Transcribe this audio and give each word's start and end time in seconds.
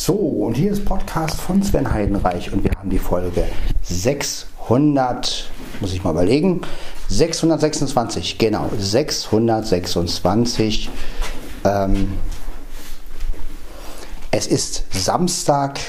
So, 0.00 0.14
und 0.14 0.54
hier 0.54 0.70
ist 0.70 0.84
Podcast 0.84 1.40
von 1.40 1.60
Sven 1.60 1.92
Heidenreich 1.92 2.52
und 2.52 2.62
wir 2.62 2.70
haben 2.70 2.88
die 2.88 3.00
Folge 3.00 3.44
600, 3.82 5.50
muss 5.80 5.92
ich 5.92 6.04
mal 6.04 6.12
überlegen, 6.12 6.60
626, 7.08 8.38
genau, 8.38 8.70
626. 8.78 10.88
Ähm, 11.64 12.12
es 14.30 14.46
ist 14.46 14.84
Samstag, 14.92 15.80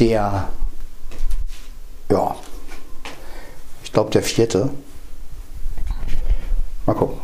der, 0.00 0.48
ja, 2.10 2.34
ich 3.84 3.92
glaube 3.92 4.10
der 4.10 4.24
vierte. 4.24 4.68
Mal 6.86 6.94
gucken. 6.94 7.20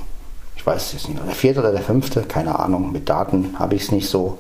Ich 0.55 0.65
weiß 0.65 0.95
es 0.95 1.09
nicht. 1.09 1.27
Der 1.27 1.35
vierte 1.35 1.59
oder 1.59 1.73
der 1.73 1.83
fünfte, 1.83 2.23
keine 2.23 2.57
Ahnung. 2.57 2.93
Mit 2.93 3.09
Daten 3.09 3.59
habe 3.59 3.75
ich 3.75 3.83
es 3.83 3.91
nicht 3.91 4.09
so. 4.09 4.39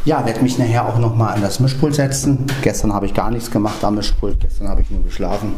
Ja, 0.04 0.24
werde 0.26 0.42
mich 0.42 0.58
nachher 0.58 0.86
auch 0.86 0.98
noch 0.98 1.14
mal 1.14 1.32
an 1.32 1.40
das 1.40 1.60
Mischpult 1.60 1.94
setzen. 1.94 2.46
Gestern 2.62 2.92
habe 2.92 3.06
ich 3.06 3.14
gar 3.14 3.30
nichts 3.30 3.50
gemacht 3.50 3.82
am 3.82 3.94
Mischpult. 3.94 4.38
Gestern 4.40 4.68
habe 4.68 4.82
ich 4.82 4.90
nur 4.90 5.02
geschlafen. 5.02 5.54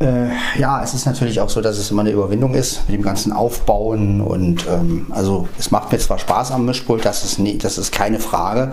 Äh, 0.00 0.28
ja, 0.58 0.82
es 0.82 0.92
ist 0.92 1.06
natürlich 1.06 1.40
auch 1.40 1.48
so, 1.48 1.60
dass 1.60 1.78
es 1.78 1.90
immer 1.90 2.00
eine 2.00 2.10
Überwindung 2.10 2.54
ist 2.54 2.88
mit 2.88 2.96
dem 2.96 3.02
ganzen 3.02 3.32
Aufbauen 3.32 4.20
und 4.20 4.66
ähm, 4.66 5.06
also 5.10 5.48
es 5.58 5.70
macht 5.70 5.92
mir 5.92 5.98
zwar 5.98 6.18
Spaß 6.18 6.50
am 6.50 6.64
Mischpult, 6.64 7.04
das 7.04 7.24
ist, 7.24 7.38
nie, 7.38 7.58
das 7.58 7.78
ist 7.78 7.92
keine 7.92 8.18
Frage. 8.18 8.72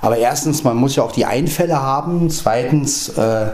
Aber 0.00 0.18
erstens, 0.18 0.64
man 0.64 0.76
muss 0.76 0.96
ja 0.96 1.02
auch 1.02 1.12
die 1.12 1.24
Einfälle 1.24 1.80
haben. 1.80 2.28
Zweitens 2.28 3.08
äh, 3.10 3.46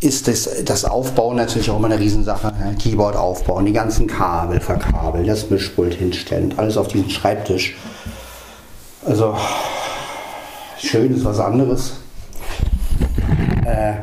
ist 0.00 0.26
das, 0.26 0.48
das 0.64 0.84
Aufbauen 0.84 1.36
natürlich 1.36 1.70
auch 1.70 1.76
immer 1.76 1.86
eine 1.86 2.00
Riesensache. 2.00 2.52
Keyboard 2.80 3.16
aufbauen, 3.16 3.64
die 3.64 3.72
ganzen 3.72 4.06
Kabel 4.06 4.60
verkabeln, 4.60 5.26
das 5.26 5.50
Mischpult 5.50 5.94
hinstellen, 5.94 6.54
alles 6.56 6.76
auf 6.76 6.88
diesen 6.88 7.10
Schreibtisch. 7.10 7.76
Also 9.06 9.36
schön 10.78 11.14
ist 11.14 11.24
was 11.24 11.38
anderes. 11.38 11.92
Äh, 13.64 13.94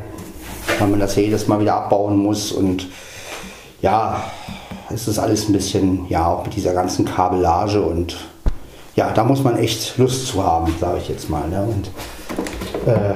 weil 0.80 0.88
man 0.88 1.00
das 1.00 1.16
jedes 1.16 1.48
Mal 1.48 1.60
wieder 1.60 1.76
abbauen 1.76 2.18
muss 2.18 2.52
und 2.52 2.88
ja, 3.82 4.24
es 4.94 5.08
ist 5.08 5.20
alles 5.20 5.48
ein 5.48 5.54
bisschen, 5.54 6.08
ja, 6.10 6.28
auch 6.28 6.44
mit 6.46 6.56
dieser 6.56 6.74
ganzen 6.74 7.06
Kabellage 7.06 7.82
und 7.82 8.18
ja, 8.96 9.12
da 9.12 9.24
muss 9.24 9.44
man 9.44 9.58
echt 9.58 9.98
Lust 9.98 10.28
zu 10.28 10.44
haben, 10.44 10.74
sage 10.80 11.00
ich 11.00 11.10
jetzt 11.10 11.30
mal. 11.30 11.48
Ne? 11.48 11.62
Und 11.62 11.88
äh, 12.88 13.14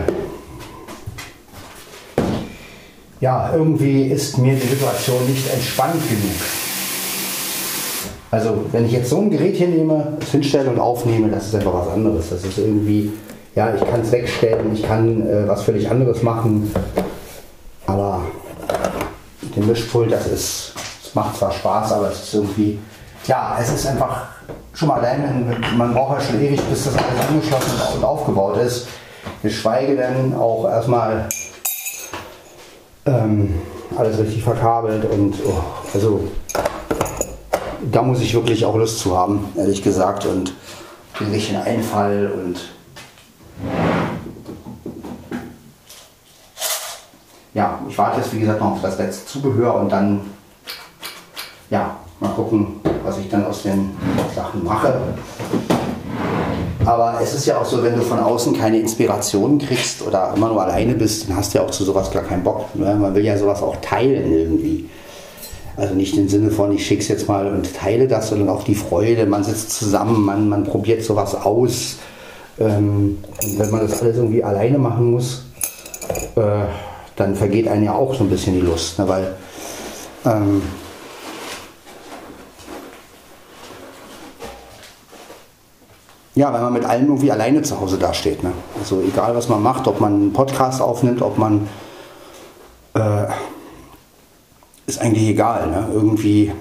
ja, 3.20 3.52
irgendwie 3.54 4.04
ist 4.04 4.38
mir 4.38 4.56
die 4.56 4.68
Situation 4.68 5.26
nicht 5.28 5.52
entspannt 5.52 6.02
genug. 6.08 6.36
Also, 8.32 8.66
wenn 8.72 8.86
ich 8.86 8.92
jetzt 8.92 9.10
so 9.10 9.20
ein 9.20 9.30
Gerät 9.30 9.56
hier 9.56 9.68
nehme, 9.68 10.18
es 10.22 10.32
hinstelle 10.32 10.70
und 10.70 10.80
aufnehme, 10.80 11.30
das 11.30 11.48
ist 11.48 11.56
einfach 11.56 11.74
was 11.74 11.88
anderes. 11.88 12.30
Das 12.30 12.44
ist 12.44 12.58
irgendwie, 12.58 13.12
ja, 13.56 13.74
ich 13.74 13.90
kann 13.90 14.02
es 14.02 14.12
wegstellen, 14.12 14.74
ich 14.74 14.84
kann 14.84 15.28
äh, 15.28 15.48
was 15.48 15.64
völlig 15.64 15.90
anderes 15.90 16.22
machen, 16.22 16.72
aber 17.88 18.22
den 19.56 19.68
Mischpult, 19.68 20.12
das 20.12 20.28
ist, 20.28 20.74
es 21.04 21.16
macht 21.16 21.38
zwar 21.38 21.52
Spaß, 21.52 21.94
aber 21.94 22.12
es 22.12 22.24
ist 22.24 22.34
irgendwie, 22.34 22.78
ja, 23.26 23.58
es 23.60 23.74
ist 23.74 23.88
einfach 23.88 24.28
schon 24.74 24.90
mal 24.90 25.00
allein, 25.00 25.56
man 25.78 25.94
braucht 25.94 26.20
ja 26.20 26.26
schon 26.26 26.42
ewig, 26.42 26.62
bis 26.64 26.84
das 26.84 26.96
alles 26.98 27.30
angeschlossen 27.30 27.74
und 27.96 28.04
aufgebaut 28.04 28.58
ist. 28.58 28.88
Geschweige 29.42 29.96
denn 29.96 30.36
auch 30.36 30.70
erstmal 30.70 31.30
ähm, 33.06 33.62
alles 33.98 34.18
richtig 34.20 34.44
verkabelt 34.44 35.06
und 35.06 35.36
oh, 35.48 35.64
also 35.94 36.28
da 37.92 38.02
muss 38.02 38.20
ich 38.20 38.34
wirklich 38.34 38.66
auch 38.66 38.76
Lust 38.76 39.00
zu 39.00 39.18
haben, 39.18 39.48
ehrlich 39.56 39.82
gesagt, 39.82 40.26
und 40.26 40.54
den 41.20 41.32
richtigen 41.32 41.62
Einfall 41.62 42.32
und 42.36 42.75
ja, 47.56 47.80
ich 47.90 47.98
warte 47.98 48.20
jetzt 48.20 48.34
wie 48.34 48.42
gesagt 48.42 48.60
noch 48.60 48.74
auf 48.74 48.82
das 48.82 49.00
letzte 49.00 49.26
Zubehör 49.26 49.76
und 49.76 49.92
dann 49.92 50.22
ja, 51.70 51.96
mal 52.20 52.30
gucken, 52.30 52.68
was 53.04 53.18
ich 53.18 53.30
dann 53.30 53.46
aus 53.46 53.64
den 53.64 53.92
Sachen 54.36 54.64
mache. 54.64 54.94
Aber 56.86 57.20
es 57.24 57.34
ist 57.34 57.48
ja 57.48 57.58
auch 57.58 57.66
so, 57.66 57.82
wenn 57.82 57.96
du 57.96 58.02
von 58.02 58.20
außen 58.20 58.56
keine 58.56 58.78
Inspiration 58.80 59.58
kriegst 59.58 60.06
oder 60.06 60.34
immer 60.36 60.50
nur 60.50 60.62
alleine 60.62 60.94
bist, 60.94 61.28
dann 61.28 61.38
hast 61.38 61.54
du 61.54 61.58
ja 61.58 61.64
auch 61.64 61.72
zu 61.72 61.84
sowas 61.84 62.12
gar 62.12 62.24
keinen 62.24 62.44
Bock. 62.44 62.76
Ne? 62.76 62.94
Man 62.94 63.16
will 63.16 63.26
ja 63.26 63.38
sowas 63.38 63.64
auch 63.64 63.78
teilen 63.78 64.32
irgendwie. 64.32 64.90
Also 65.78 65.96
nicht 65.96 66.16
im 66.18 66.30
Sinne 66.30 66.52
von, 66.52 66.72
ich 66.74 66.86
schick's 66.86 67.08
jetzt 67.08 67.28
mal 67.28 67.48
und 67.48 67.74
teile 67.74 68.08
das, 68.08 68.30
sondern 68.30 68.50
auch 68.50 68.64
die 68.64 68.76
Freude. 68.76 69.26
Man 69.26 69.44
sitzt 69.44 69.72
zusammen, 69.72 70.24
man, 70.24 70.48
man 70.48 70.66
probiert 70.66 71.04
sowas 71.04 71.34
aus. 71.34 71.98
Ähm, 72.60 73.18
wenn 73.58 73.72
man 73.72 73.82
das 73.82 74.02
alles 74.02 74.18
irgendwie 74.18 74.44
alleine 74.44 74.78
machen 74.78 75.12
muss, 75.12 75.44
äh, 76.36 76.66
dann 77.16 77.36
vergeht 77.36 77.68
einem 77.68 77.84
ja 77.84 77.94
auch 77.94 78.14
so 78.14 78.24
ein 78.24 78.30
bisschen 78.30 78.54
die 78.54 78.62
Lust. 78.62 79.00
Ne? 79.00 79.08
Weil 79.08 79.36
ähm, 80.26 80.62
ja, 86.36 86.52
weil 86.52 86.62
man 86.62 86.74
mit 86.74 86.86
allem 86.86 87.06
irgendwie 87.06 87.32
alleine 87.32 87.62
zu 87.62 87.80
Hause 87.80 87.98
dasteht. 87.98 88.44
Ne? 88.44 88.52
Also 88.80 89.02
egal, 89.02 89.36
was 89.36 89.48
man 89.48 89.64
macht, 89.64 89.88
ob 89.88 90.02
man 90.02 90.14
einen 90.14 90.34
Podcast 90.34 90.82
aufnimmt, 90.82 91.22
ob 91.22 91.38
man... 91.38 91.68
Äh, 92.94 93.28
ist 94.88 95.00
eigentlich 95.02 95.30
egal. 95.30 95.68
Ne? 95.68 95.88
Irgendwie... 95.94 96.52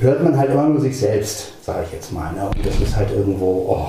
hört 0.00 0.22
man 0.22 0.38
halt 0.38 0.50
immer 0.50 0.64
nur 0.64 0.80
sich 0.80 0.96
selbst, 0.98 1.52
sage 1.62 1.84
ich 1.86 1.92
jetzt 1.92 2.12
mal. 2.12 2.32
Ne? 2.32 2.46
Und 2.48 2.64
das 2.64 2.80
ist 2.80 2.96
halt 2.96 3.10
irgendwo, 3.10 3.66
oh, 3.68 3.88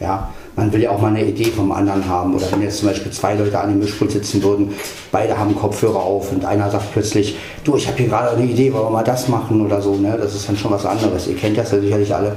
ja, 0.00 0.30
man 0.56 0.72
will 0.72 0.82
ja 0.82 0.90
auch 0.90 1.00
mal 1.00 1.08
eine 1.08 1.24
Idee 1.24 1.50
vom 1.50 1.72
anderen 1.72 2.06
haben. 2.08 2.34
Oder 2.34 2.50
wenn 2.50 2.62
jetzt 2.62 2.78
zum 2.78 2.88
Beispiel 2.88 3.12
zwei 3.12 3.34
Leute 3.34 3.58
an 3.58 3.70
dem 3.70 3.78
Mischpult 3.78 4.10
sitzen 4.10 4.42
würden, 4.42 4.74
beide 5.10 5.38
haben 5.38 5.56
Kopfhörer 5.56 6.00
auf 6.00 6.32
und 6.32 6.44
einer 6.44 6.70
sagt 6.70 6.92
plötzlich, 6.92 7.36
du, 7.64 7.76
ich 7.76 7.86
habe 7.86 7.98
hier 7.98 8.08
gerade 8.08 8.36
eine 8.36 8.44
Idee, 8.44 8.72
wollen 8.72 8.86
wir 8.86 8.90
mal 8.90 9.04
das 9.04 9.28
machen 9.28 9.64
oder 9.64 9.80
so. 9.80 9.94
Ne? 9.94 10.16
Das 10.20 10.34
ist 10.34 10.48
dann 10.48 10.56
schon 10.56 10.70
was 10.70 10.84
anderes. 10.84 11.26
Ihr 11.26 11.36
kennt 11.36 11.56
das 11.56 11.72
ja 11.72 11.80
sicherlich 11.80 12.14
alle. 12.14 12.36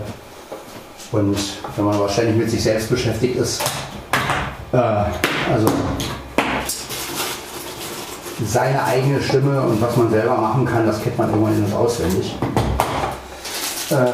Und 1.12 1.38
wenn 1.76 1.86
man 1.86 2.00
wahrscheinlich 2.00 2.36
mit 2.36 2.50
sich 2.50 2.64
selbst 2.64 2.90
beschäftigt 2.90 3.36
ist, 3.38 3.62
äh, 4.72 4.78
also 4.78 5.68
seine 8.46 8.84
eigene 8.84 9.22
Stimme 9.22 9.62
und 9.62 9.82
was 9.82 9.96
man 9.96 10.10
selber 10.10 10.36
machen 10.36 10.66
kann, 10.66 10.86
das 10.86 11.02
kennt 11.02 11.18
man 11.18 11.30
irgendwann 11.30 11.64
und 11.64 11.74
auswendig. 11.74 12.36
Äh, 13.92 14.12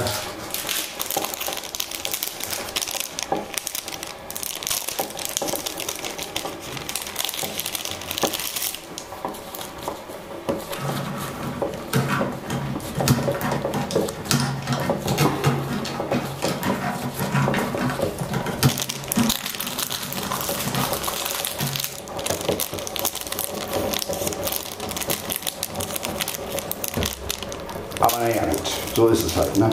Aber 28.01 28.17
naja, 28.17 28.45
gut, 28.45 28.61
so 28.95 29.07
ist 29.09 29.25
es 29.25 29.35
halt. 29.35 29.55
Ne? 29.57 29.69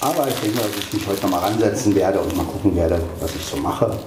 Aber 0.00 0.26
ich 0.26 0.34
denke, 0.36 0.58
dass 0.60 0.70
ich 0.78 0.92
mich 0.94 1.06
heute 1.06 1.22
nochmal 1.22 1.40
ransetzen 1.40 1.94
werde 1.94 2.20
und 2.20 2.34
mal 2.34 2.46
gucken 2.46 2.74
werde, 2.74 3.02
was 3.20 3.34
ich 3.34 3.44
so 3.44 3.58
mache. 3.58 3.98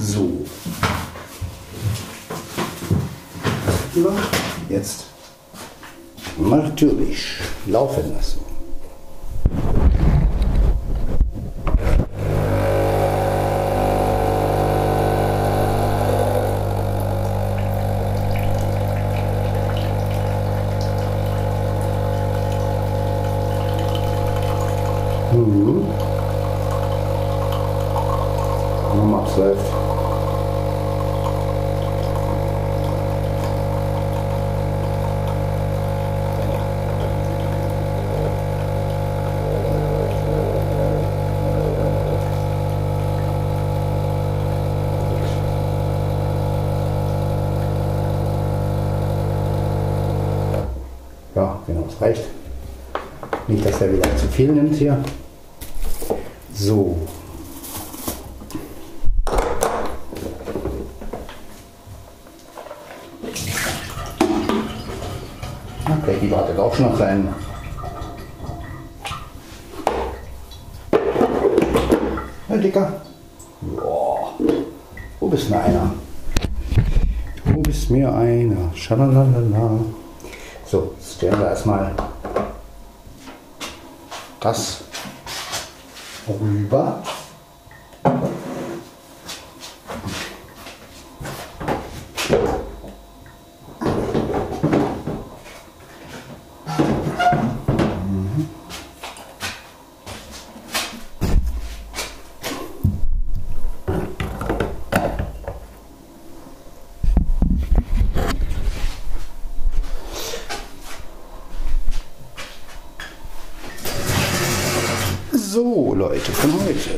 So. 0.00 0.30
Ja, 3.89 3.89
jetzt 4.68 5.04
natürlich 6.38 7.38
laufen 7.66 8.14
lassen. 8.14 8.40
Mhm. 25.32 25.84
Nochmal 28.96 29.20
ab's 29.20 29.36
läuft. 29.36 29.66
Ja, 51.32 51.58
genau, 51.66 51.86
es 51.88 52.02
reicht. 52.02 52.24
Nicht, 53.46 53.64
dass 53.64 53.80
er 54.40 54.54
wieder 54.54 54.70
zu 54.70 54.76
viel 54.76 54.76
nimmt 54.76 54.76
hier. 54.76 55.04
So. 56.54 56.96
Na, 65.88 65.94
Becky 66.06 66.30
wartet 66.30 66.58
auch 66.58 66.74
schon 66.74 66.86
auf 66.86 66.98
seinen. 66.98 67.28
Herr 72.48 72.58
Dicker. 72.58 72.92
Joa. 73.62 74.34
Wo 75.20 75.28
bist 75.28 75.50
mir 75.50 75.60
einer? 75.60 75.94
Wo 77.44 77.60
bist 77.60 77.90
mir 77.90 78.12
einer? 78.12 78.70
Schalalala. 78.74 79.49
But. 86.68 87.19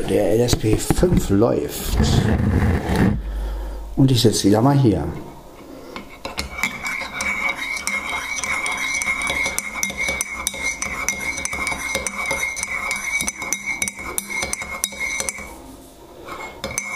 Der 0.08 0.36
LSP 0.36 0.76
5 0.76 1.30
läuft. 1.30 1.98
Und 3.96 4.10
ich 4.10 4.22
sitze 4.22 4.48
wieder 4.48 4.60
mal 4.60 4.78
hier. 4.78 5.04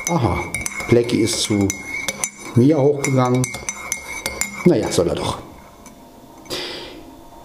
Aha, 0.08 0.38
Blackie 0.88 1.18
ist 1.22 1.42
zu 1.42 1.68
mir 2.54 2.78
hochgegangen. 2.78 3.46
Naja, 4.64 4.90
soll 4.90 5.08
er 5.08 5.14
doch. 5.14 5.38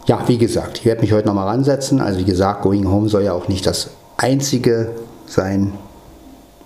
Ja, 0.06 0.28
wie 0.28 0.38
gesagt, 0.38 0.80
ich 0.80 0.86
werde 0.86 1.02
mich 1.02 1.12
heute 1.12 1.28
nochmal 1.28 1.48
ransetzen. 1.48 2.02
Also 2.02 2.20
wie 2.20 2.26
gesagt, 2.26 2.64
Going 2.64 2.88
Home 2.88 3.10
soll 3.10 3.24
ja 3.24 3.34
auch 3.34 3.48
nicht 3.48 3.66
das 3.66 3.92
Einzige 4.18 4.96
sein, 5.32 5.74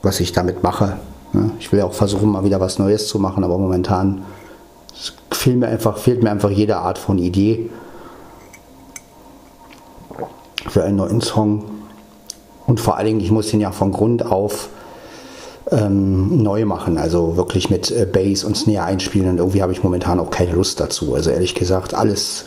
was 0.02 0.20
ich 0.20 0.32
damit 0.32 0.64
mache. 0.64 0.98
Ich 1.60 1.72
will 1.72 1.82
auch 1.82 1.94
versuchen, 1.94 2.32
mal 2.32 2.44
wieder 2.44 2.60
was 2.60 2.80
Neues 2.80 3.08
zu 3.08 3.20
machen, 3.20 3.44
aber 3.44 3.58
momentan 3.58 4.26
fehlt 5.32 5.58
mir 5.58 5.68
einfach, 5.68 5.98
fehlt 5.98 6.24
mir 6.24 6.32
einfach 6.32 6.50
jede 6.50 6.78
Art 6.78 6.98
von 6.98 7.18
Idee 7.18 7.70
für 10.70 10.84
einen 10.84 10.98
neuen 10.98 11.22
Song. 11.22 11.66
Und 12.66 12.80
vor 12.80 12.98
allen 12.98 13.06
Dingen, 13.06 13.20
ich 13.20 13.32
muss 13.32 13.52
den 13.52 13.62
ja 13.62 13.72
von 13.72 13.92
Grund 13.92 14.26
auf 14.26 14.70
ähm, 15.72 16.42
neu 16.42 16.66
machen, 16.66 16.98
also 16.98 17.38
wirklich 17.38 17.70
mit 17.70 17.92
äh, 17.92 18.06
Bass 18.12 18.44
und 18.44 18.56
Snare 18.56 18.86
einspielen 18.86 19.30
und 19.30 19.38
irgendwie 19.38 19.62
habe 19.62 19.72
ich 19.72 19.84
momentan 19.84 20.20
auch 20.20 20.30
keine 20.30 20.54
Lust 20.54 20.80
dazu. 20.80 21.14
Also 21.16 21.32
ehrlich 21.32 21.56
gesagt, 21.56 21.94
alles 21.94 22.46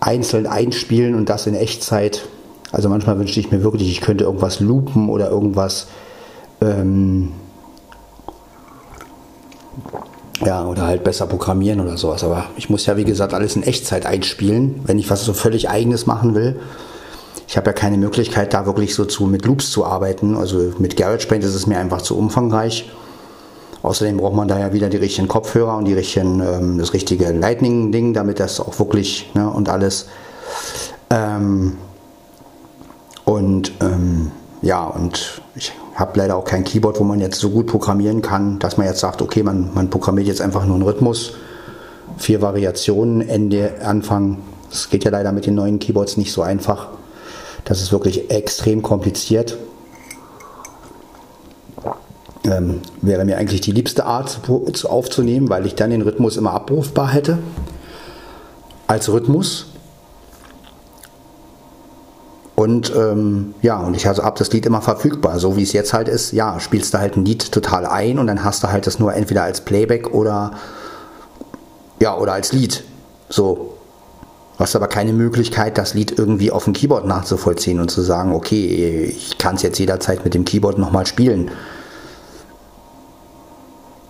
einzeln 0.00 0.46
einspielen 0.46 1.14
und 1.14 1.28
das 1.28 1.46
in 1.46 1.54
Echtzeit. 1.54 2.28
Also 2.74 2.88
manchmal 2.88 3.16
wünschte 3.20 3.38
ich 3.38 3.52
mir 3.52 3.62
wirklich, 3.62 3.88
ich 3.88 4.00
könnte 4.00 4.24
irgendwas 4.24 4.58
loopen 4.58 5.08
oder 5.08 5.30
irgendwas 5.30 5.86
ähm, 6.60 7.30
ja, 10.44 10.64
oder 10.66 10.88
halt 10.88 11.04
besser 11.04 11.26
programmieren 11.26 11.78
oder 11.80 11.96
sowas. 11.96 12.24
Aber 12.24 12.46
ich 12.56 12.70
muss 12.70 12.84
ja, 12.86 12.96
wie 12.96 13.04
gesagt, 13.04 13.32
alles 13.32 13.54
in 13.54 13.62
Echtzeit 13.62 14.06
einspielen, 14.06 14.80
wenn 14.86 14.98
ich 14.98 15.08
was 15.08 15.24
so 15.24 15.32
völlig 15.34 15.70
eigenes 15.70 16.06
machen 16.06 16.34
will. 16.34 16.56
Ich 17.46 17.56
habe 17.56 17.66
ja 17.66 17.72
keine 17.72 17.96
Möglichkeit, 17.96 18.52
da 18.52 18.66
wirklich 18.66 18.96
so 18.96 19.04
zu, 19.04 19.26
mit 19.26 19.46
Loops 19.46 19.70
zu 19.70 19.84
arbeiten. 19.84 20.36
Also 20.36 20.72
mit 20.78 20.96
GarageBand 20.96 21.44
ist 21.44 21.54
es 21.54 21.68
mir 21.68 21.78
einfach 21.78 22.02
zu 22.02 22.18
umfangreich. 22.18 22.90
Außerdem 23.82 24.16
braucht 24.16 24.34
man 24.34 24.48
da 24.48 24.58
ja 24.58 24.72
wieder 24.72 24.88
die 24.88 24.96
richtigen 24.96 25.28
Kopfhörer 25.28 25.76
und 25.76 25.84
die 25.84 25.94
richtigen, 25.94 26.40
ähm, 26.40 26.78
das 26.78 26.92
richtige 26.92 27.30
Lightning-Ding, 27.30 28.14
damit 28.14 28.40
das 28.40 28.58
auch 28.58 28.76
wirklich 28.80 29.30
ne, 29.34 29.48
und 29.48 29.68
alles. 29.68 30.06
Ähm, 31.10 31.74
und 33.24 33.72
ähm, 33.80 34.30
ja, 34.62 34.84
und 34.84 35.42
ich 35.54 35.72
habe 35.94 36.18
leider 36.18 36.36
auch 36.36 36.44
kein 36.44 36.64
Keyboard, 36.64 36.98
wo 36.98 37.04
man 37.04 37.20
jetzt 37.20 37.38
so 37.38 37.50
gut 37.50 37.66
programmieren 37.66 38.22
kann, 38.22 38.58
dass 38.58 38.76
man 38.76 38.86
jetzt 38.86 39.00
sagt, 39.00 39.22
okay, 39.22 39.42
man, 39.42 39.70
man 39.74 39.90
programmiert 39.90 40.26
jetzt 40.26 40.40
einfach 40.40 40.64
nur 40.64 40.74
einen 40.74 40.84
Rhythmus, 40.84 41.34
vier 42.16 42.42
Variationen, 42.42 43.26
Ende, 43.28 43.74
Anfang. 43.82 44.38
Das 44.70 44.90
geht 44.90 45.04
ja 45.04 45.10
leider 45.10 45.32
mit 45.32 45.46
den 45.46 45.54
neuen 45.54 45.78
Keyboards 45.78 46.16
nicht 46.16 46.32
so 46.32 46.42
einfach. 46.42 46.88
Das 47.64 47.80
ist 47.80 47.92
wirklich 47.92 48.30
extrem 48.30 48.82
kompliziert. 48.82 49.56
Ähm, 52.44 52.80
wäre 53.00 53.24
mir 53.24 53.38
eigentlich 53.38 53.62
die 53.62 53.72
liebste 53.72 54.04
Art 54.04 54.40
aufzunehmen, 54.84 55.48
weil 55.48 55.64
ich 55.64 55.74
dann 55.74 55.90
den 55.90 56.02
Rhythmus 56.02 56.36
immer 56.36 56.52
abrufbar 56.52 57.12
hätte. 57.12 57.38
Als 58.86 59.10
Rhythmus. 59.10 59.73
Und 62.56 62.94
ähm, 62.94 63.54
ja, 63.62 63.78
und 63.78 63.96
ich 63.96 64.06
habe 64.06 64.38
das 64.38 64.52
Lied 64.52 64.64
immer 64.64 64.80
verfügbar, 64.80 65.40
so 65.40 65.56
wie 65.56 65.64
es 65.64 65.72
jetzt 65.72 65.92
halt 65.92 66.08
ist. 66.08 66.32
Ja, 66.32 66.60
spielst 66.60 66.94
du 66.94 66.98
halt 66.98 67.16
ein 67.16 67.24
Lied 67.24 67.50
total 67.50 67.84
ein 67.84 68.18
und 68.18 68.28
dann 68.28 68.44
hast 68.44 68.62
du 68.62 68.68
halt 68.68 68.86
das 68.86 69.00
nur 69.00 69.12
entweder 69.12 69.42
als 69.42 69.60
Playback 69.62 70.14
oder 70.14 70.52
ja, 72.00 72.16
oder 72.16 72.32
als 72.32 72.52
Lied. 72.52 72.84
So. 73.28 73.70
Hast 74.56 74.76
aber 74.76 74.86
keine 74.86 75.12
Möglichkeit, 75.12 75.78
das 75.78 75.94
Lied 75.94 76.16
irgendwie 76.16 76.52
auf 76.52 76.64
dem 76.64 76.74
Keyboard 76.74 77.06
nachzuvollziehen 77.06 77.80
und 77.80 77.90
zu 77.90 78.02
sagen, 78.02 78.32
okay, 78.32 79.12
ich 79.16 79.36
kann 79.36 79.56
es 79.56 79.62
jetzt 79.62 79.78
jederzeit 79.78 80.22
mit 80.22 80.34
dem 80.34 80.44
Keyboard 80.44 80.78
nochmal 80.78 81.06
spielen. 81.06 81.50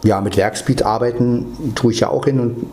Ja, 0.03 0.21
mit 0.21 0.37
Werkspeed 0.37 0.83
arbeiten 0.83 1.73
tue 1.75 1.93
ich 1.93 2.01
ja 2.01 2.11
auch 2.11 2.27
hin 2.27 2.41
und 2.41 2.67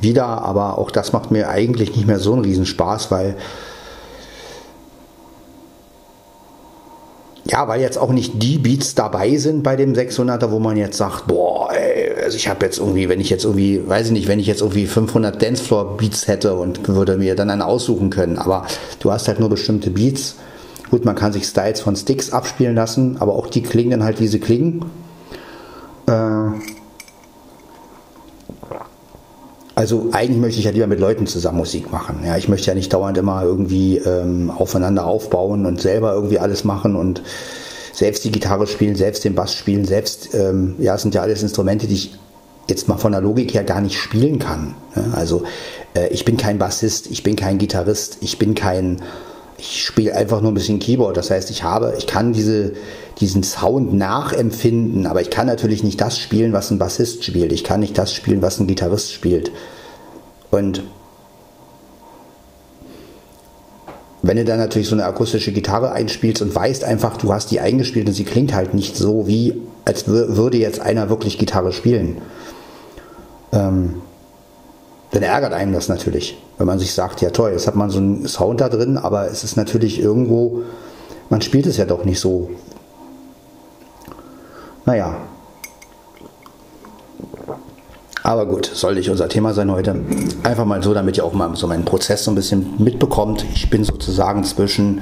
wieder, 0.00 0.24
aber 0.24 0.78
auch 0.78 0.92
das 0.92 1.12
macht 1.12 1.32
mir 1.32 1.48
eigentlich 1.48 1.96
nicht 1.96 2.06
mehr 2.06 2.20
so 2.20 2.32
einen 2.32 2.42
Riesenspaß, 2.42 3.10
weil 3.10 3.36
ja, 7.50 7.66
weil 7.66 7.80
jetzt 7.80 7.98
auch 7.98 8.12
nicht 8.12 8.40
die 8.42 8.58
Beats 8.58 8.94
dabei 8.94 9.36
sind 9.36 9.64
bei 9.64 9.74
dem 9.74 9.92
600er, 9.92 10.50
wo 10.52 10.60
man 10.60 10.76
jetzt 10.76 10.96
sagt, 10.96 11.26
boah, 11.26 11.72
ey, 11.72 12.14
also 12.22 12.36
ich 12.36 12.48
habe 12.48 12.64
jetzt 12.64 12.78
irgendwie, 12.78 13.08
wenn 13.08 13.20
ich 13.20 13.28
jetzt 13.28 13.44
irgendwie, 13.44 13.86
weiß 13.86 14.06
ich 14.06 14.12
nicht, 14.12 14.28
wenn 14.28 14.38
ich 14.38 14.46
jetzt 14.46 14.60
irgendwie 14.60 14.86
500 14.86 15.42
Dancefloor 15.42 15.96
Beats 15.96 16.28
hätte 16.28 16.54
und 16.54 16.86
würde 16.86 17.16
mir 17.16 17.34
dann 17.34 17.50
einen 17.50 17.62
aussuchen 17.62 18.10
können, 18.10 18.38
aber 18.38 18.66
du 19.00 19.10
hast 19.10 19.26
halt 19.26 19.40
nur 19.40 19.48
bestimmte 19.48 19.90
Beats. 19.90 20.36
Gut, 20.90 21.04
man 21.04 21.16
kann 21.16 21.32
sich 21.32 21.44
Styles 21.44 21.80
von 21.80 21.96
Sticks 21.96 22.32
abspielen 22.32 22.76
lassen, 22.76 23.16
aber 23.18 23.34
auch 23.34 23.48
die 23.48 23.62
klingen 23.62 23.90
dann 23.90 24.04
halt, 24.04 24.20
wie 24.20 24.28
sie 24.28 24.40
klingen. 24.40 24.84
Äh, 26.06 26.50
also 29.80 30.10
eigentlich 30.12 30.38
möchte 30.38 30.58
ich 30.58 30.66
ja 30.66 30.72
lieber 30.72 30.86
mit 30.86 31.00
Leuten 31.00 31.26
zusammen 31.26 31.56
Musik 31.56 31.90
machen. 31.90 32.20
Ja, 32.22 32.36
ich 32.36 32.50
möchte 32.50 32.66
ja 32.66 32.74
nicht 32.74 32.92
dauernd 32.92 33.16
immer 33.16 33.42
irgendwie 33.44 33.96
ähm, 33.96 34.50
aufeinander 34.50 35.06
aufbauen 35.06 35.64
und 35.64 35.80
selber 35.80 36.12
irgendwie 36.12 36.38
alles 36.38 36.64
machen 36.64 36.96
und 36.96 37.22
selbst 37.94 38.22
die 38.24 38.30
Gitarre 38.30 38.66
spielen, 38.66 38.94
selbst 38.94 39.24
den 39.24 39.34
Bass 39.34 39.54
spielen, 39.54 39.86
selbst, 39.86 40.34
ähm, 40.34 40.74
ja, 40.80 40.96
es 40.96 41.00
sind 41.00 41.14
ja 41.14 41.22
alles 41.22 41.42
Instrumente, 41.42 41.86
die 41.86 41.94
ich 41.94 42.18
jetzt 42.68 42.88
mal 42.88 42.98
von 42.98 43.12
der 43.12 43.22
Logik 43.22 43.54
her 43.54 43.64
gar 43.64 43.80
nicht 43.80 43.96
spielen 43.96 44.38
kann. 44.38 44.74
Ja, 44.94 45.14
also 45.14 45.44
äh, 45.94 46.08
ich 46.08 46.26
bin 46.26 46.36
kein 46.36 46.58
Bassist, 46.58 47.10
ich 47.10 47.22
bin 47.22 47.34
kein 47.34 47.56
Gitarrist, 47.56 48.18
ich 48.20 48.38
bin 48.38 48.54
kein, 48.54 49.00
ich 49.60 49.84
spiele 49.84 50.14
einfach 50.14 50.40
nur 50.40 50.50
ein 50.50 50.54
bisschen 50.54 50.78
Keyboard. 50.78 51.16
Das 51.16 51.30
heißt, 51.30 51.50
ich 51.50 51.62
habe, 51.62 51.94
ich 51.98 52.06
kann 52.06 52.32
diese, 52.32 52.72
diesen 53.20 53.42
Sound 53.42 53.92
nachempfinden, 53.92 55.06
aber 55.06 55.20
ich 55.20 55.30
kann 55.30 55.46
natürlich 55.46 55.84
nicht 55.84 56.00
das 56.00 56.18
spielen, 56.18 56.52
was 56.52 56.70
ein 56.70 56.78
Bassist 56.78 57.24
spielt. 57.24 57.52
Ich 57.52 57.62
kann 57.62 57.80
nicht 57.80 57.96
das 57.98 58.14
spielen, 58.14 58.42
was 58.42 58.58
ein 58.58 58.66
Gitarrist 58.66 59.12
spielt. 59.12 59.52
Und 60.50 60.82
wenn 64.22 64.36
du 64.36 64.44
dann 64.44 64.58
natürlich 64.58 64.88
so 64.88 64.94
eine 64.94 65.04
akustische 65.04 65.52
Gitarre 65.52 65.92
einspielst 65.92 66.42
und 66.42 66.54
weißt 66.54 66.84
einfach, 66.84 67.16
du 67.16 67.32
hast 67.32 67.50
die 67.50 67.60
eingespielt 67.60 68.08
und 68.08 68.14
sie 68.14 68.24
klingt 68.24 68.54
halt 68.54 68.74
nicht 68.74 68.96
so, 68.96 69.26
wie 69.26 69.60
als 69.84 70.08
würde 70.08 70.58
jetzt 70.58 70.80
einer 70.80 71.08
wirklich 71.08 71.38
Gitarre 71.38 71.72
spielen, 71.72 72.18
ähm, 73.52 74.02
dann 75.10 75.22
ärgert 75.22 75.52
einem 75.52 75.72
das 75.72 75.88
natürlich, 75.88 76.38
wenn 76.60 76.66
man 76.66 76.78
sich 76.78 76.92
sagt, 76.92 77.22
ja 77.22 77.30
toll, 77.30 77.52
jetzt 77.52 77.66
hat 77.66 77.74
man 77.74 77.88
so 77.88 77.96
einen 77.96 78.28
Sound 78.28 78.60
da 78.60 78.68
drin, 78.68 78.98
aber 78.98 79.28
es 79.28 79.44
ist 79.44 79.56
natürlich 79.56 79.98
irgendwo, 79.98 80.60
man 81.30 81.40
spielt 81.40 81.64
es 81.64 81.78
ja 81.78 81.86
doch 81.86 82.04
nicht 82.04 82.20
so, 82.20 82.50
naja. 84.84 85.16
Aber 88.22 88.44
gut, 88.44 88.70
soll 88.74 88.96
nicht 88.96 89.08
unser 89.08 89.30
Thema 89.30 89.54
sein 89.54 89.72
heute. 89.72 90.04
Einfach 90.42 90.66
mal 90.66 90.82
so, 90.82 90.92
damit 90.92 91.16
ihr 91.16 91.24
auch 91.24 91.32
mal 91.32 91.56
so 91.56 91.66
meinen 91.66 91.86
Prozess 91.86 92.24
so 92.24 92.30
ein 92.30 92.34
bisschen 92.34 92.74
mitbekommt. 92.76 93.46
Ich 93.54 93.70
bin 93.70 93.82
sozusagen 93.82 94.44
zwischen, 94.44 95.00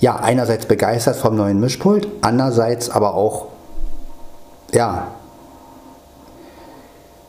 ja, 0.00 0.16
einerseits 0.16 0.66
begeistert 0.66 1.14
vom 1.14 1.36
neuen 1.36 1.60
Mischpult, 1.60 2.08
andererseits 2.20 2.90
aber 2.90 3.14
auch, 3.14 3.46
ja, 4.72 5.12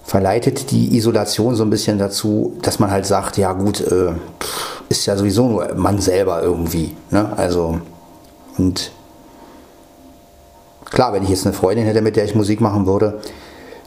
verleitet 0.05 0.71
die 0.71 0.95
Isolation 0.95 1.55
so 1.55 1.63
ein 1.63 1.69
bisschen 1.69 1.97
dazu, 1.97 2.55
dass 2.61 2.79
man 2.79 2.91
halt 2.91 3.05
sagt, 3.05 3.37
ja 3.37 3.53
gut, 3.53 3.81
äh, 3.81 4.13
ist 4.87 5.05
ja 5.07 5.17
sowieso 5.17 5.49
nur 5.49 5.75
man 5.75 5.99
selber 5.99 6.41
irgendwie. 6.41 6.95
Ne? 7.11 7.33
Also, 7.35 7.79
und 8.57 8.91
Klar, 10.95 11.11
wenn 11.11 11.23
ich 11.23 11.29
jetzt 11.29 11.45
eine 11.45 11.53
Freundin 11.53 11.85
hätte, 11.85 12.01
mit 12.01 12.15
der 12.15 12.25
ich 12.25 12.35
Musik 12.35 12.61
machen 12.61 12.85
würde, 12.85 13.19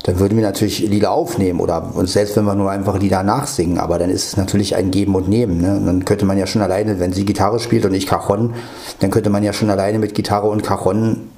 dann 0.02 0.18
würden 0.18 0.36
wir 0.36 0.44
natürlich 0.44 0.80
Lieder 0.80 1.10
aufnehmen 1.10 1.58
oder 1.58 1.94
und 1.94 2.08
selbst 2.08 2.36
wenn 2.36 2.44
wir 2.44 2.54
nur 2.54 2.70
einfach 2.70 2.98
Lieder 2.98 3.22
nachsingen, 3.22 3.78
aber 3.78 3.98
dann 3.98 4.10
ist 4.10 4.26
es 4.26 4.36
natürlich 4.36 4.76
ein 4.76 4.90
Geben 4.90 5.14
und 5.14 5.28
Nehmen. 5.28 5.60
Ne? 5.60 5.76
Und 5.76 5.86
dann 5.86 6.04
könnte 6.04 6.26
man 6.26 6.38
ja 6.38 6.46
schon 6.46 6.62
alleine, 6.62 7.00
wenn 7.00 7.12
sie 7.12 7.24
Gitarre 7.24 7.60
spielt 7.60 7.84
und 7.84 7.94
ich 7.94 8.06
Cajon, 8.06 8.54
dann 9.00 9.10
könnte 9.10 9.30
man 9.30 9.42
ja 9.42 9.52
schon 9.52 9.70
alleine 9.70 9.98
mit 9.98 10.14
Gitarre 10.14 10.48
und 10.48 10.62
Cajon 10.62 11.28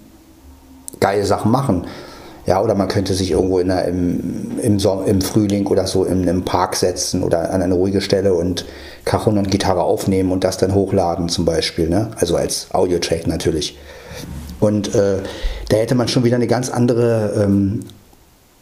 geile 0.99 1.25
Sachen 1.25 1.50
machen. 1.50 1.87
Ja, 2.50 2.61
oder 2.61 2.75
man 2.75 2.88
könnte 2.88 3.14
sich 3.14 3.30
irgendwo 3.30 3.62
der, 3.62 3.85
im, 3.85 4.59
im, 4.61 4.78
im 5.07 5.21
Frühling 5.21 5.69
oder 5.69 5.87
so 5.87 6.04
in 6.04 6.23
einem 6.23 6.45
Park 6.45 6.75
setzen 6.75 7.23
oder 7.23 7.54
an 7.54 7.62
eine 7.62 7.75
ruhige 7.75 8.00
Stelle 8.00 8.35
und 8.35 8.64
Cajon 9.04 9.38
und 9.38 9.52
Gitarre 9.52 9.85
aufnehmen 9.85 10.33
und 10.33 10.42
das 10.42 10.59
dann 10.59 10.75
hochladen 10.75 11.28
zum 11.28 11.45
Beispiel. 11.45 11.88
Ne? 11.88 12.11
Also 12.16 12.35
als 12.35 12.66
Audio-Track 12.73 13.28
natürlich. 13.28 13.78
Und 14.59 14.97
äh, 14.97 15.19
da 15.69 15.76
hätte 15.76 15.95
man 15.95 16.09
schon 16.09 16.25
wieder 16.25 16.35
eine 16.35 16.49
ganz 16.49 16.71
andere 16.71 17.40
ähm, 17.40 17.85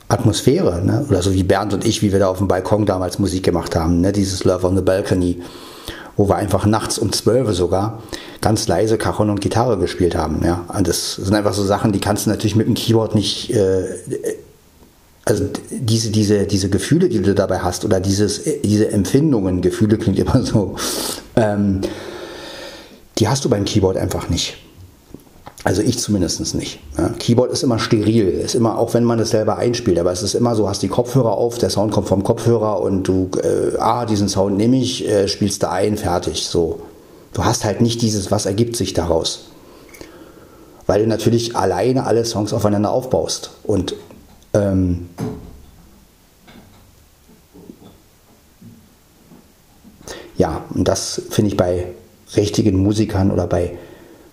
Atmosphäre, 0.08 0.84
ne? 0.84 1.06
oder 1.08 1.22
so 1.22 1.32
wie 1.32 1.42
Bernd 1.42 1.72
und 1.72 1.86
ich, 1.86 2.02
wie 2.02 2.12
wir 2.12 2.18
da 2.18 2.28
auf 2.28 2.36
dem 2.36 2.46
Balkon 2.46 2.84
damals 2.84 3.18
Musik 3.18 3.42
gemacht 3.42 3.74
haben, 3.74 4.02
ne? 4.02 4.12
dieses 4.12 4.44
Love 4.44 4.66
on 4.66 4.76
the 4.76 4.82
Balcony, 4.82 5.40
wo 6.18 6.28
wir 6.28 6.36
einfach 6.36 6.66
nachts 6.66 6.98
um 6.98 7.12
12 7.12 7.54
sogar 7.54 8.02
ganz 8.42 8.68
leise 8.68 8.98
Cajon 8.98 9.30
und 9.30 9.40
Gitarre 9.40 9.78
gespielt 9.78 10.16
haben. 10.16 10.44
Ja? 10.44 10.66
Und 10.76 10.86
das 10.86 11.14
sind 11.14 11.34
einfach 11.34 11.54
so 11.54 11.64
Sachen, 11.64 11.92
die 11.92 12.00
kannst 12.00 12.26
du 12.26 12.30
natürlich 12.30 12.56
mit 12.56 12.66
dem 12.66 12.74
Keyboard 12.74 13.14
nicht, 13.14 13.50
äh, 13.50 13.84
also 15.24 15.48
diese, 15.70 16.10
diese, 16.10 16.46
diese 16.46 16.70
Gefühle, 16.70 17.08
die 17.08 17.22
du 17.22 17.34
dabei 17.34 17.60
hast, 17.60 17.84
oder 17.84 18.00
dieses, 18.00 18.42
diese 18.64 18.90
Empfindungen, 18.90 19.62
Gefühle 19.62 19.96
klingt 19.96 20.18
immer 20.18 20.42
so, 20.42 20.76
ähm, 21.36 21.80
die 23.18 23.28
hast 23.28 23.44
du 23.44 23.48
beim 23.48 23.64
Keyboard 23.64 23.96
einfach 23.96 24.28
nicht. 24.28 24.56
Also 25.64 25.82
ich 25.82 25.98
zumindest 25.98 26.54
nicht. 26.54 26.78
Ja. 26.96 27.08
Keyboard 27.18 27.50
ist 27.50 27.64
immer 27.64 27.78
steril, 27.78 28.28
ist 28.28 28.54
immer, 28.54 28.78
auch 28.78 28.94
wenn 28.94 29.02
man 29.02 29.18
es 29.18 29.30
selber 29.30 29.56
einspielt, 29.56 29.98
aber 29.98 30.12
es 30.12 30.22
ist 30.22 30.34
immer 30.34 30.54
so, 30.54 30.68
hast 30.68 30.82
die 30.82 30.88
Kopfhörer 30.88 31.32
auf, 31.32 31.58
der 31.58 31.70
Sound 31.70 31.92
kommt 31.92 32.06
vom 32.06 32.22
Kopfhörer 32.22 32.80
und 32.80 33.08
du, 33.08 33.28
äh, 33.42 33.76
ah, 33.78 34.06
diesen 34.06 34.28
Sound 34.28 34.56
nehme 34.56 34.76
ich, 34.76 35.08
äh, 35.08 35.26
spielst 35.26 35.62
du 35.64 35.70
ein, 35.70 35.96
fertig, 35.96 36.46
so. 36.46 36.80
Du 37.32 37.44
hast 37.44 37.64
halt 37.64 37.80
nicht 37.80 38.02
dieses, 38.02 38.30
was 38.30 38.46
ergibt 38.46 38.76
sich 38.76 38.94
daraus. 38.94 39.48
Weil 40.86 41.02
du 41.02 41.08
natürlich 41.08 41.56
alleine 41.56 42.06
alle 42.06 42.24
Songs 42.24 42.52
aufeinander 42.52 42.90
aufbaust. 42.90 43.50
Und 43.64 43.94
ähm, 44.54 45.10
ja, 50.38 50.64
und 50.72 50.88
das 50.88 51.20
finde 51.30 51.50
ich 51.50 51.56
bei 51.56 51.86
richtigen 52.36 52.78
Musikern 52.78 53.30
oder 53.30 53.46
bei 53.46 53.76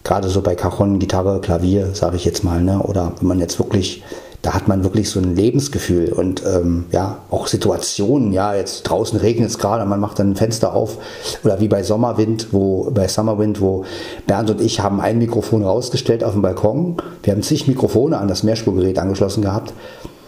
gerade 0.05 0.29
so 0.29 0.41
bei 0.41 0.55
Cajon, 0.55 0.99
Gitarre, 0.99 1.41
Klavier, 1.41 1.93
sage 1.93 2.15
ich 2.15 2.23
jetzt 2.23 2.45
mal, 2.45 2.61
ne? 2.61 2.79
oder 2.79 3.11
wenn 3.19 3.27
man 3.27 3.39
jetzt 3.39 3.59
wirklich, 3.59 4.03
da 4.43 4.53
hat 4.53 4.67
man 4.67 4.83
wirklich 4.83 5.09
so 5.09 5.19
ein 5.19 5.35
Lebensgefühl 5.35 6.13
und 6.13 6.43
ähm, 6.45 6.85
ja, 6.91 7.17
auch 7.31 7.47
Situationen, 7.47 8.31
ja, 8.31 8.53
jetzt 8.53 8.83
draußen 8.83 9.19
regnet 9.19 9.49
es 9.49 9.57
gerade, 9.57 9.83
man 9.85 9.99
macht 9.99 10.19
dann 10.19 10.31
ein 10.31 10.35
Fenster 10.35 10.73
auf 10.73 10.99
oder 11.43 11.59
wie 11.59 11.67
bei 11.67 11.81
Sommerwind, 11.81 12.53
wo, 12.53 12.89
bei 12.91 13.07
Summerwind, 13.07 13.59
wo 13.59 13.83
Bernd 14.27 14.51
und 14.51 14.61
ich 14.61 14.79
haben 14.79 15.01
ein 15.01 15.17
Mikrofon 15.17 15.63
rausgestellt 15.63 16.23
auf 16.23 16.33
dem 16.33 16.43
Balkon, 16.43 16.97
wir 17.23 17.33
haben 17.33 17.41
zig 17.41 17.67
Mikrofone 17.67 18.19
an 18.19 18.27
das 18.27 18.43
Mehrspurgerät 18.43 18.99
angeschlossen 18.99 19.41
gehabt, 19.41 19.73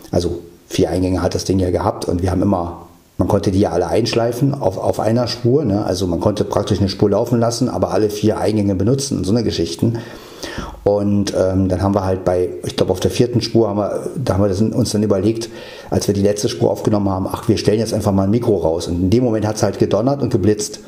also 0.09 0.39
vier 0.67 0.89
Eingänge 0.89 1.21
hat 1.21 1.35
das 1.35 1.45
Ding 1.45 1.59
ja 1.59 1.69
gehabt 1.69 2.05
und 2.05 2.23
wir 2.23 2.31
haben 2.31 2.41
immer 2.41 2.86
man 3.17 3.27
konnte 3.27 3.51
die 3.51 3.59
ja 3.59 3.71
alle 3.71 3.87
einschleifen 3.87 4.53
auf, 4.53 4.77
auf 4.77 4.99
einer 4.99 5.27
Spur. 5.27 5.65
Ne? 5.65 5.83
Also 5.83 6.05
man 6.05 6.19
konnte 6.19 6.43
praktisch 6.43 6.79
eine 6.79 6.89
Spur 6.89 7.09
laufen 7.09 7.39
lassen, 7.39 7.67
aber 7.67 7.91
alle 7.91 8.09
vier 8.09 8.37
Eingänge 8.37 8.75
benutzen 8.75 9.17
und 9.17 9.23
so 9.23 9.31
eine 9.31 9.43
Geschichten. 9.43 9.97
Und 10.83 11.33
ähm, 11.35 11.67
dann 11.67 11.81
haben 11.81 11.95
wir 11.95 12.05
halt 12.05 12.23
bei, 12.23 12.49
ich 12.63 12.75
glaube 12.75 12.91
auf 12.91 12.99
der 12.99 13.11
vierten 13.11 13.41
Spur 13.41 13.69
haben 13.69 13.77
wir, 13.77 14.09
da 14.23 14.35
haben 14.35 14.43
wir 14.43 14.75
uns 14.75 14.91
dann 14.91 15.03
überlegt, 15.03 15.49
als 15.89 16.07
wir 16.07 16.13
die 16.13 16.21
letzte 16.21 16.47
Spur 16.47 16.69
aufgenommen 16.69 17.09
haben, 17.09 17.27
ach, 17.29 17.47
wir 17.47 17.57
stellen 17.57 17.79
jetzt 17.79 17.93
einfach 17.93 18.11
mal 18.11 18.23
ein 18.23 18.29
Mikro 18.29 18.55
raus. 18.57 18.87
Und 18.87 19.01
in 19.01 19.09
dem 19.09 19.23
Moment 19.23 19.47
hat 19.47 19.55
es 19.55 19.63
halt 19.63 19.79
gedonnert 19.79 20.21
und 20.21 20.29
geblitzt. 20.29 20.79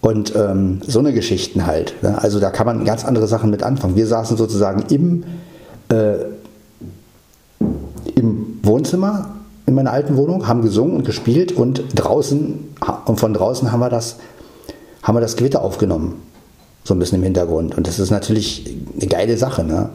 Und 0.00 0.34
ähm, 0.34 0.80
so 0.86 0.98
eine 0.98 1.12
Geschichten 1.12 1.66
halt. 1.66 1.94
Ne? 2.02 2.20
Also 2.20 2.40
da 2.40 2.50
kann 2.50 2.66
man 2.66 2.86
ganz 2.86 3.04
andere 3.04 3.26
Sachen 3.26 3.50
mit 3.50 3.62
anfangen. 3.62 3.96
Wir 3.96 4.06
saßen 4.06 4.38
sozusagen 4.38 4.84
im, 4.88 5.24
äh, 5.90 6.14
im 8.14 8.58
Wohnzimmer 8.62 9.39
in 9.70 9.76
meiner 9.76 9.92
alten 9.92 10.16
Wohnung, 10.16 10.46
haben 10.46 10.62
gesungen 10.62 10.96
und 10.96 11.04
gespielt 11.04 11.52
und 11.52 11.84
draußen 11.94 12.74
und 13.06 13.20
von 13.20 13.32
draußen 13.32 13.72
haben 13.72 13.80
wir 13.80 13.88
das, 13.88 14.16
haben 15.02 15.16
wir 15.16 15.20
das 15.20 15.36
Gewitter 15.36 15.62
aufgenommen. 15.62 16.22
So 16.84 16.94
ein 16.94 16.98
bisschen 16.98 17.18
im 17.18 17.24
Hintergrund. 17.24 17.76
Und 17.76 17.86
das 17.86 17.98
ist 17.98 18.10
natürlich 18.10 18.76
eine 18.96 19.06
geile 19.06 19.36
Sache. 19.36 19.64
Ne? 19.64 19.90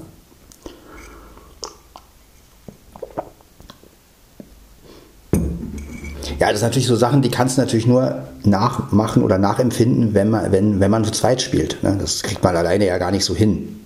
Ja, 6.40 6.52
das 6.52 6.60
sind 6.60 6.70
natürlich 6.70 6.88
so 6.88 6.96
Sachen, 6.96 7.22
die 7.22 7.30
kannst 7.30 7.58
du 7.58 7.62
natürlich 7.62 7.88
nur 7.88 8.24
nachmachen 8.44 9.24
oder 9.24 9.38
nachempfinden, 9.38 10.14
wenn 10.14 10.30
man, 10.30 10.52
wenn, 10.52 10.80
wenn 10.80 10.92
man 10.92 11.04
zu 11.04 11.12
zweit 11.12 11.42
spielt. 11.42 11.82
Ne? 11.82 11.98
Das 12.00 12.24
kriegt 12.24 12.44
man 12.44 12.56
alleine 12.56 12.86
ja 12.86 12.98
gar 12.98 13.12
nicht 13.12 13.26
so 13.26 13.36
hin. 13.36 13.85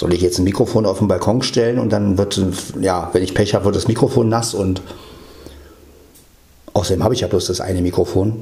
Soll 0.00 0.14
ich 0.14 0.22
jetzt 0.22 0.38
ein 0.38 0.44
Mikrofon 0.44 0.86
auf 0.86 1.00
den 1.00 1.08
Balkon 1.08 1.42
stellen 1.42 1.78
und 1.78 1.90
dann 1.90 2.16
wird, 2.16 2.40
ja, 2.80 3.10
wenn 3.12 3.22
ich 3.22 3.34
Pech 3.34 3.54
habe, 3.54 3.66
wird 3.66 3.76
das 3.76 3.86
Mikrofon 3.86 4.30
nass 4.30 4.54
und 4.54 4.80
außerdem 6.72 7.04
habe 7.04 7.12
ich 7.12 7.20
ja 7.20 7.26
bloß 7.28 7.48
das 7.48 7.60
eine 7.60 7.82
Mikrofon. 7.82 8.40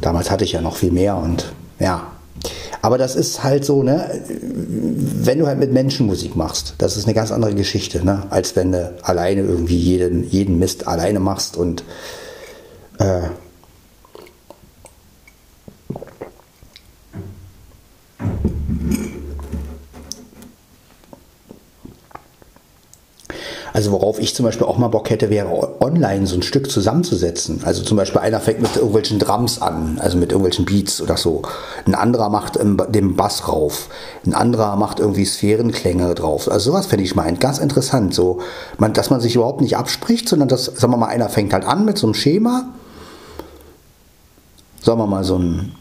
Damals 0.00 0.30
hatte 0.30 0.44
ich 0.44 0.52
ja 0.52 0.62
noch 0.62 0.76
viel 0.76 0.92
mehr 0.92 1.18
und 1.18 1.52
ja. 1.78 2.06
Aber 2.80 2.96
das 2.96 3.16
ist 3.16 3.44
halt 3.44 3.66
so, 3.66 3.82
ne, 3.82 4.18
wenn 4.30 5.38
du 5.38 5.46
halt 5.46 5.58
mit 5.58 5.74
Menschen 5.74 6.06
Musik 6.06 6.36
machst, 6.36 6.76
das 6.78 6.96
ist 6.96 7.04
eine 7.04 7.12
ganz 7.12 7.30
andere 7.30 7.54
Geschichte, 7.54 8.02
ne, 8.02 8.22
als 8.30 8.56
wenn 8.56 8.72
du 8.72 8.94
alleine 9.02 9.42
irgendwie 9.42 9.76
jeden, 9.76 10.26
jeden 10.26 10.58
Mist 10.58 10.88
alleine 10.88 11.20
machst 11.20 11.58
und 11.58 11.84
äh, 12.98 13.20
Also 23.74 23.90
worauf 23.90 24.20
ich 24.20 24.36
zum 24.36 24.44
Beispiel 24.44 24.68
auch 24.68 24.78
mal 24.78 24.86
Bock 24.86 25.10
hätte, 25.10 25.30
wäre 25.30 25.80
online 25.80 26.28
so 26.28 26.36
ein 26.36 26.42
Stück 26.42 26.70
zusammenzusetzen. 26.70 27.62
Also 27.64 27.82
zum 27.82 27.96
Beispiel 27.96 28.20
einer 28.20 28.38
fängt 28.38 28.62
mit 28.62 28.76
irgendwelchen 28.76 29.18
Drums 29.18 29.60
an, 29.60 29.98
also 30.00 30.16
mit 30.16 30.30
irgendwelchen 30.30 30.64
Beats 30.64 31.02
oder 31.02 31.16
so. 31.16 31.42
Ein 31.84 31.96
anderer 31.96 32.28
macht 32.28 32.56
den 32.56 33.16
Bass 33.16 33.48
rauf. 33.48 33.88
Ein 34.24 34.32
anderer 34.32 34.76
macht 34.76 35.00
irgendwie 35.00 35.24
Sphärenklänge 35.24 36.14
drauf. 36.14 36.48
Also 36.48 36.70
sowas 36.70 36.86
fände 36.86 37.04
ich 37.04 37.16
mal 37.16 37.34
ganz 37.34 37.58
interessant. 37.58 38.14
So, 38.14 38.38
man, 38.78 38.92
dass 38.92 39.10
man 39.10 39.20
sich 39.20 39.34
überhaupt 39.34 39.60
nicht 39.60 39.76
abspricht, 39.76 40.28
sondern 40.28 40.46
dass, 40.46 40.66
sagen 40.66 40.92
wir 40.92 40.96
mal, 40.96 41.08
einer 41.08 41.28
fängt 41.28 41.52
halt 41.52 41.64
an 41.64 41.84
mit 41.84 41.98
so 41.98 42.06
einem 42.06 42.14
Schema. 42.14 42.68
Sagen 44.82 45.00
wir 45.00 45.08
mal 45.08 45.24
so 45.24 45.36
ein 45.36 45.72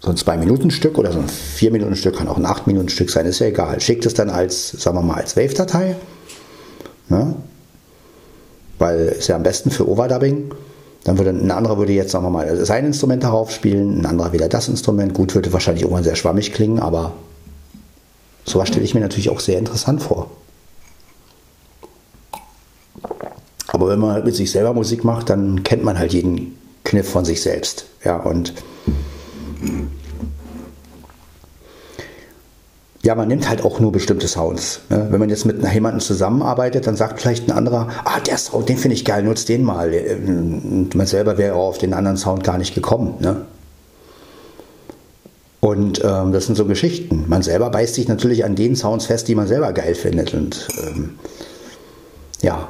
so 0.00 0.10
ein 0.10 0.16
2-Minuten-Stück 0.16 0.96
oder 0.98 1.12
so 1.12 1.18
ein 1.18 1.26
4-Minuten-Stück, 1.26 2.18
kann 2.18 2.28
auch 2.28 2.36
ein 2.36 2.46
8-Minuten-Stück 2.46 3.10
sein, 3.10 3.26
ist 3.26 3.40
ja 3.40 3.46
egal. 3.46 3.80
Schickt 3.80 4.06
es 4.06 4.14
dann 4.14 4.30
als, 4.30 4.70
sagen 4.70 4.96
wir 4.96 5.02
mal, 5.02 5.16
als 5.16 5.36
Wave-Datei 5.36 5.96
Ne? 7.08 7.34
Weil 8.78 9.06
ist 9.18 9.28
ja 9.28 9.36
am 9.36 9.42
besten 9.42 9.70
für 9.70 9.88
Overdubbing. 9.88 10.52
Dann 11.04 11.18
würde 11.18 11.30
ein 11.30 11.50
anderer 11.50 11.78
würde 11.78 11.92
jetzt, 11.92 12.12
sagen 12.12 12.24
wir 12.24 12.30
mal, 12.30 12.64
sein 12.64 12.84
Instrument 12.84 13.22
darauf 13.22 13.50
spielen, 13.50 14.00
ein 14.00 14.06
anderer 14.06 14.32
wieder 14.32 14.48
das 14.48 14.68
Instrument. 14.68 15.14
Gut, 15.14 15.34
würde 15.34 15.52
wahrscheinlich 15.52 15.82
irgendwann 15.82 16.04
sehr 16.04 16.16
schwammig 16.16 16.52
klingen, 16.52 16.80
aber 16.80 17.12
sowas 18.44 18.68
stelle 18.68 18.84
ich 18.84 18.94
mir 18.94 19.00
natürlich 19.00 19.30
auch 19.30 19.40
sehr 19.40 19.58
interessant 19.58 20.02
vor. 20.02 20.30
Aber 23.68 23.88
wenn 23.88 23.98
man 23.98 24.12
halt 24.12 24.24
mit 24.24 24.34
sich 24.34 24.50
selber 24.50 24.72
Musik 24.74 25.04
macht, 25.04 25.30
dann 25.30 25.62
kennt 25.62 25.84
man 25.84 25.98
halt 25.98 26.12
jeden 26.12 26.58
Kniff 26.84 27.08
von 27.08 27.24
sich 27.24 27.40
selbst. 27.42 27.86
Ja, 28.04 28.16
und 28.16 28.54
ja, 33.02 33.14
man 33.14 33.28
nimmt 33.28 33.48
halt 33.48 33.64
auch 33.64 33.78
nur 33.78 33.92
bestimmte 33.92 34.26
Sounds. 34.26 34.80
Ne? 34.88 35.06
Wenn 35.10 35.20
man 35.20 35.28
jetzt 35.28 35.46
mit 35.46 35.62
jemandem 35.72 36.00
zusammenarbeitet, 36.00 36.86
dann 36.86 36.96
sagt 36.96 37.20
vielleicht 37.20 37.48
ein 37.48 37.52
anderer, 37.52 37.88
ah, 38.04 38.18
der 38.20 38.36
Sound, 38.38 38.68
den 38.68 38.76
finde 38.76 38.94
ich 38.94 39.04
geil, 39.04 39.22
nutzt 39.22 39.48
den 39.48 39.62
mal. 39.62 39.92
Und 40.26 40.94
man 40.94 41.06
selber 41.06 41.38
wäre 41.38 41.54
auf 41.54 41.78
den 41.78 41.94
anderen 41.94 42.16
Sound 42.16 42.42
gar 42.42 42.58
nicht 42.58 42.74
gekommen. 42.74 43.14
Ne? 43.20 43.42
Und 45.60 46.02
ähm, 46.04 46.32
das 46.32 46.46
sind 46.46 46.56
so 46.56 46.64
Geschichten. 46.64 47.24
Man 47.28 47.42
selber 47.42 47.70
beißt 47.70 47.94
sich 47.94 48.08
natürlich 48.08 48.44
an 48.44 48.56
den 48.56 48.74
Sounds 48.74 49.06
fest, 49.06 49.28
die 49.28 49.34
man 49.34 49.46
selber 49.46 49.72
geil 49.72 49.94
findet. 49.94 50.34
Und 50.34 50.68
ähm, 50.82 51.18
ja, 52.42 52.68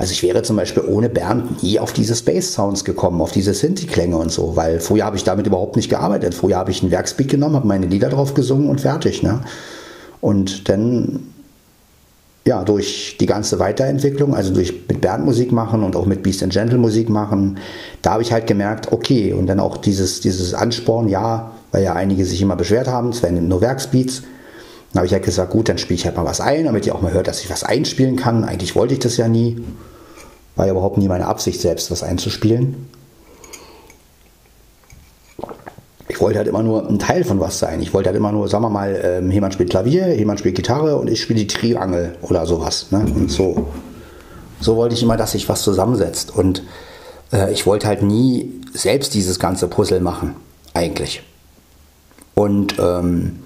Also 0.00 0.12
ich 0.12 0.22
wäre 0.22 0.40
zum 0.40 0.56
Beispiel 0.56 0.82
ohne 0.82 1.10
Bernd 1.10 1.62
nie 1.62 1.78
auf 1.78 1.92
diese 1.92 2.16
Space 2.16 2.54
Sounds 2.54 2.86
gekommen, 2.86 3.20
auf 3.20 3.32
diese 3.32 3.52
Synthi-Klänge 3.52 4.16
und 4.16 4.32
so, 4.32 4.56
weil 4.56 4.80
früher 4.80 5.04
habe 5.04 5.18
ich 5.18 5.24
damit 5.24 5.46
überhaupt 5.46 5.76
nicht 5.76 5.90
gearbeitet. 5.90 6.34
Früher 6.34 6.56
habe 6.56 6.70
ich 6.70 6.80
einen 6.80 6.90
Werksbeat 6.90 7.28
genommen, 7.28 7.54
habe 7.54 7.68
meine 7.68 7.84
Lieder 7.84 8.08
drauf 8.08 8.32
gesungen 8.32 8.70
und 8.70 8.80
fertig. 8.80 9.22
Ne? 9.22 9.42
Und 10.22 10.70
dann 10.70 11.20
ja, 12.46 12.64
durch 12.64 13.18
die 13.20 13.26
ganze 13.26 13.58
Weiterentwicklung, 13.58 14.34
also 14.34 14.54
durch 14.54 14.72
mit 14.88 15.02
Bernd 15.02 15.26
Musik 15.26 15.52
machen 15.52 15.82
und 15.84 15.94
auch 15.94 16.06
mit 16.06 16.22
Beast 16.22 16.42
and 16.42 16.54
Gentle 16.54 16.78
Musik 16.78 17.10
machen, 17.10 17.58
da 18.00 18.12
habe 18.12 18.22
ich 18.22 18.32
halt 18.32 18.46
gemerkt, 18.46 18.92
okay, 18.92 19.34
und 19.34 19.48
dann 19.48 19.60
auch 19.60 19.76
dieses, 19.76 20.22
dieses 20.22 20.54
Ansporn, 20.54 21.10
ja, 21.10 21.50
weil 21.72 21.82
ja 21.82 21.92
einige 21.92 22.24
sich 22.24 22.40
immer 22.40 22.56
beschwert 22.56 22.88
haben, 22.88 23.10
es 23.10 23.22
wären 23.22 23.48
nur 23.48 23.60
Werksbeats. 23.60 24.22
Dann 24.92 25.00
habe 25.00 25.06
ich 25.06 25.12
halt 25.12 25.24
gesagt, 25.24 25.52
gut, 25.52 25.68
dann 25.68 25.76
spiele 25.76 25.96
ich 25.96 26.06
halt 26.06 26.16
mal 26.16 26.24
was 26.24 26.40
ein, 26.40 26.64
damit 26.64 26.86
ihr 26.86 26.94
auch 26.94 27.02
mal 27.02 27.12
hört, 27.12 27.28
dass 27.28 27.42
ich 27.42 27.50
was 27.50 27.64
einspielen 27.64 28.16
kann. 28.16 28.44
Eigentlich 28.44 28.74
wollte 28.74 28.94
ich 28.94 29.00
das 29.00 29.18
ja 29.18 29.28
nie. 29.28 29.58
War 30.60 30.66
ja 30.66 30.72
überhaupt 30.72 30.98
nie 30.98 31.08
meine 31.08 31.26
Absicht, 31.26 31.58
selbst 31.58 31.90
was 31.90 32.02
einzuspielen. 32.02 32.86
Ich 36.06 36.20
wollte 36.20 36.36
halt 36.36 36.48
immer 36.48 36.62
nur 36.62 36.86
ein 36.86 36.98
Teil 36.98 37.24
von 37.24 37.40
was 37.40 37.58
sein. 37.58 37.80
Ich 37.80 37.94
wollte 37.94 38.10
halt 38.10 38.16
immer 38.18 38.30
nur, 38.30 38.46
sagen 38.46 38.64
wir 38.64 38.68
mal, 38.68 39.00
ähm, 39.02 39.30
jemand 39.30 39.54
spielt 39.54 39.70
Klavier, 39.70 40.14
jemand 40.14 40.38
spielt 40.38 40.56
Gitarre 40.56 40.98
und 40.98 41.08
ich 41.08 41.22
spiele 41.22 41.38
die 41.38 41.46
Triangel 41.46 42.18
oder 42.20 42.44
sowas. 42.44 42.88
Ne? 42.90 42.98
Und 42.98 43.30
so. 43.30 43.68
So 44.60 44.76
wollte 44.76 44.94
ich 44.94 45.02
immer, 45.02 45.16
dass 45.16 45.32
sich 45.32 45.48
was 45.48 45.62
zusammensetzt. 45.62 46.36
Und 46.36 46.62
äh, 47.32 47.50
ich 47.50 47.64
wollte 47.64 47.86
halt 47.86 48.02
nie 48.02 48.60
selbst 48.74 49.14
dieses 49.14 49.38
ganze 49.38 49.66
Puzzle 49.66 50.00
machen, 50.00 50.36
eigentlich. 50.74 51.22
Und 52.34 52.78
ähm, 52.78 53.38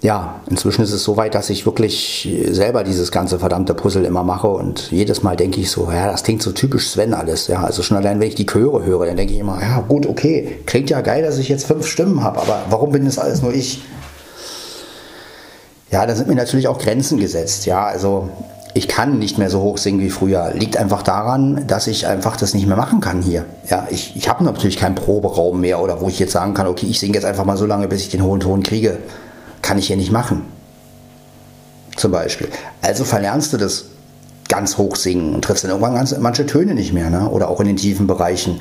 ja, 0.00 0.40
inzwischen 0.48 0.82
ist 0.82 0.92
es 0.92 1.02
so 1.02 1.16
weit, 1.16 1.34
dass 1.34 1.50
ich 1.50 1.66
wirklich 1.66 2.28
selber 2.50 2.84
dieses 2.84 3.10
ganze 3.10 3.40
verdammte 3.40 3.74
Puzzle 3.74 4.04
immer 4.04 4.22
mache 4.22 4.46
und 4.46 4.92
jedes 4.92 5.24
Mal 5.24 5.34
denke 5.34 5.60
ich 5.60 5.72
so, 5.72 5.90
ja, 5.90 6.10
das 6.10 6.22
klingt 6.22 6.40
so 6.40 6.52
typisch 6.52 6.88
Sven 6.88 7.14
alles. 7.14 7.48
Ja, 7.48 7.64
also 7.64 7.82
schon 7.82 7.96
allein, 7.96 8.20
wenn 8.20 8.28
ich 8.28 8.36
die 8.36 8.46
Chöre 8.46 8.84
höre, 8.84 9.06
dann 9.06 9.16
denke 9.16 9.32
ich 9.32 9.40
immer, 9.40 9.60
ja, 9.60 9.80
gut, 9.80 10.06
okay, 10.06 10.60
klingt 10.66 10.88
ja 10.90 11.00
geil, 11.00 11.24
dass 11.24 11.38
ich 11.38 11.48
jetzt 11.48 11.66
fünf 11.66 11.86
Stimmen 11.86 12.22
habe, 12.22 12.40
aber 12.40 12.62
warum 12.70 12.92
bin 12.92 13.06
das 13.06 13.18
alles 13.18 13.42
nur 13.42 13.52
ich? 13.52 13.82
Ja, 15.90 16.06
da 16.06 16.14
sind 16.14 16.28
mir 16.28 16.36
natürlich 16.36 16.68
auch 16.68 16.78
Grenzen 16.78 17.18
gesetzt. 17.18 17.66
Ja, 17.66 17.84
also 17.86 18.28
ich 18.74 18.86
kann 18.86 19.18
nicht 19.18 19.38
mehr 19.38 19.50
so 19.50 19.62
hoch 19.62 19.78
singen 19.78 20.00
wie 20.00 20.10
früher. 20.10 20.52
Liegt 20.54 20.76
einfach 20.76 21.02
daran, 21.02 21.66
dass 21.66 21.88
ich 21.88 22.06
einfach 22.06 22.36
das 22.36 22.54
nicht 22.54 22.68
mehr 22.68 22.76
machen 22.76 23.00
kann 23.00 23.22
hier. 23.22 23.46
Ja, 23.68 23.88
ich, 23.90 24.14
ich 24.14 24.28
habe 24.28 24.44
natürlich 24.44 24.76
keinen 24.76 24.94
Proberaum 24.94 25.60
mehr 25.60 25.80
oder 25.80 26.00
wo 26.00 26.08
ich 26.08 26.18
jetzt 26.20 26.32
sagen 26.32 26.54
kann, 26.54 26.68
okay, 26.68 26.86
ich 26.88 27.00
singe 27.00 27.14
jetzt 27.14 27.24
einfach 27.24 27.46
mal 27.46 27.56
so 27.56 27.66
lange, 27.66 27.88
bis 27.88 28.02
ich 28.02 28.10
den 28.10 28.22
hohen 28.22 28.38
Ton 28.38 28.62
kriege 28.62 28.98
kann 29.62 29.78
ich 29.78 29.86
hier 29.86 29.96
nicht 29.96 30.12
machen. 30.12 30.42
Zum 31.96 32.12
Beispiel. 32.12 32.48
Also 32.80 33.04
verlernst 33.04 33.52
du 33.52 33.56
das 33.56 33.86
ganz 34.48 34.78
hoch 34.78 34.96
singen 34.96 35.34
und 35.34 35.44
triffst 35.44 35.64
dann 35.64 35.70
irgendwann 35.70 35.94
ganz, 35.94 36.16
manche 36.18 36.46
Töne 36.46 36.74
nicht 36.74 36.92
mehr, 36.92 37.10
ne? 37.10 37.28
oder 37.28 37.48
auch 37.48 37.60
in 37.60 37.66
den 37.66 37.76
tiefen 37.76 38.06
Bereichen. 38.06 38.60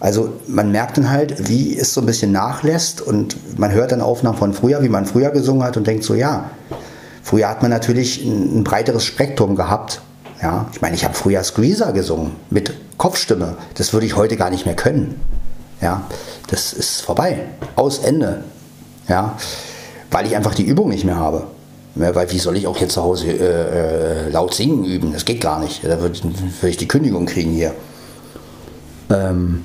Also 0.00 0.34
man 0.46 0.72
merkt 0.72 0.98
dann 0.98 1.10
halt, 1.10 1.48
wie 1.48 1.78
es 1.78 1.94
so 1.94 2.00
ein 2.00 2.06
bisschen 2.06 2.32
nachlässt 2.32 3.00
und 3.00 3.58
man 3.58 3.72
hört 3.72 3.92
dann 3.92 4.00
Aufnahmen 4.00 4.36
von 4.36 4.52
früher, 4.52 4.82
wie 4.82 4.88
man 4.88 5.06
früher 5.06 5.30
gesungen 5.30 5.62
hat 5.62 5.76
und 5.76 5.86
denkt 5.86 6.04
so, 6.04 6.14
ja, 6.14 6.50
früher 7.22 7.48
hat 7.48 7.62
man 7.62 7.70
natürlich 7.70 8.24
ein, 8.24 8.58
ein 8.58 8.64
breiteres 8.64 9.04
Spektrum 9.04 9.56
gehabt. 9.56 10.02
Ja, 10.42 10.66
ich 10.72 10.82
meine, 10.82 10.94
ich 10.94 11.04
habe 11.04 11.14
früher 11.14 11.42
Squeezer 11.42 11.92
gesungen 11.92 12.32
mit 12.50 12.74
Kopfstimme. 12.98 13.56
Das 13.76 13.92
würde 13.92 14.04
ich 14.04 14.16
heute 14.16 14.36
gar 14.36 14.50
nicht 14.50 14.66
mehr 14.66 14.76
können. 14.76 15.20
Ja, 15.80 16.02
das 16.48 16.72
ist 16.72 17.00
vorbei. 17.00 17.38
Aus 17.76 17.98
Ende. 17.98 18.44
Ja, 19.08 19.36
weil 20.14 20.26
ich 20.26 20.36
einfach 20.36 20.54
die 20.54 20.62
Übung 20.62 20.90
nicht 20.90 21.04
mehr 21.04 21.16
habe. 21.16 21.42
Weil 21.96 22.30
wie 22.30 22.38
soll 22.38 22.56
ich 22.56 22.68
auch 22.68 22.76
jetzt 22.78 22.94
zu 22.94 23.02
Hause 23.02 23.26
äh, 23.26 24.26
äh, 24.26 24.30
laut 24.30 24.54
singen 24.54 24.84
üben? 24.84 25.12
Das 25.12 25.24
geht 25.24 25.40
gar 25.40 25.58
nicht. 25.60 25.84
Da 25.84 26.00
würde 26.00 26.20
würd 26.60 26.70
ich 26.70 26.76
die 26.76 26.86
Kündigung 26.86 27.26
kriegen 27.26 27.50
hier. 27.50 27.74
Ähm, 29.10 29.64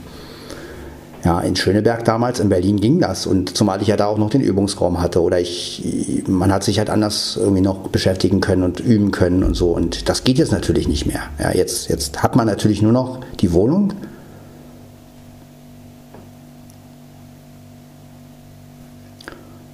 ja, 1.23 1.39
in 1.41 1.55
Schöneberg 1.55 2.03
damals, 2.03 2.39
in 2.39 2.49
Berlin 2.49 2.79
ging 2.79 2.99
das. 2.99 3.27
Und 3.27 3.55
zumal 3.55 3.81
ich 3.83 3.89
ja 3.89 3.95
da 3.95 4.07
auch 4.07 4.17
noch 4.17 4.31
den 4.31 4.41
Übungsraum 4.41 4.99
hatte. 4.99 5.21
Oder 5.21 5.39
ich, 5.39 6.23
man 6.27 6.51
hat 6.51 6.63
sich 6.63 6.79
halt 6.79 6.89
anders 6.89 7.38
irgendwie 7.39 7.62
noch 7.62 7.89
beschäftigen 7.89 8.41
können 8.41 8.63
und 8.63 8.79
üben 8.79 9.12
können 9.12 9.43
und 9.43 9.53
so. 9.53 9.69
Und 9.69 10.09
das 10.09 10.23
geht 10.23 10.39
jetzt 10.39 10.51
natürlich 10.51 10.88
nicht 10.88 11.05
mehr. 11.05 11.21
Ja, 11.39 11.51
jetzt, 11.51 11.89
jetzt 11.89 12.23
hat 12.23 12.35
man 12.35 12.47
natürlich 12.47 12.81
nur 12.81 12.91
noch 12.91 13.19
die 13.39 13.53
Wohnung 13.53 13.93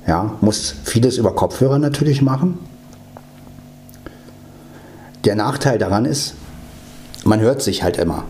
Ja, 0.07 0.35
muss 0.41 0.75
vieles 0.83 1.17
über 1.17 1.33
Kopfhörer 1.33 1.79
natürlich 1.79 2.21
machen. 2.21 2.59
der 5.25 5.35
Nachteil 5.35 5.77
daran 5.77 6.05
ist, 6.05 6.35
man 7.23 7.39
hört 7.39 7.61
sich 7.61 7.83
halt 7.83 7.97
immer. 7.97 8.23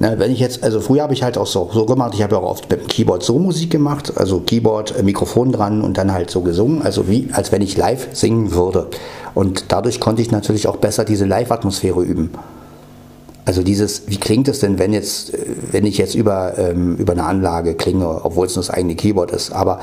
Na, 0.00 0.16
wenn 0.20 0.30
ich 0.30 0.38
jetzt, 0.38 0.62
also 0.62 0.80
früher 0.80 1.02
habe 1.02 1.12
ich 1.12 1.24
halt 1.24 1.36
auch 1.36 1.46
so, 1.46 1.68
so 1.72 1.84
gemacht, 1.84 2.12
ich 2.14 2.22
habe 2.22 2.38
auch 2.38 2.44
oft 2.44 2.70
mit 2.70 2.80
dem 2.80 2.86
Keyboard 2.86 3.24
so 3.24 3.40
Musik 3.40 3.70
gemacht, 3.70 4.12
also 4.16 4.38
Keyboard, 4.38 4.96
äh, 4.96 5.02
Mikrofon 5.02 5.50
dran 5.50 5.82
und 5.82 5.98
dann 5.98 6.12
halt 6.12 6.30
so 6.30 6.42
gesungen, 6.42 6.82
also 6.82 7.08
wie, 7.08 7.28
als 7.32 7.50
wenn 7.50 7.62
ich 7.62 7.76
live 7.76 8.06
singen 8.12 8.52
würde. 8.52 8.86
Und 9.34 9.72
dadurch 9.72 9.98
konnte 9.98 10.22
ich 10.22 10.30
natürlich 10.30 10.68
auch 10.68 10.76
besser 10.76 11.04
diese 11.04 11.24
Live-Atmosphäre 11.24 12.00
üben. 12.02 12.30
Also 13.44 13.64
dieses, 13.64 14.06
wie 14.06 14.18
klingt 14.18 14.46
es 14.46 14.60
denn, 14.60 14.78
wenn 14.78 14.92
jetzt, 14.92 15.34
äh, 15.34 15.38
wenn 15.72 15.84
ich 15.84 15.98
jetzt 15.98 16.14
über, 16.14 16.56
ähm, 16.56 16.94
über 16.96 17.14
eine 17.14 17.24
Anlage 17.24 17.74
klinge, 17.74 18.24
obwohl 18.24 18.46
es 18.46 18.54
nur 18.54 18.64
das 18.64 18.70
eigene 18.70 18.94
Keyboard 18.94 19.32
ist. 19.32 19.50
Aber 19.50 19.80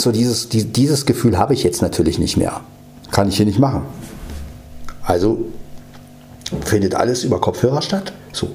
so 0.00 0.12
dieses, 0.12 0.48
die, 0.48 0.64
dieses 0.64 1.06
Gefühl 1.06 1.38
habe 1.38 1.54
ich 1.54 1.62
jetzt 1.62 1.82
natürlich 1.82 2.18
nicht 2.18 2.36
mehr. 2.36 2.60
Kann 3.10 3.28
ich 3.28 3.36
hier 3.36 3.46
nicht 3.46 3.58
machen. 3.58 3.82
Also 5.02 5.38
findet 6.64 6.94
alles 6.94 7.24
über 7.24 7.40
Kopfhörer 7.40 7.82
statt. 7.82 8.12
So. 8.32 8.50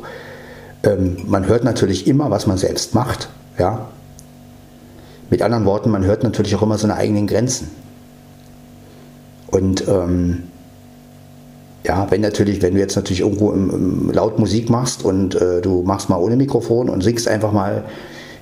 Ähm, 0.83 1.17
man 1.25 1.47
hört 1.47 1.63
natürlich 1.63 2.07
immer, 2.07 2.29
was 2.29 2.47
man 2.47 2.57
selbst 2.57 2.93
macht. 2.93 3.29
Ja? 3.57 3.87
Mit 5.29 5.41
anderen 5.41 5.65
Worten, 5.65 5.89
man 5.89 6.03
hört 6.03 6.23
natürlich 6.23 6.55
auch 6.55 6.61
immer 6.61 6.77
seine 6.77 6.95
eigenen 6.95 7.27
Grenzen. 7.27 7.69
Und 9.47 9.87
ähm, 9.87 10.43
ja, 11.83 12.09
wenn 12.09 12.21
natürlich, 12.21 12.61
wenn 12.61 12.73
du 12.73 12.79
jetzt 12.79 12.95
natürlich 12.95 13.21
irgendwo 13.21 13.51
im, 13.51 13.69
im 13.69 14.11
laut 14.11 14.39
Musik 14.39 14.69
machst 14.69 15.03
und 15.03 15.35
äh, 15.35 15.61
du 15.61 15.83
machst 15.83 16.09
mal 16.09 16.17
ohne 16.17 16.35
Mikrofon 16.35 16.89
und 16.89 17.01
singst 17.01 17.27
einfach 17.27 17.51
mal, 17.51 17.85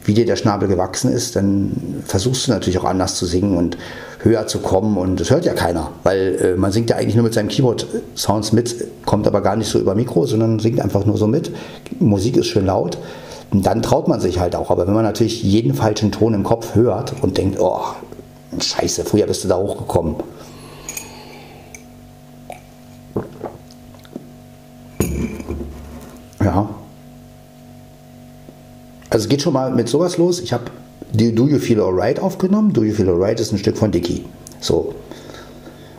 wie 0.05 0.13
dir 0.13 0.25
der 0.25 0.35
Schnabel 0.35 0.67
gewachsen 0.67 1.11
ist, 1.11 1.35
dann 1.35 2.03
versuchst 2.05 2.47
du 2.47 2.51
natürlich 2.51 2.77
auch 2.79 2.83
anders 2.83 3.15
zu 3.15 3.25
singen 3.25 3.57
und 3.57 3.77
höher 4.19 4.47
zu 4.47 4.59
kommen 4.59 4.97
und 4.97 5.19
das 5.19 5.29
hört 5.29 5.45
ja 5.45 5.53
keiner, 5.53 5.91
weil 6.03 6.35
äh, 6.41 6.55
man 6.55 6.71
singt 6.71 6.89
ja 6.89 6.95
eigentlich 6.95 7.15
nur 7.15 7.25
mit 7.25 7.33
seinem 7.33 7.49
Keyboard-Sounds 7.49 8.53
mit, 8.53 9.05
kommt 9.05 9.27
aber 9.27 9.41
gar 9.41 9.55
nicht 9.55 9.69
so 9.69 9.79
über 9.79 9.95
Mikro, 9.95 10.25
sondern 10.25 10.59
singt 10.59 10.79
einfach 10.79 11.05
nur 11.05 11.17
so 11.17 11.27
mit. 11.27 11.51
Musik 11.99 12.37
ist 12.37 12.47
schön 12.47 12.65
laut 12.65 12.97
und 13.51 13.65
dann 13.65 13.81
traut 13.81 14.07
man 14.07 14.19
sich 14.19 14.39
halt 14.39 14.55
auch. 14.55 14.71
Aber 14.71 14.87
wenn 14.87 14.93
man 14.93 15.03
natürlich 15.03 15.43
jeden 15.43 15.73
falschen 15.73 16.11
Ton 16.11 16.33
im 16.33 16.43
Kopf 16.43 16.75
hört 16.75 17.13
und 17.21 17.37
denkt, 17.37 17.59
oh, 17.59 17.81
scheiße, 18.59 19.03
früher 19.03 19.27
bist 19.27 19.43
du 19.43 19.47
da 19.47 19.57
hochgekommen. 19.57 20.15
Ja. 26.43 26.69
Also 29.13 29.25
es 29.25 29.29
geht 29.29 29.43
schon 29.43 29.53
mal 29.53 29.71
mit 29.71 29.87
sowas 29.87 30.17
los. 30.17 30.39
Ich 30.39 30.53
habe 30.53 30.63
Do 31.13 31.47
You 31.47 31.59
Feel 31.59 31.79
Alright 31.79 32.19
aufgenommen. 32.19 32.73
Do 32.73 32.83
You 32.83 32.93
Feel 32.93 33.09
Alright 33.09 33.39
ist 33.39 33.51
ein 33.51 33.59
Stück 33.59 33.77
von 33.77 33.91
Dicky. 33.91 34.25
So. 34.59 34.95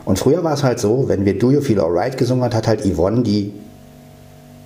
Und 0.03 0.19
früher 0.19 0.43
war 0.43 0.53
es 0.53 0.63
halt 0.63 0.81
so, 0.81 1.07
wenn 1.07 1.23
wir 1.23 1.39
Do 1.39 1.49
You 1.49 1.61
Feel 1.61 1.79
Alright 1.79 2.17
gesungen 2.17 2.43
hat, 2.43 2.53
hat 2.53 2.67
halt 2.67 2.85
Yvonne 2.85 3.23
die 3.23 3.53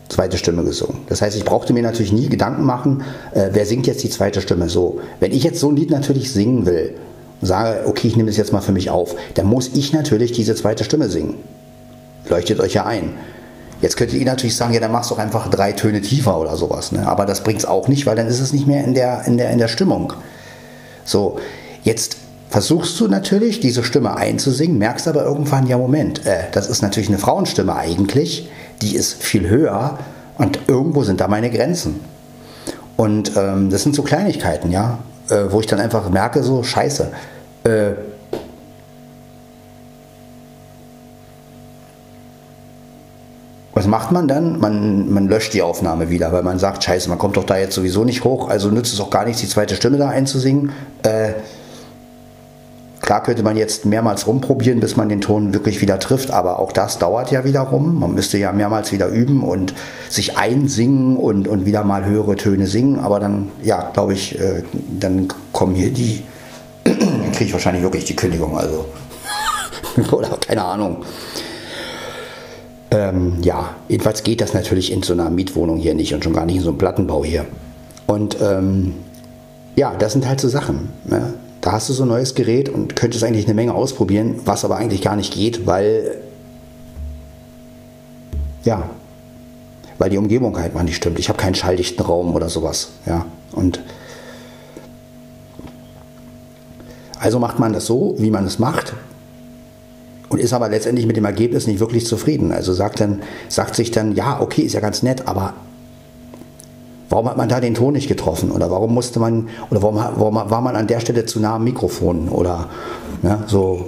zweite 0.09 0.39
Stimme 0.39 0.63
gesungen. 0.63 0.97
Das 1.09 1.21
heißt, 1.21 1.37
ich 1.37 1.45
brauchte 1.45 1.73
mir 1.73 1.83
natürlich 1.83 2.11
nie 2.11 2.27
Gedanken 2.27 2.63
machen, 2.63 3.03
äh, 3.35 3.49
wer 3.51 3.67
singt 3.67 3.85
jetzt 3.85 4.03
die 4.03 4.09
zweite 4.09 4.41
Stimme. 4.41 4.67
So, 4.67 4.99
wenn 5.19 5.31
ich 5.31 5.43
jetzt 5.43 5.59
so 5.59 5.69
ein 5.69 5.75
Lied 5.75 5.91
natürlich 5.91 6.33
singen 6.33 6.65
will, 6.65 6.95
sage, 7.43 7.85
okay, 7.85 8.07
ich 8.07 8.17
nehme 8.17 8.31
das 8.31 8.37
jetzt 8.37 8.51
mal 8.51 8.61
für 8.61 8.71
mich 8.71 8.89
auf, 8.89 9.15
dann 9.35 9.45
muss 9.45 9.69
ich 9.75 9.93
natürlich 9.93 10.31
diese 10.31 10.55
zweite 10.55 10.83
Stimme 10.83 11.07
singen. 11.09 11.35
Leuchtet 12.27 12.59
euch 12.59 12.73
ja 12.73 12.87
ein. 12.87 13.11
Jetzt 13.81 13.95
könntet 13.95 14.19
ihr 14.19 14.25
natürlich 14.25 14.55
sagen, 14.55 14.73
ja, 14.73 14.79
dann 14.79 14.91
machst 14.91 15.09
du 15.09 15.15
doch 15.15 15.21
einfach 15.21 15.49
drei 15.49 15.71
Töne 15.71 16.01
tiefer 16.01 16.37
oder 16.37 16.57
sowas. 16.57 16.91
Ne? 16.91 17.07
Aber 17.07 17.25
das 17.25 17.43
bringt 17.43 17.59
es 17.59 17.65
auch 17.65 17.87
nicht, 17.87 18.05
weil 18.05 18.15
dann 18.15 18.27
ist 18.27 18.39
es 18.39 18.51
nicht 18.51 18.67
mehr 18.67 18.83
in 18.83 18.93
der, 18.93 19.23
in 19.25 19.37
der, 19.37 19.51
in 19.51 19.57
der 19.57 19.69
Stimmung. 19.69 20.13
So, 21.05 21.39
jetzt 21.83 22.17
versuchst 22.49 22.99
du 22.99 23.07
natürlich, 23.07 23.59
diese 23.59 23.83
Stimme 23.83 24.17
einzusingen, 24.17 24.77
merkst 24.77 25.07
aber 25.07 25.23
irgendwann, 25.23 25.67
ja, 25.67 25.77
Moment, 25.77 26.25
äh, 26.25 26.43
das 26.51 26.67
ist 26.67 26.81
natürlich 26.81 27.09
eine 27.09 27.19
Frauenstimme 27.19 27.75
eigentlich, 27.75 28.49
die 28.81 28.95
ist 28.95 29.21
viel 29.21 29.47
höher 29.47 29.97
und 30.37 30.59
irgendwo 30.67 31.03
sind 31.03 31.21
da 31.21 31.27
meine 31.27 31.49
Grenzen. 31.49 32.01
Und 32.97 33.31
ähm, 33.37 33.69
das 33.69 33.83
sind 33.83 33.95
so 33.95 34.03
Kleinigkeiten, 34.03 34.71
ja, 34.71 34.99
äh, 35.29 35.45
wo 35.49 35.61
ich 35.61 35.67
dann 35.67 35.79
einfach 35.79 36.09
merke, 36.09 36.43
so, 36.43 36.63
scheiße, 36.63 37.11
äh, 37.63 37.91
Was 43.79 43.87
macht 43.87 44.11
man 44.11 44.27
dann? 44.27 44.59
Man, 44.59 45.09
man 45.09 45.29
löscht 45.29 45.53
die 45.53 45.61
Aufnahme 45.61 46.09
wieder, 46.09 46.33
weil 46.33 46.43
man 46.43 46.59
sagt, 46.59 46.83
scheiße, 46.83 47.07
man 47.07 47.17
kommt 47.17 47.37
doch 47.37 47.45
da 47.45 47.57
jetzt 47.57 47.75
sowieso 47.75 48.03
nicht 48.03 48.25
hoch, 48.25 48.49
also 48.49 48.67
nützt 48.67 48.91
es 48.91 48.99
auch 48.99 49.09
gar 49.09 49.23
nichts, 49.23 49.39
die 49.39 49.47
zweite 49.47 49.73
Stimme 49.77 49.97
da 49.97 50.09
einzusingen. 50.09 50.73
Äh, 51.03 51.31
klar 52.99 53.23
könnte 53.23 53.41
man 53.41 53.55
jetzt 53.55 53.85
mehrmals 53.85 54.27
rumprobieren, 54.27 54.81
bis 54.81 54.97
man 54.97 55.07
den 55.07 55.21
Ton 55.21 55.53
wirklich 55.53 55.81
wieder 55.81 55.97
trifft, 55.97 56.29
aber 56.29 56.59
auch 56.59 56.73
das 56.73 56.99
dauert 56.99 57.31
ja 57.31 57.45
wiederum. 57.45 58.01
Man 58.01 58.13
müsste 58.13 58.37
ja 58.37 58.51
mehrmals 58.51 58.91
wieder 58.91 59.07
üben 59.07 59.43
und 59.43 59.73
sich 60.09 60.37
einsingen 60.37 61.15
und, 61.15 61.47
und 61.47 61.65
wieder 61.65 61.85
mal 61.85 62.03
höhere 62.03 62.35
Töne 62.35 62.67
singen, 62.67 62.99
aber 62.99 63.21
dann, 63.21 63.49
ja, 63.63 63.91
glaube 63.93 64.11
ich, 64.11 64.37
äh, 64.41 64.63
dann 64.99 65.29
kommen 65.53 65.73
hier 65.73 65.93
die, 65.93 66.25
kriege 66.83 67.45
ich 67.45 67.53
wahrscheinlich 67.53 67.83
wirklich 67.83 68.03
die 68.03 68.17
Kündigung, 68.17 68.57
also. 68.57 68.83
Oder 70.11 70.37
keine 70.45 70.65
Ahnung. 70.65 70.97
Ähm, 72.91 73.37
ja, 73.41 73.75
jedenfalls 73.87 74.23
geht 74.23 74.41
das 74.41 74.53
natürlich 74.53 74.91
in 74.91 75.03
so 75.03 75.13
einer 75.13 75.29
Mietwohnung 75.29 75.77
hier 75.77 75.93
nicht 75.93 76.13
und 76.13 76.23
schon 76.23 76.33
gar 76.33 76.45
nicht 76.45 76.57
in 76.57 76.63
so 76.63 76.69
einem 76.69 76.77
Plattenbau 76.79 77.23
hier. 77.23 77.45
Und 78.07 78.37
ähm, 78.41 78.95
ja, 79.75 79.95
das 79.95 80.13
sind 80.13 80.27
halt 80.27 80.41
so 80.41 80.49
Sachen. 80.49 80.89
Ne? 81.05 81.33
Da 81.61 81.73
hast 81.73 81.89
du 81.89 81.93
so 81.93 82.03
ein 82.03 82.09
neues 82.09 82.33
Gerät 82.33 82.69
und 82.69 82.95
könntest 82.95 83.23
eigentlich 83.23 83.45
eine 83.45 83.53
Menge 83.53 83.75
ausprobieren, 83.75 84.39
was 84.45 84.65
aber 84.65 84.77
eigentlich 84.77 85.01
gar 85.01 85.15
nicht 85.15 85.33
geht, 85.33 85.67
weil 85.67 86.15
ja, 88.63 88.89
weil 89.97 90.09
die 90.09 90.17
Umgebung 90.17 90.57
halt 90.57 90.73
mal 90.73 90.83
nicht 90.83 90.95
stimmt. 90.95 91.19
Ich 91.19 91.29
habe 91.29 91.37
keinen 91.37 91.55
schalldichten 91.55 92.03
Raum 92.03 92.33
oder 92.33 92.49
sowas. 92.49 92.89
Ja, 93.05 93.25
und 93.51 93.81
also 97.19 97.39
macht 97.39 97.59
man 97.59 97.73
das 97.73 97.85
so, 97.85 98.15
wie 98.17 98.31
man 98.31 98.45
es 98.45 98.57
macht 98.59 98.93
und 100.29 100.39
ist 100.39 100.53
aber 100.53 100.69
letztendlich 100.69 101.07
mit 101.07 101.17
dem 101.17 101.25
Ergebnis 101.25 101.67
nicht 101.67 101.79
wirklich 101.79 102.05
zufrieden. 102.05 102.51
Also 102.51 102.73
sagt, 102.73 102.99
dann, 102.99 103.21
sagt 103.47 103.75
sich 103.75 103.91
dann, 103.91 104.15
ja, 104.15 104.39
okay, 104.39 104.61
ist 104.61 104.73
ja 104.73 104.79
ganz 104.79 105.03
nett, 105.03 105.27
aber 105.27 105.55
warum 107.09 107.27
hat 107.27 107.37
man 107.37 107.49
da 107.49 107.59
den 107.59 107.73
Ton 107.73 107.93
nicht 107.93 108.07
getroffen? 108.07 108.51
Oder 108.51 108.69
warum 108.69 108.93
musste 108.93 109.19
man, 109.19 109.49
oder 109.71 109.81
warum, 109.81 109.95
warum 109.95 110.35
war 110.35 110.61
man 110.61 110.75
an 110.75 110.87
der 110.87 110.99
Stelle 110.99 111.25
zu 111.25 111.39
nah 111.39 111.55
am 111.55 111.63
Mikrofon? 111.63 112.29
Oder 112.29 112.69
ja, 113.23 113.43
so. 113.47 113.87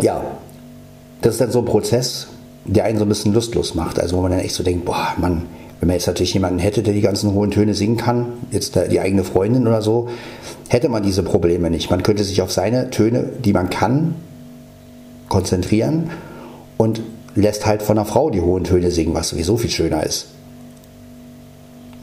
Ja, 0.00 0.22
das 1.20 1.34
ist 1.34 1.40
dann 1.40 1.50
so 1.50 1.58
ein 1.58 1.64
Prozess, 1.64 2.28
der 2.64 2.84
einen 2.84 2.98
so 2.98 3.04
ein 3.04 3.08
bisschen 3.08 3.34
lustlos 3.34 3.74
macht. 3.74 4.00
Also 4.00 4.16
wo 4.16 4.22
man 4.22 4.30
dann 4.30 4.40
echt 4.40 4.54
so 4.54 4.62
denkt, 4.62 4.84
boah, 4.84 5.14
Mann, 5.18 5.42
wenn 5.80 5.86
man 5.86 5.94
jetzt 5.94 6.06
natürlich 6.06 6.34
jemanden 6.34 6.58
hätte, 6.58 6.82
der 6.82 6.92
die 6.92 7.00
ganzen 7.00 7.32
hohen 7.32 7.50
Töne 7.50 7.74
singen 7.74 7.96
kann, 7.96 8.32
jetzt 8.50 8.76
die 8.90 9.00
eigene 9.00 9.22
Freundin 9.22 9.66
oder 9.66 9.80
so, 9.80 10.08
hätte 10.68 10.88
man 10.88 11.02
diese 11.02 11.22
Probleme 11.22 11.70
nicht. 11.70 11.90
Man 11.90 12.02
könnte 12.02 12.24
sich 12.24 12.42
auf 12.42 12.50
seine 12.50 12.90
Töne, 12.90 13.30
die 13.44 13.52
man 13.52 13.70
kann, 13.70 14.16
konzentrieren 15.28 16.10
und 16.76 17.00
lässt 17.34 17.66
halt 17.66 17.82
von 17.82 17.96
einer 17.96 18.06
Frau 18.06 18.30
die 18.30 18.40
hohen 18.40 18.64
Töne 18.64 18.90
singen, 18.90 19.14
was 19.14 19.28
sowieso 19.28 19.56
viel 19.56 19.70
schöner 19.70 20.02
ist. 20.02 20.26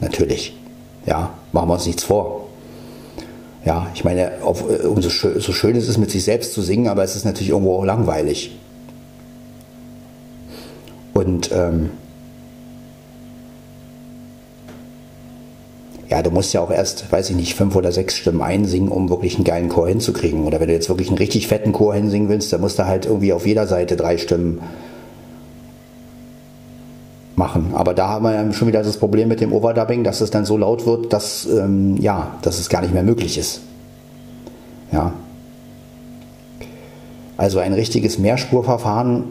Natürlich. 0.00 0.56
Ja, 1.04 1.34
machen 1.52 1.68
wir 1.68 1.74
uns 1.74 1.86
nichts 1.86 2.02
vor. 2.02 2.46
Ja, 3.64 3.88
ich 3.94 4.04
meine, 4.04 4.32
auf, 4.42 4.64
umso 4.84 5.10
schön, 5.10 5.40
so 5.40 5.52
schön 5.52 5.76
ist 5.76 5.88
es 5.88 5.98
mit 5.98 6.10
sich 6.10 6.24
selbst 6.24 6.52
zu 6.52 6.62
singen, 6.62 6.88
aber 6.88 7.02
es 7.02 7.16
ist 7.16 7.24
natürlich 7.24 7.50
irgendwo 7.50 7.76
auch 7.76 7.84
langweilig. 7.84 8.56
Und 11.12 11.50
ähm, 11.52 11.90
ja, 16.16 16.22
du 16.22 16.30
musst 16.30 16.54
ja 16.54 16.62
auch 16.62 16.70
erst, 16.70 17.12
weiß 17.12 17.28
ich 17.28 17.36
nicht, 17.36 17.54
fünf 17.54 17.76
oder 17.76 17.92
sechs 17.92 18.16
Stimmen 18.16 18.40
einsingen, 18.40 18.88
um 18.88 19.10
wirklich 19.10 19.34
einen 19.34 19.44
geilen 19.44 19.68
Chor 19.68 19.86
hinzukriegen. 19.86 20.44
Oder 20.44 20.60
wenn 20.60 20.68
du 20.68 20.72
jetzt 20.72 20.88
wirklich 20.88 21.08
einen 21.08 21.18
richtig 21.18 21.46
fetten 21.46 21.72
Chor 21.72 21.92
hinsingen 21.92 22.30
willst, 22.30 22.50
dann 22.54 22.62
musst 22.62 22.78
du 22.78 22.86
halt 22.86 23.04
irgendwie 23.04 23.34
auf 23.34 23.46
jeder 23.46 23.66
Seite 23.66 23.96
drei 23.96 24.16
Stimmen 24.16 24.62
machen. 27.34 27.72
Aber 27.74 27.92
da 27.92 28.08
haben 28.08 28.24
wir 28.24 28.52
schon 28.54 28.66
wieder 28.66 28.82
das 28.82 28.96
Problem 28.96 29.28
mit 29.28 29.42
dem 29.42 29.52
Overdubbing, 29.52 30.04
dass 30.04 30.22
es 30.22 30.30
dann 30.30 30.46
so 30.46 30.56
laut 30.56 30.86
wird, 30.86 31.12
dass, 31.12 31.44
ähm, 31.44 31.98
ja, 31.98 32.38
dass 32.40 32.60
es 32.60 32.70
gar 32.70 32.80
nicht 32.80 32.94
mehr 32.94 33.02
möglich 33.02 33.36
ist. 33.36 33.60
Ja. 34.92 35.12
Also 37.36 37.58
ein 37.58 37.74
richtiges 37.74 38.18
Mehrspurverfahren 38.18 39.24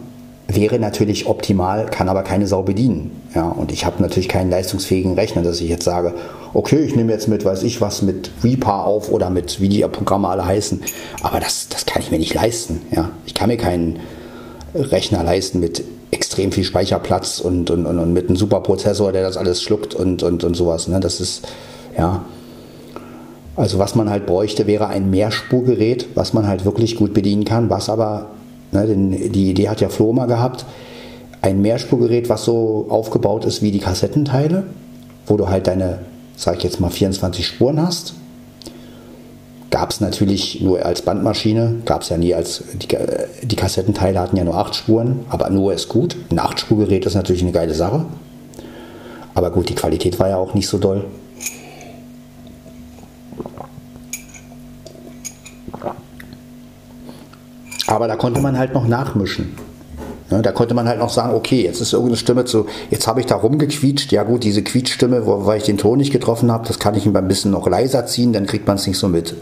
wäre 0.47 0.79
natürlich 0.79 1.27
optimal, 1.27 1.87
kann 1.87 2.09
aber 2.09 2.23
keine 2.23 2.47
Sau 2.47 2.61
bedienen. 2.63 3.11
Ja, 3.33 3.49
und 3.49 3.71
ich 3.71 3.85
habe 3.85 4.01
natürlich 4.01 4.29
keinen 4.29 4.51
leistungsfähigen 4.51 5.13
Rechner, 5.13 5.41
dass 5.41 5.59
ich 5.59 5.69
jetzt 5.69 5.85
sage, 5.85 6.13
okay, 6.53 6.83
ich 6.83 6.95
nehme 6.95 7.11
jetzt 7.11 7.27
mit, 7.27 7.43
weiß 7.43 7.63
ich 7.63 7.81
was, 7.81 8.01
mit 8.01 8.31
Reaper 8.43 8.85
auf 8.85 9.11
oder 9.11 9.29
mit, 9.29 9.59
wie 9.59 9.69
die 9.69 9.81
Programme 9.81 10.27
alle 10.27 10.45
heißen. 10.45 10.81
Aber 11.23 11.39
das, 11.39 11.67
das 11.69 11.85
kann 11.85 12.01
ich 12.01 12.11
mir 12.11 12.19
nicht 12.19 12.33
leisten. 12.33 12.81
Ja, 12.95 13.09
ich 13.25 13.33
kann 13.33 13.49
mir 13.49 13.57
keinen 13.57 13.99
Rechner 14.73 15.23
leisten 15.23 15.59
mit 15.59 15.83
extrem 16.11 16.51
viel 16.51 16.63
Speicherplatz 16.63 17.39
und, 17.39 17.69
und, 17.69 17.85
und, 17.85 17.99
und 17.99 18.13
mit 18.13 18.27
einem 18.27 18.37
super 18.37 18.61
Prozessor, 18.61 19.11
der 19.11 19.23
das 19.23 19.37
alles 19.37 19.61
schluckt 19.61 19.93
und, 19.93 20.23
und, 20.23 20.43
und 20.43 20.53
sowas. 20.53 20.87
Ne? 20.87 20.99
Das 20.99 21.19
ist, 21.19 21.47
ja. 21.97 22.23
Also 23.55 23.79
was 23.79 23.95
man 23.95 24.09
halt 24.09 24.25
bräuchte, 24.25 24.67
wäre 24.67 24.87
ein 24.87 25.09
Mehrspurgerät, 25.09 26.07
was 26.15 26.33
man 26.33 26.47
halt 26.47 26.65
wirklich 26.65 26.97
gut 26.97 27.13
bedienen 27.13 27.45
kann, 27.45 27.69
was 27.69 27.89
aber, 27.89 28.31
ne, 28.75 29.29
die 29.29 29.49
Idee 29.49 29.69
hat 29.69 29.81
ja 29.81 29.89
Flo 29.89 30.13
mal 30.13 30.27
gehabt, 30.27 30.65
ein 31.41 31.61
Mehrspurgerät, 31.61 32.29
was 32.29 32.43
so 32.43 32.87
aufgebaut 32.89 33.45
ist 33.45 33.61
wie 33.61 33.71
die 33.71 33.79
Kassettenteile, 33.79 34.63
wo 35.27 35.37
du 35.37 35.47
halt 35.47 35.67
deine, 35.67 35.99
sag 36.35 36.57
ich 36.57 36.63
jetzt 36.63 36.79
mal, 36.79 36.89
24 36.89 37.45
Spuren 37.45 37.81
hast. 37.81 38.13
Gab 39.69 39.91
es 39.91 39.99
natürlich 39.99 40.61
nur 40.61 40.85
als 40.85 41.01
Bandmaschine, 41.01 41.81
gab 41.85 42.01
es 42.01 42.09
ja 42.09 42.17
nie 42.17 42.33
als, 42.33 42.63
die, 42.73 42.87
die 43.43 43.55
Kassettenteile 43.55 44.19
hatten 44.19 44.37
ja 44.37 44.43
nur 44.43 44.55
8 44.55 44.73
Spuren, 44.73 45.25
aber 45.29 45.49
nur 45.49 45.73
ist 45.73 45.89
gut. 45.89 46.15
Ein 46.31 46.39
8-Spurgerät 46.39 47.05
ist 47.05 47.15
natürlich 47.15 47.41
eine 47.41 47.51
geile 47.51 47.73
Sache. 47.73 48.05
Aber 49.33 49.51
gut, 49.51 49.69
die 49.69 49.75
Qualität 49.75 50.17
war 50.17 50.29
ja 50.29 50.37
auch 50.37 50.53
nicht 50.53 50.67
so 50.67 50.77
doll. 50.77 51.05
Aber 57.87 58.07
da 58.07 58.15
konnte 58.15 58.41
man 58.41 58.57
halt 58.57 58.73
noch 58.73 58.87
nachmischen. 58.87 59.55
Ja, 60.31 60.41
da 60.41 60.51
konnte 60.51 60.73
man 60.73 60.87
halt 60.87 60.99
noch 60.99 61.11
sagen, 61.11 61.35
okay, 61.35 61.63
jetzt 61.63 61.81
ist 61.81 61.93
irgendeine 61.93 62.17
Stimme 62.17 62.45
zu, 62.45 62.65
jetzt 62.89 63.05
habe 63.05 63.19
ich 63.19 63.27
da 63.27 63.35
rumgequietscht. 63.35 64.11
Ja 64.11 64.23
gut, 64.23 64.43
diese 64.43 64.63
Quietschstimme, 64.63 65.21
weil 65.25 65.59
ich 65.59 65.65
den 65.65 65.77
Ton 65.77 65.99
nicht 65.99 66.11
getroffen 66.11 66.51
habe, 66.51 66.67
das 66.67 66.79
kann 66.79 66.95
ich 66.95 67.05
ein 67.05 67.27
bisschen 67.27 67.51
noch 67.51 67.67
leiser 67.67 68.07
ziehen, 68.07 68.33
dann 68.33 68.47
kriegt 68.47 68.65
man 68.65 68.77
es 68.77 68.87
nicht 68.87 68.97
so 68.97 69.07
mit. 69.07 69.35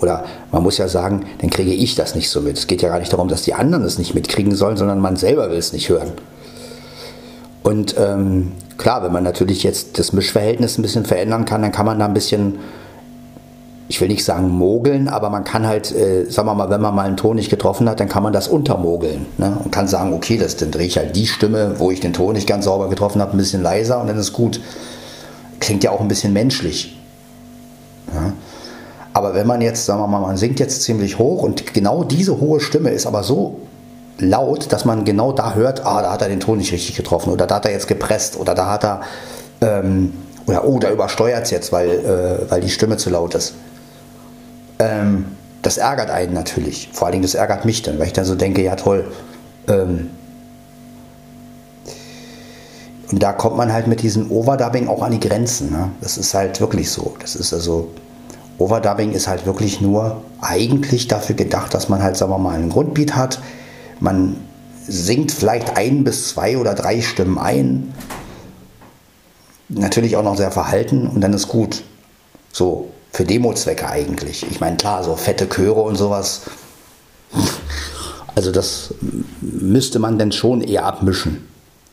Oder 0.00 0.24
man 0.50 0.64
muss 0.64 0.78
ja 0.78 0.88
sagen, 0.88 1.26
dann 1.40 1.50
kriege 1.50 1.72
ich 1.72 1.94
das 1.94 2.16
nicht 2.16 2.28
so 2.28 2.40
mit. 2.40 2.58
Es 2.58 2.66
geht 2.66 2.82
ja 2.82 2.88
gar 2.88 2.98
nicht 2.98 3.12
darum, 3.12 3.28
dass 3.28 3.42
die 3.42 3.54
anderen 3.54 3.84
es 3.84 3.98
nicht 3.98 4.16
mitkriegen 4.16 4.56
sollen, 4.56 4.76
sondern 4.76 4.98
man 4.98 5.14
selber 5.14 5.48
will 5.48 5.58
es 5.58 5.72
nicht 5.72 5.88
hören. 5.88 6.10
Und 7.62 7.94
ähm, 7.96 8.50
klar, 8.78 9.04
wenn 9.04 9.12
man 9.12 9.22
natürlich 9.22 9.62
jetzt 9.62 10.00
das 10.00 10.12
Mischverhältnis 10.12 10.76
ein 10.76 10.82
bisschen 10.82 11.04
verändern 11.04 11.44
kann, 11.44 11.62
dann 11.62 11.70
kann 11.70 11.86
man 11.86 12.00
da 12.00 12.06
ein 12.06 12.14
bisschen 12.14 12.58
ich 13.92 14.00
will 14.00 14.08
nicht 14.08 14.24
sagen 14.24 14.48
mogeln, 14.48 15.06
aber 15.06 15.28
man 15.28 15.44
kann 15.44 15.66
halt, 15.66 15.94
äh, 15.94 16.24
sagen 16.24 16.48
wir 16.48 16.54
mal, 16.54 16.70
wenn 16.70 16.80
man 16.80 16.94
mal 16.94 17.04
einen 17.04 17.18
Ton 17.18 17.36
nicht 17.36 17.50
getroffen 17.50 17.90
hat, 17.90 18.00
dann 18.00 18.08
kann 18.08 18.22
man 18.22 18.32
das 18.32 18.48
untermogeln 18.48 19.26
ne? 19.36 19.58
und 19.62 19.70
kann 19.70 19.86
sagen, 19.86 20.14
okay, 20.14 20.38
das, 20.38 20.56
dann 20.56 20.70
drehe 20.70 20.86
ich 20.86 20.96
halt 20.96 21.14
die 21.14 21.26
Stimme, 21.26 21.74
wo 21.76 21.90
ich 21.90 22.00
den 22.00 22.14
Ton 22.14 22.32
nicht 22.32 22.46
ganz 22.46 22.64
sauber 22.64 22.88
getroffen 22.88 23.20
habe, 23.20 23.32
ein 23.32 23.36
bisschen 23.36 23.62
leiser 23.62 24.00
und 24.00 24.06
dann 24.06 24.16
ist 24.16 24.32
gut. 24.32 24.62
Klingt 25.60 25.84
ja 25.84 25.90
auch 25.90 26.00
ein 26.00 26.08
bisschen 26.08 26.32
menschlich. 26.32 26.98
Ja? 28.14 28.32
Aber 29.12 29.34
wenn 29.34 29.46
man 29.46 29.60
jetzt, 29.60 29.84
sagen 29.84 30.00
wir 30.00 30.06
mal, 30.06 30.20
man 30.20 30.38
singt 30.38 30.58
jetzt 30.58 30.84
ziemlich 30.84 31.18
hoch 31.18 31.42
und 31.42 31.74
genau 31.74 32.02
diese 32.02 32.40
hohe 32.40 32.60
Stimme 32.60 32.88
ist 32.88 33.06
aber 33.06 33.22
so 33.22 33.60
laut, 34.16 34.72
dass 34.72 34.86
man 34.86 35.04
genau 35.04 35.32
da 35.32 35.52
hört, 35.52 35.84
ah, 35.84 36.00
da 36.00 36.12
hat 36.12 36.22
er 36.22 36.30
den 36.30 36.40
Ton 36.40 36.56
nicht 36.56 36.72
richtig 36.72 36.96
getroffen 36.96 37.30
oder 37.30 37.46
da 37.46 37.56
hat 37.56 37.66
er 37.66 37.72
jetzt 37.72 37.88
gepresst 37.88 38.38
oder 38.38 38.54
da 38.54 38.70
hat 38.70 38.84
er, 38.84 39.02
ähm, 39.60 40.14
oder 40.46 40.64
oh, 40.64 40.78
da 40.78 40.90
übersteuert 40.90 41.44
es 41.44 41.50
jetzt, 41.50 41.72
weil, 41.72 41.90
äh, 41.90 42.50
weil 42.50 42.62
die 42.62 42.70
Stimme 42.70 42.96
zu 42.96 43.10
laut 43.10 43.34
ist. 43.34 43.52
Ähm, 44.82 45.26
das 45.62 45.78
ärgert 45.78 46.10
einen 46.10 46.34
natürlich. 46.34 46.90
Vor 46.92 47.06
allen 47.06 47.12
Dingen, 47.12 47.22
das 47.22 47.34
ärgert 47.34 47.64
mich 47.64 47.82
dann, 47.82 47.98
weil 47.98 48.08
ich 48.08 48.12
dann 48.12 48.24
so 48.24 48.34
denke, 48.34 48.62
ja 48.62 48.74
toll. 48.74 49.10
Ähm, 49.68 50.10
und 53.10 53.22
da 53.22 53.32
kommt 53.32 53.56
man 53.56 53.72
halt 53.72 53.86
mit 53.86 54.02
diesem 54.02 54.30
Overdubbing 54.30 54.88
auch 54.88 55.02
an 55.02 55.12
die 55.12 55.20
Grenzen. 55.20 55.70
Ne? 55.70 55.90
Das 56.00 56.18
ist 56.18 56.34
halt 56.34 56.60
wirklich 56.60 56.90
so. 56.90 57.14
Das 57.20 57.36
ist 57.36 57.52
also, 57.52 57.90
Overdubbing 58.58 59.12
ist 59.12 59.28
halt 59.28 59.46
wirklich 59.46 59.80
nur 59.80 60.22
eigentlich 60.40 61.08
dafür 61.08 61.36
gedacht, 61.36 61.74
dass 61.74 61.88
man 61.88 62.02
halt, 62.02 62.16
sagen 62.16 62.32
wir 62.32 62.38
mal, 62.38 62.54
einen 62.54 62.70
Grundbeat 62.70 63.14
hat. 63.14 63.40
Man 64.00 64.36
singt 64.88 65.30
vielleicht 65.30 65.76
ein 65.76 66.02
bis 66.02 66.30
zwei 66.30 66.58
oder 66.58 66.74
drei 66.74 67.02
Stimmen 67.02 67.38
ein. 67.38 67.94
Natürlich 69.68 70.16
auch 70.16 70.24
noch 70.24 70.36
sehr 70.36 70.50
verhalten 70.50 71.06
und 71.06 71.20
dann 71.20 71.32
ist 71.34 71.48
gut. 71.48 71.84
So, 72.50 72.90
für 73.12 73.24
Demo-Zwecke 73.24 73.88
eigentlich. 73.88 74.46
Ich 74.50 74.60
meine, 74.60 74.76
klar, 74.76 75.04
so 75.04 75.16
fette 75.16 75.48
Chöre 75.48 75.82
und 75.82 75.96
sowas. 75.96 76.42
Also 78.34 78.50
das 78.50 78.94
müsste 79.40 79.98
man 79.98 80.18
dann 80.18 80.32
schon 80.32 80.62
eher 80.62 80.86
abmischen. 80.86 81.46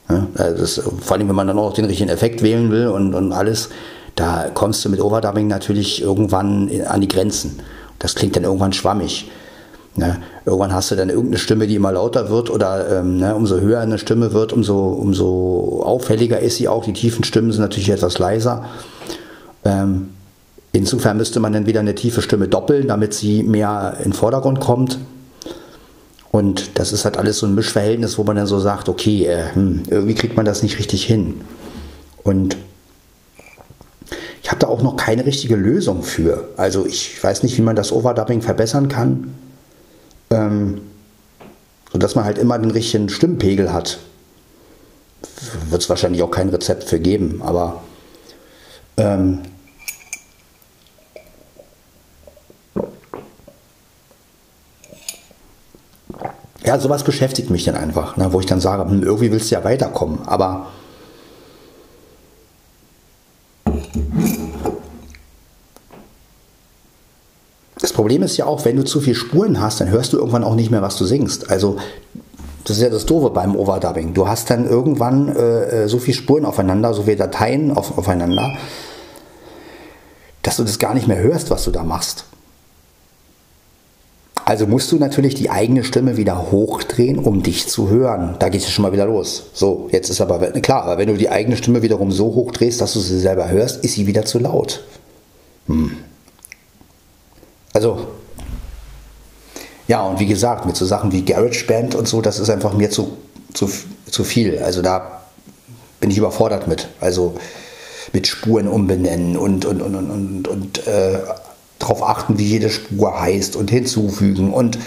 Ja, 0.10 0.28
also 0.36 0.58
das, 0.58 0.82
vor 1.02 1.18
allem, 1.18 1.28
wenn 1.28 1.36
man 1.36 1.48
dann 1.48 1.60
auch 1.60 1.74
den 1.74 1.86
richtigen 1.86 2.10
Effekt 2.10 2.42
wählen 2.42 2.72
will 2.72 2.88
und, 2.88 3.14
und 3.14 3.34
alles, 3.34 3.70
da 4.16 4.50
kommst 4.54 4.84
du 4.84 4.90
mit 4.90 5.02
Overdubbing 5.02 5.48
natürlich 5.48 6.02
irgendwann 6.02 6.70
an 6.88 7.02
die 7.02 7.08
Grenzen. 7.08 7.60
Das 8.00 8.16
klingt 8.16 8.36
dann 8.36 8.44
irgendwann 8.44 8.74
schwammig. 8.74 9.30
Ne? 9.96 10.22
Irgendwann 10.46 10.74
hast 10.74 10.92
du 10.92 10.96
dann 10.96 11.10
irgendeine 11.10 11.38
Stimme, 11.38 11.68
die 11.68 11.76
immer 11.76 11.92
lauter 11.92 12.30
wird 12.30 12.50
oder 12.50 13.00
ähm, 13.00 13.18
ne, 13.18 13.36
umso 13.36 13.60
höher 13.60 13.82
eine 13.82 13.98
Stimme 13.98 14.34
wird, 14.34 14.54
umso, 14.54 14.88
umso 14.88 15.84
auffälliger 15.84 16.40
ist 16.40 16.56
sie 16.56 16.70
auch. 16.70 16.86
Die 16.86 16.94
tiefen 16.94 17.26
Stimmen 17.26 17.52
sind 17.52 17.62
natürlich 17.62 17.90
etwas 17.90 18.18
leiser. 18.18 18.66
Ähm, 19.66 20.10
Insofern 20.72 21.18
müsste 21.18 21.40
man 21.40 21.54
dann 21.54 21.66
wieder 21.66 21.80
eine 21.80 21.96
tiefe 21.96 22.22
Stimme 22.22 22.48
doppeln, 22.48 22.88
damit 22.88 23.14
sie 23.14 23.44
mehr 23.44 23.96
in 23.98 24.12
den 24.12 24.14
Vordergrund 24.14 24.60
kommt. 24.60 25.00
Und 26.32 26.78
das 26.78 26.94
ist 26.94 27.06
halt 27.06 27.18
alles 27.18 27.40
so 27.40 27.48
ein 27.48 27.56
Mischverhältnis, 27.56 28.18
wo 28.20 28.24
man 28.24 28.36
dann 28.36 28.46
so 28.46 28.60
sagt, 28.60 28.88
okay, 28.88 29.26
äh, 29.26 29.54
hm, 29.54 29.84
irgendwie 29.90 30.14
kriegt 30.14 30.38
man 30.38 30.46
das 30.46 30.62
nicht 30.62 30.78
richtig 30.78 31.06
hin. 31.06 31.42
Und 32.24 32.56
ich 34.44 34.52
habe 34.52 34.60
da 34.60 34.68
auch 34.68 34.84
noch 34.84 34.96
keine 34.96 35.26
richtige 35.26 35.56
Lösung 35.56 36.04
für. 36.04 36.50
Also 36.56 36.86
ich 36.86 37.24
weiß 37.24 37.42
nicht, 37.44 37.58
wie 37.58 37.62
man 37.64 37.76
das 37.76 37.92
Overdubbing 37.92 38.42
verbessern 38.42 38.90
kann, 38.90 39.34
ähm, 40.30 40.82
sodass 41.92 42.14
man 42.16 42.26
halt 42.26 42.38
immer 42.38 42.60
den 42.60 42.72
richtigen 42.72 43.10
Stimmpegel 43.10 43.74
hat. 43.74 44.00
Wird 45.70 45.82
es 45.82 45.90
wahrscheinlich 45.90 46.22
auch 46.22 46.32
kein 46.32 46.50
Rezept 46.50 46.84
für 46.84 47.00
geben, 47.00 47.42
aber 47.44 47.82
ähm, 48.98 49.40
ja, 56.64 56.80
sowas 56.80 57.04
beschäftigt 57.04 57.50
mich 57.50 57.64
dann 57.64 57.76
einfach, 57.76 58.18
ne, 58.18 58.34
wo 58.34 58.40
ich 58.40 58.46
dann 58.46 58.60
sage, 58.60 58.90
hm, 58.90 59.04
irgendwie 59.04 59.32
willst 59.32 59.50
du 59.52 59.56
ja 59.56 59.64
weiterkommen, 59.64 60.20
aber 60.26 60.68
das 67.80 67.94
Problem 67.94 68.24
ist 68.24 68.38
ja 68.38 68.46
auch, 68.46 68.66
wenn 68.66 68.76
du 68.76 68.84
zu 68.84 69.00
viele 69.00 69.16
Spuren 69.16 69.62
hast, 69.62 69.80
dann 69.80 69.90
hörst 69.90 70.14
du 70.14 70.18
irgendwann 70.18 70.44
auch 70.44 70.56
nicht 70.56 70.72
mehr, 70.72 70.82
was 70.82 70.98
du 70.98 71.06
singst. 71.06 71.50
Also 71.50 71.78
das 72.66 72.78
ist 72.78 72.84
ja 72.84 72.90
das 72.90 73.06
Doofe 73.06 73.30
beim 73.30 73.56
Overdubbing. 73.56 74.14
Du 74.14 74.28
hast 74.28 74.50
dann 74.50 74.68
irgendwann 74.68 75.36
äh, 75.36 75.84
äh 75.84 75.88
so 75.88 75.98
viele 75.98 76.18
Spuren 76.18 76.46
aufeinander, 76.46 76.94
so 76.94 77.04
viele 77.04 77.16
Dateien 77.16 77.76
auf, 77.76 77.98
aufeinander, 77.98 78.48
dass 80.42 80.58
du 80.58 80.64
das 80.64 80.78
gar 80.78 80.94
nicht 80.94 81.08
mehr 81.08 81.20
hörst, 81.20 81.52
was 81.52 81.64
du 81.64 81.72
da 81.72 81.84
machst. 81.84 82.26
Also 84.50 84.66
musst 84.66 84.92
du 84.92 84.96
natürlich 84.96 85.36
die 85.36 85.52
eigene 85.52 85.84
Stimme 85.84 86.18
wieder 86.18 86.50
hochdrehen, 86.52 87.20
um 87.20 87.44
dich 87.44 87.68
zu 87.68 87.92
hören. 87.92 88.36
Da 88.40 88.50
geht 88.50 88.62
es 88.62 88.72
schon 88.72 88.82
mal 88.82 88.92
wieder 88.92 89.06
los. 89.06 89.44
So, 89.54 89.90
jetzt 89.92 90.10
ist 90.10 90.22
aber 90.22 90.40
klar, 90.54 90.86
aber 90.86 90.98
wenn 90.98 91.08
du 91.08 91.18
die 91.18 91.30
eigene 91.30 91.56
Stimme 91.56 91.84
wiederum 91.84 92.12
so 92.12 92.34
hochdrehst, 92.34 92.82
dass 92.82 92.94
du 92.94 93.00
sie 93.00 93.20
selber 93.20 93.48
hörst, 93.48 93.86
ist 93.86 93.94
sie 93.94 94.08
wieder 94.08 94.26
zu 94.26 94.40
laut. 94.40 94.84
Hm. 95.68 95.92
Also, 97.74 98.08
ja, 99.88 100.02
und 100.02 100.20
wie 100.20 100.26
gesagt, 100.26 100.66
mit 100.66 100.76
so 100.76 100.86
Sachen 100.88 101.12
wie 101.12 101.24
GarageBand 101.24 101.94
und 101.94 102.08
so, 102.08 102.20
das 102.20 102.40
ist 102.40 102.50
einfach 102.50 102.74
mir 102.74 102.90
zu, 102.90 103.18
zu, 103.54 103.70
zu 104.10 104.24
viel. 104.24 104.58
Also 104.64 104.82
da 104.82 105.22
bin 106.00 106.10
ich 106.10 106.18
überfordert 106.18 106.68
mit. 106.68 106.88
Also 107.00 107.36
mit 108.14 108.26
Spuren 108.26 108.68
umbenennen 108.68 109.38
und, 109.38 109.66
und, 109.66 109.84
und, 109.84 109.94
und, 109.94 110.10
und, 110.10 110.48
und 110.48 110.88
äh, 110.88 111.20
darauf 111.80 112.04
achten, 112.04 112.38
wie 112.38 112.46
jede 112.46 112.70
Spur 112.70 113.20
heißt 113.20 113.56
und 113.56 113.72
hinzufügen 113.72 114.54
und 114.54 114.78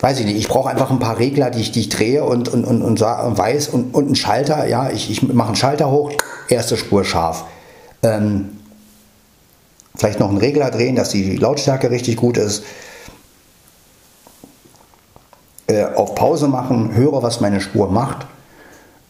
weiß 0.00 0.20
ich 0.20 0.26
nicht, 0.26 0.36
ich 0.36 0.48
brauche 0.48 0.70
einfach 0.70 0.90
ein 0.90 1.00
paar 1.00 1.18
Regler, 1.18 1.50
die 1.50 1.60
ich, 1.60 1.72
die 1.72 1.80
ich 1.80 1.88
drehe 1.88 2.24
und, 2.24 2.48
und, 2.48 2.64
und, 2.64 2.82
und 2.82 3.00
weiß 3.00 3.68
und, 3.68 3.94
und 3.94 4.06
einen 4.06 4.14
Schalter, 4.14 4.66
ja, 4.66 4.90
ich, 4.90 5.10
ich 5.10 5.22
mache 5.22 5.48
einen 5.48 5.56
Schalter 5.56 5.90
hoch, 5.90 6.12
erste 6.48 6.76
Spur 6.76 7.04
scharf. 7.04 7.44
Ähm, 8.02 8.50
vielleicht 9.96 10.20
noch 10.20 10.28
einen 10.28 10.38
Regler 10.38 10.70
drehen, 10.70 10.94
dass 10.94 11.10
die 11.10 11.36
Lautstärke 11.36 11.90
richtig 11.90 12.16
gut 12.16 12.36
ist. 12.36 12.62
Äh, 15.66 15.84
auf 15.84 16.14
Pause 16.14 16.46
machen, 16.46 16.94
höre, 16.94 17.22
was 17.22 17.40
meine 17.40 17.60
Spur 17.60 17.90
macht. 17.90 18.26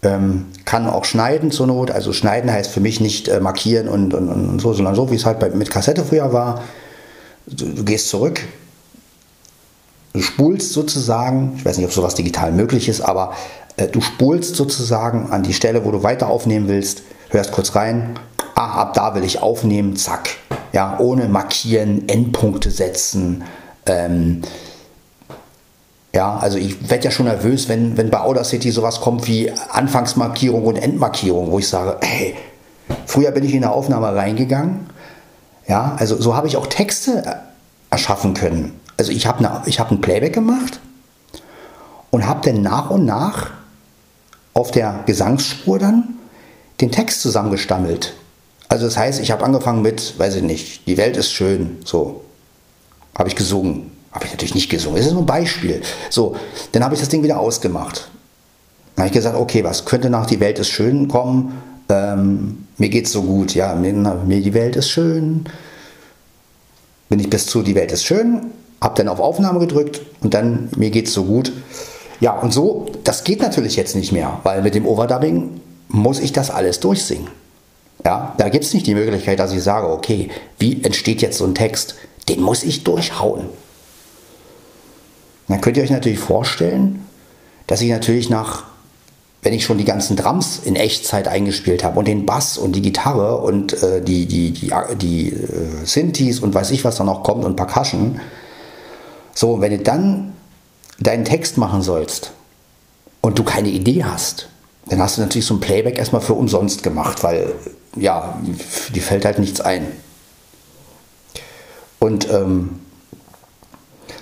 Ähm, 0.03 0.47
kann 0.65 0.87
auch 0.87 1.05
schneiden 1.05 1.51
zur 1.51 1.67
Not. 1.67 1.91
Also 1.91 2.13
schneiden 2.13 2.53
heißt 2.53 2.71
für 2.71 2.81
mich 2.81 3.01
nicht 3.01 3.29
äh, 3.29 3.41
markieren 3.41 3.89
und, 3.89 4.15
und, 4.15 4.29
und, 4.29 4.61
so, 4.61 4.73
sondern 4.73 4.95
so, 4.95 5.11
wie 5.11 5.17
es 5.17 5.27
halt 5.27 5.41
bei, 5.41 5.51
mit 5.51 5.71
Kassette 5.71 6.05
früher 6.05 6.33
war. 6.33 6.63
Du, 7.47 7.67
du, 7.67 7.85
gehst 7.85 8.09
zurück, 8.09 8.41
du 10.13 10.21
spulst 10.23 10.73
sozusagen, 10.73 11.55
ich 11.57 11.65
weiß 11.65 11.79
nicht, 11.79 11.87
ob 11.87 11.93
sowas 11.93 12.15
digital 12.15 12.53
möglich 12.53 12.89
ist, 12.89 13.01
aber 13.01 13.33
äh, 13.77 13.89
du 13.89 14.01
spulst 14.01 14.55
sozusagen 14.55 15.31
an 15.31 15.43
die 15.43 15.55
Stelle, 15.55 15.85
wo 15.85 15.91
du 15.91 16.03
weiter 16.03 16.29
aufnehmen 16.29 16.69
willst, 16.69 17.03
hörst 17.31 17.53
kurz 17.53 17.75
rein, 17.75 18.19
ah, 18.55 18.83
ab 18.83 18.95
da 18.95 19.15
will 19.15 19.25
ich 19.25 19.43
aufnehmen, 19.43 19.97
zack. 19.97 20.31
Ja, 20.73 20.99
ohne 21.01 21.29
markieren, 21.29 22.09
Endpunkte 22.09 22.71
setzen. 22.71 23.43
Ähm, 23.87 24.43
ja, 26.19 26.37
also 26.37 26.59
ich 26.59 26.91
werde 26.91 27.05
ja 27.05 27.11
schon 27.13 27.27
nervös, 27.27 27.69
wenn, 27.69 27.97
wenn 27.97 28.11
bei 28.11 28.19
Audacity 28.19 28.73
sowas 28.73 29.01
kommt 29.01 29.29
wie 29.29 29.53
Anfangsmarkierung 29.71 30.65
und 30.65 30.75
Endmarkierung, 30.75 31.53
wo 31.53 31.61
ich 31.61 31.69
sage, 31.69 31.97
hey, 32.01 32.35
früher 33.07 33.31
bin 33.31 33.45
ich 33.45 33.55
in 33.55 33.63
eine 33.63 33.73
Aufnahme 33.73 34.13
reingegangen, 34.13 34.91
Ja, 35.69 35.95
also 35.97 36.21
so 36.21 36.35
habe 36.35 36.49
ich 36.49 36.57
auch 36.57 36.67
Texte 36.67 37.23
erschaffen 37.91 38.35
können. 38.35 38.81
Also 38.97 39.13
ich 39.13 39.29
habe 39.29 39.45
ne, 39.45 39.63
hab 39.65 39.93
ein 39.93 40.01
Playback 40.01 40.33
gemacht 40.33 40.81
und 42.11 42.27
habe 42.27 42.41
dann 42.51 42.63
nach 42.63 42.91
und 42.91 43.05
nach 43.05 43.51
auf 44.55 44.73
der 44.73 45.05
Gesangsspur 45.07 45.79
dann 45.79 46.17
den 46.81 46.91
Text 46.91 47.23
zusammengestammelt. 47.23 48.15
Also 48.69 48.87
das 48.87 48.97
heißt, 48.97 49.21
ich 49.21 49.31
habe 49.31 49.45
angefangen 49.45 49.83
mit, 49.83 50.19
weiß 50.19 50.35
ich 50.35 50.43
nicht, 50.43 50.89
die 50.89 50.97
Welt 50.97 51.17
ist 51.17 51.31
schön, 51.31 51.79
so. 51.85 52.25
Habe 53.17 53.29
ich 53.29 53.37
gesungen. 53.37 53.93
Habe 54.19 54.27
ich 54.27 54.33
natürlich 54.33 54.57
nicht 54.57 54.69
gesungen. 54.69 54.97
Das 54.97 55.07
ist 55.07 55.13
nur 55.13 55.23
ein 55.23 55.27
Beispiel. 55.27 55.81
So, 56.11 56.35
dann 56.73 56.83
habe 56.83 56.93
ich 56.93 56.99
das 56.99 57.09
Ding 57.09 57.23
wieder 57.23 57.39
ausgemacht. 57.39 58.09
Dann 58.97 59.05
habe 59.05 59.07
ich 59.07 59.13
gesagt, 59.13 59.37
okay, 59.37 59.63
was 59.63 59.85
könnte 59.85 60.11
nach 60.11 60.27
die 60.27 60.41
Welt 60.41 60.59
ist 60.59 60.71
schön 60.71 61.07
kommen? 61.07 61.63
Ähm, 61.89 62.67
mir 62.79 62.89
geht's 62.89 63.13
so 63.13 63.23
gut, 63.23 63.55
ja, 63.55 63.77
mir, 63.77 63.93
die 63.93 64.55
Welt 64.55 64.75
ist 64.75 64.89
schön. 64.89 65.45
Bin 67.09 67.21
ich 67.21 67.31
bis 67.31 67.47
zu 67.47 67.63
die 67.63 67.77
Welt 67.77 67.93
ist 67.93 68.07
schön, 68.07 68.47
habe 68.81 68.97
dann 68.97 69.07
auf 69.07 69.21
Aufnahme 69.21 69.61
gedrückt 69.61 70.01
und 70.21 70.35
dann 70.35 70.69
mir 70.77 70.91
geht's 70.91 71.13
so 71.13 71.23
gut. 71.23 71.53
Ja, 72.19 72.33
und 72.33 72.53
so, 72.53 72.87
das 73.05 73.23
geht 73.23 73.41
natürlich 73.41 73.77
jetzt 73.77 73.95
nicht 73.95 74.11
mehr, 74.11 74.41
weil 74.43 74.63
mit 74.63 74.75
dem 74.75 74.85
Overdubbing 74.85 75.61
muss 75.87 76.19
ich 76.19 76.33
das 76.33 76.51
alles 76.51 76.81
durchsingen. 76.81 77.29
Ja, 78.05 78.35
da 78.37 78.49
gibt 78.49 78.65
es 78.65 78.75
nicht 78.75 78.89
die 78.89 78.97
Möglichkeit, 78.97 79.39
dass 79.39 79.53
ich 79.53 79.63
sage, 79.63 79.89
okay, 79.89 80.29
wie 80.59 80.83
entsteht 80.83 81.23
jetzt 81.23 81.39
so 81.39 81.45
ein 81.45 81.55
Text? 81.55 81.95
Den 82.29 82.41
muss 82.41 82.65
ich 82.65 82.83
durchhauen. 82.83 83.47
Dann 85.49 85.61
könnt 85.61 85.77
ihr 85.77 85.83
euch 85.83 85.91
natürlich 85.91 86.19
vorstellen, 86.19 87.07
dass 87.67 87.81
ich 87.81 87.91
natürlich 87.91 88.31
nach, 88.31 88.65
wenn 89.43 89.55
ich 89.55 89.65
schon 89.65 89.79
die 89.79 89.85
ganzen 89.85 90.17
Drums 90.17 90.61
in 90.63 90.77
Echtzeit 90.77 91.27
eingespielt 91.27 91.85
habe 91.85 91.99
und 91.99 92.07
den 92.07 92.27
Bass 92.27 92.59
und 92.59 92.73
die 92.73 92.83
Gitarre 92.83 93.39
und 93.39 93.83
äh, 93.83 94.03
die, 94.03 94.27
die, 94.27 94.53
die, 94.53 94.73
die 94.97 95.29
äh, 95.31 95.85
Synthes 95.85 96.41
und 96.41 96.55
weiß 96.55 96.71
ich, 96.71 96.85
was 96.85 96.97
da 96.97 97.05
noch 97.05 97.23
kommt 97.23 97.45
und 97.45 97.57
Percussion, 97.57 98.21
so, 99.35 99.61
wenn 99.61 99.71
du 99.71 99.79
dann 99.79 100.33
deinen 100.99 101.25
Text 101.25 101.59
machen 101.59 101.83
sollst 101.83 102.33
und 103.21 103.39
du 103.39 103.45
keine 103.45 103.69
Idee 103.69 104.05
hast, 104.05 104.49
dann 104.87 105.01
hast 105.01 105.17
du 105.17 105.21
natürlich 105.21 105.47
so 105.47 105.55
ein 105.55 105.61
Playback 105.61 105.99
erstmal 105.99 106.23
für 106.23 106.35
umsonst 106.35 106.83
gemacht, 106.83 107.23
weil 107.23 107.53
ja, 107.97 108.39
die 108.95 109.01
fällt 109.01 109.25
halt 109.25 109.39
nichts 109.39 109.61
ein. 109.61 109.87
Und 111.99 112.31
ähm, 112.31 112.81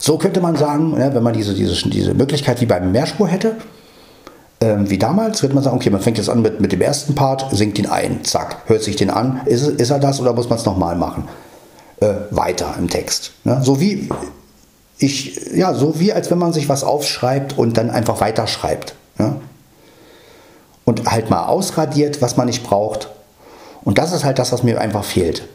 so 0.07 0.19
könnte 0.19 0.41
man 0.41 0.55
sagen, 0.55 0.97
wenn 0.97 1.23
man 1.23 1.35
diese, 1.35 1.53
diese, 1.53 1.89
diese 1.89 2.15
Möglichkeit 2.15 2.61
wie 2.61 2.67
beim 2.67 2.93
Mehrspur 2.93 3.27
hätte, 3.27 3.57
ähm, 4.61 4.89
wie 4.89 4.99
damals, 4.99 5.41
könnte 5.41 5.57
man 5.57 5.65
sagen, 5.65 5.75
okay, 5.75 5.91
man 5.91 6.01
fängt 6.01 6.17
jetzt 6.17 6.31
an 6.31 6.43
mit, 6.43 6.61
mit 6.61 6.71
dem 6.71 6.81
ersten 6.81 7.17
Part, 7.17 7.47
singt 7.51 7.77
ihn 7.77 7.87
ein, 7.87 8.25
zack, 8.25 8.59
hört 8.67 8.85
sich 8.85 8.95
den 8.95 9.11
an, 9.11 9.41
ist, 9.47 9.67
ist 9.67 9.91
er 9.91 9.99
das 9.99 10.21
oder 10.21 10.33
muss 10.33 10.49
man 10.49 10.61
es 10.61 10.65
nochmal 10.65 10.95
machen? 10.95 11.29
Äh, 11.99 12.15
weiter 12.31 12.77
im 12.79 12.89
Text. 12.89 13.33
Ne? 13.43 13.61
So 13.65 13.81
wie 13.81 14.09
ich, 14.99 15.41
ja, 15.53 15.75
so 15.75 15.99
wie 15.99 16.13
als 16.13 16.31
wenn 16.31 16.39
man 16.39 16.53
sich 16.53 16.69
was 16.69 16.85
aufschreibt 16.85 17.59
und 17.59 17.77
dann 17.77 17.91
einfach 17.91 18.21
weiterschreibt. 18.21 18.95
Ne? 19.19 19.35
Und 20.85 21.11
halt 21.11 21.31
mal 21.31 21.47
ausradiert, 21.47 22.23
was 22.23 22.37
man 22.37 22.47
nicht 22.47 22.63
braucht. 22.63 23.11
Und 23.83 23.99
das 23.99 24.13
ist 24.13 24.25
halt 24.25 24.39
das, 24.39 24.53
was 24.53 24.63
mir 24.63 24.81
einfach 24.81 25.05
fehlt. 25.05 25.49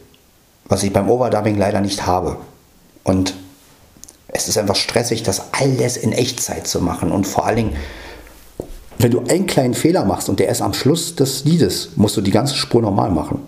Was 0.66 0.82
ich 0.82 0.92
beim 0.92 1.08
Overdubbing 1.08 1.56
leider 1.56 1.80
nicht 1.80 2.06
habe. 2.06 2.36
Und 3.02 3.34
es 4.32 4.48
ist 4.48 4.58
einfach 4.58 4.76
stressig, 4.76 5.22
das 5.22 5.52
alles 5.52 5.96
in 5.96 6.12
Echtzeit 6.12 6.66
zu 6.66 6.80
machen. 6.80 7.12
Und 7.12 7.26
vor 7.26 7.46
allen 7.46 7.56
Dingen, 7.56 7.76
wenn 8.98 9.10
du 9.10 9.20
einen 9.20 9.46
kleinen 9.46 9.74
Fehler 9.74 10.04
machst 10.04 10.28
und 10.28 10.40
der 10.40 10.48
ist 10.48 10.62
am 10.62 10.74
Schluss 10.74 11.14
des 11.14 11.44
Liedes, 11.44 11.90
musst 11.96 12.16
du 12.16 12.22
die 12.22 12.30
ganze 12.30 12.54
Spur 12.54 12.80
normal 12.80 13.10
machen. 13.10 13.40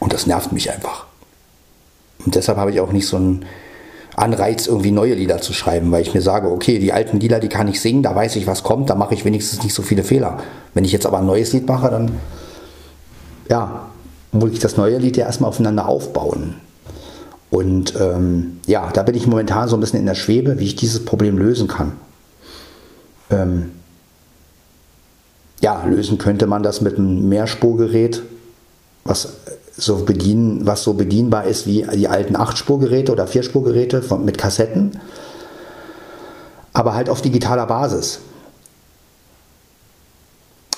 Und 0.00 0.12
das 0.12 0.26
nervt 0.26 0.52
mich 0.52 0.70
einfach. 0.70 1.06
Und 2.24 2.34
deshalb 2.34 2.58
habe 2.58 2.70
ich 2.70 2.80
auch 2.80 2.92
nicht 2.92 3.06
so 3.06 3.16
einen 3.16 3.46
Anreiz, 4.14 4.66
irgendwie 4.66 4.90
neue 4.90 5.14
Lieder 5.14 5.40
zu 5.40 5.52
schreiben, 5.52 5.90
weil 5.92 6.02
ich 6.02 6.12
mir 6.12 6.20
sage, 6.20 6.50
okay, 6.50 6.78
die 6.78 6.92
alten 6.92 7.20
Lieder, 7.20 7.40
die 7.40 7.48
kann 7.48 7.68
ich 7.68 7.80
singen, 7.80 8.02
da 8.02 8.14
weiß 8.14 8.36
ich, 8.36 8.46
was 8.46 8.64
kommt, 8.64 8.90
da 8.90 8.96
mache 8.96 9.14
ich 9.14 9.24
wenigstens 9.24 9.62
nicht 9.62 9.74
so 9.74 9.82
viele 9.82 10.04
Fehler. 10.04 10.38
Wenn 10.74 10.84
ich 10.84 10.92
jetzt 10.92 11.06
aber 11.06 11.18
ein 11.18 11.26
neues 11.26 11.52
Lied 11.52 11.66
mache, 11.66 11.90
dann 11.90 12.18
ja, 13.48 13.88
muss 14.32 14.52
ich 14.52 14.58
das 14.58 14.76
neue 14.76 14.98
Lied 14.98 15.16
ja 15.16 15.26
erstmal 15.26 15.48
aufeinander 15.48 15.88
aufbauen. 15.88 16.56
Und 17.50 17.94
ähm, 17.98 18.60
ja, 18.66 18.90
da 18.90 19.02
bin 19.02 19.14
ich 19.14 19.26
momentan 19.26 19.68
so 19.68 19.76
ein 19.76 19.80
bisschen 19.80 20.00
in 20.00 20.06
der 20.06 20.14
Schwebe, 20.14 20.58
wie 20.58 20.64
ich 20.64 20.76
dieses 20.76 21.04
Problem 21.04 21.38
lösen 21.38 21.66
kann. 21.66 21.92
Ähm, 23.30 23.72
ja, 25.60 25.84
lösen 25.84 26.18
könnte 26.18 26.46
man 26.46 26.62
das 26.62 26.80
mit 26.80 26.98
einem 26.98 27.28
Mehrspurgerät, 27.28 28.22
was 29.04 29.34
so 29.76 30.04
bedienen, 30.04 30.66
was 30.66 30.82
so 30.82 30.94
bedienbar 30.94 31.44
ist 31.44 31.66
wie 31.66 31.86
die 31.94 32.08
alten 32.08 32.36
Achtspurgeräte 32.36 33.12
oder 33.12 33.26
Vierspurgeräte 33.26 34.02
von, 34.02 34.24
mit 34.24 34.36
Kassetten, 34.36 34.98
aber 36.72 36.94
halt 36.94 37.08
auf 37.08 37.22
digitaler 37.22 37.66
Basis. 37.66 38.20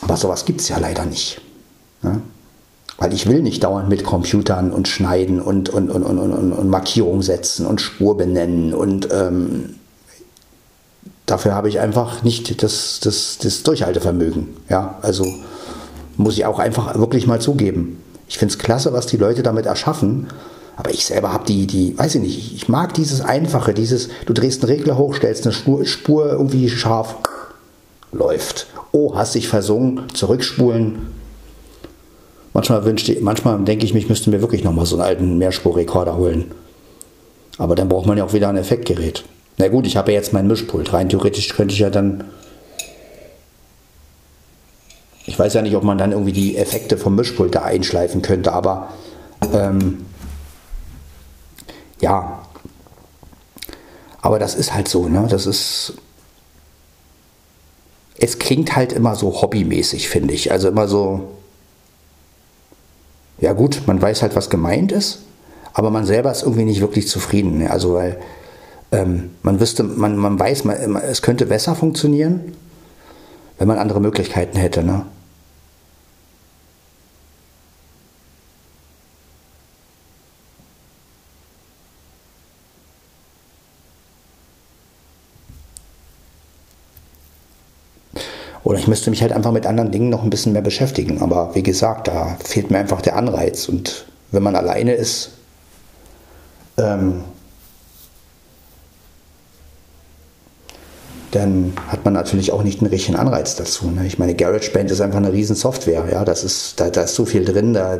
Aber 0.02 0.16
sowas 0.16 0.44
gibt 0.44 0.61
es 0.61 0.68
ja 0.68 0.78
leider 0.78 1.04
nicht. 1.04 1.40
Ne? 2.02 2.20
Weil 3.00 3.12
ich 3.12 3.26
will 3.26 3.42
nicht 3.42 3.64
dauernd 3.64 3.88
mit 3.88 4.04
Computern 4.04 4.70
und 4.70 4.86
schneiden 4.86 5.40
und, 5.40 5.68
und, 5.70 5.90
und, 5.90 6.04
und, 6.04 6.18
und, 6.18 6.52
und 6.52 6.68
Markierung 6.68 7.22
setzen 7.22 7.66
und 7.66 7.80
Spur 7.80 8.16
benennen 8.16 8.74
und 8.74 9.08
ähm, 9.10 9.74
dafür 11.26 11.54
habe 11.54 11.68
ich 11.68 11.80
einfach 11.80 12.22
nicht 12.22 12.62
das, 12.62 13.00
das, 13.02 13.38
das 13.42 13.62
Durchhaltevermögen. 13.62 14.48
Ja, 14.68 14.98
also 15.02 15.26
muss 16.16 16.34
ich 16.34 16.44
auch 16.44 16.58
einfach 16.58 16.98
wirklich 16.98 17.26
mal 17.26 17.40
zugeben. 17.40 18.02
Ich 18.28 18.38
finde 18.38 18.52
es 18.52 18.58
klasse, 18.58 18.92
was 18.92 19.06
die 19.06 19.16
Leute 19.16 19.42
damit 19.42 19.66
erschaffen. 19.66 20.28
Aber 20.76 20.92
ich 20.92 21.04
selber 21.04 21.32
habe 21.32 21.44
die, 21.46 21.66
die, 21.66 21.98
weiß 21.98 22.14
ich 22.14 22.22
nicht, 22.22 22.54
ich 22.54 22.68
mag 22.68 22.94
dieses 22.94 23.20
Einfache, 23.20 23.74
dieses, 23.74 24.08
du 24.24 24.32
drehst 24.32 24.62
einen 24.62 24.72
Regler 24.72 24.96
hoch, 24.96 25.14
stellst 25.14 25.44
eine 25.44 25.52
Spur, 25.52 25.84
Spur 25.84 26.30
irgendwie 26.30 26.70
scharf, 26.70 27.16
läuft. 28.12 28.66
Oh, 28.92 29.14
hast 29.14 29.34
dich 29.34 29.48
versungen, 29.48 30.04
zurückspulen, 30.14 31.08
Manchmal 32.52 32.84
wünschte, 32.84 33.16
manchmal 33.20 33.58
denke 33.60 33.84
ich, 33.84 33.94
ich 33.94 34.08
müsste 34.08 34.30
mir 34.30 34.40
wirklich 34.40 34.64
nochmal 34.64 34.86
so 34.86 34.96
einen 34.96 35.04
alten 35.04 35.38
Mehrspurrekorder 35.38 36.16
holen. 36.16 36.50
Aber 37.58 37.74
dann 37.74 37.88
braucht 37.88 38.06
man 38.06 38.18
ja 38.18 38.24
auch 38.24 38.32
wieder 38.32 38.48
ein 38.48 38.56
Effektgerät. 38.56 39.24
Na 39.58 39.68
gut, 39.68 39.86
ich 39.86 39.96
habe 39.96 40.10
ja 40.12 40.18
jetzt 40.18 40.32
mein 40.32 40.46
Mischpult. 40.46 40.92
Rein 40.92 41.08
theoretisch 41.08 41.50
könnte 41.50 41.74
ich 41.74 41.80
ja 41.80 41.90
dann. 41.90 42.24
Ich 45.26 45.38
weiß 45.38 45.54
ja 45.54 45.62
nicht, 45.62 45.76
ob 45.76 45.84
man 45.84 45.98
dann 45.98 46.12
irgendwie 46.12 46.32
die 46.32 46.56
Effekte 46.56 46.96
vom 46.96 47.14
Mischpult 47.14 47.54
da 47.54 47.62
einschleifen 47.62 48.22
könnte, 48.22 48.52
aber 48.52 48.88
ähm, 49.52 50.06
ja. 52.00 52.40
Aber 54.22 54.38
das 54.38 54.54
ist 54.54 54.74
halt 54.74 54.88
so, 54.88 55.08
ne? 55.08 55.26
Das 55.30 55.46
ist. 55.46 55.94
Es 58.18 58.38
klingt 58.38 58.74
halt 58.76 58.92
immer 58.92 59.14
so 59.14 59.40
hobbymäßig, 59.40 60.08
finde 60.08 60.34
ich. 60.34 60.50
Also 60.50 60.68
immer 60.68 60.88
so 60.88 61.28
ja 63.40 63.53
gut, 63.53 63.83
man 63.87 64.00
weiß 64.00 64.22
halt, 64.22 64.37
was 64.37 64.50
gemeint 64.50 64.92
ist, 64.92 65.20
aber 65.72 65.90
man 65.90 66.05
selber 66.05 66.31
ist 66.31 66.42
irgendwie 66.42 66.64
nicht 66.64 66.81
wirklich 66.81 67.09
zufrieden. 67.09 67.66
Also 67.66 67.94
weil 67.94 68.18
ähm, 68.92 69.31
man 69.42 69.61
wüsste, 69.61 69.83
man, 69.83 70.16
man 70.16 70.38
weiß, 70.38 70.64
man, 70.64 70.96
es 70.96 71.22
könnte 71.22 71.46
besser 71.46 71.74
funktionieren, 71.74 72.53
wenn 73.59 73.68
man 73.68 73.79
andere 73.79 74.00
Möglichkeiten 74.00 74.59
hätte. 74.59 74.83
Ne? 74.83 75.07
Oder 88.70 88.78
ich 88.78 88.87
müsste 88.87 89.11
mich 89.11 89.20
halt 89.20 89.33
einfach 89.33 89.50
mit 89.50 89.66
anderen 89.66 89.90
Dingen 89.90 90.11
noch 90.11 90.22
ein 90.22 90.30
bisschen 90.30 90.52
mehr 90.52 90.62
beschäftigen. 90.62 91.20
Aber 91.22 91.56
wie 91.56 91.62
gesagt, 91.64 92.06
da 92.06 92.37
fehlt 92.44 92.70
mir 92.70 92.78
einfach 92.78 93.02
der 93.02 93.16
Anreiz. 93.16 93.68
Und 93.68 94.04
wenn 94.30 94.44
man 94.44 94.54
alleine 94.54 94.92
ist, 94.94 95.30
ähm, 96.78 97.24
dann 101.33 101.73
hat 101.88 102.04
man 102.04 102.14
natürlich 102.14 102.52
auch 102.52 102.62
nicht 102.62 102.81
einen 102.81 102.90
richtigen 102.90 103.18
Anreiz 103.18 103.56
dazu. 103.56 103.90
Ne? 103.90 104.06
Ich 104.06 104.21
meine, 104.21 104.37
GarageBand 104.37 104.88
ist 104.92 105.00
einfach 105.00 105.18
eine 105.18 105.33
riesen 105.33 105.56
Software. 105.56 106.04
Ja? 106.08 106.25
Das 106.25 106.44
ist, 106.44 106.79
da, 106.79 106.90
da 106.90 107.02
ist 107.02 107.16
so 107.16 107.25
viel 107.25 107.44
drin. 107.44 107.75
Da, 107.75 107.98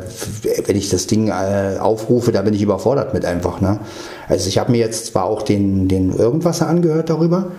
wenn 0.67 0.77
ich 0.77 0.89
das 0.89 1.05
Ding 1.05 1.27
äh, 1.27 1.79
aufrufe, 1.81 2.31
da 2.31 2.43
bin 2.43 2.53
ich 2.53 2.61
überfordert 2.61 3.13
mit 3.13 3.25
einfach. 3.25 3.59
Ne? 3.59 3.81
Also 4.29 4.47
ich 4.47 4.57
habe 4.57 4.71
mir 4.71 4.77
jetzt 4.77 5.07
zwar 5.07 5.25
auch 5.25 5.41
den, 5.41 5.89
den 5.89 6.13
Irgendwasser 6.13 6.69
angehört 6.69 7.09
darüber, 7.09 7.51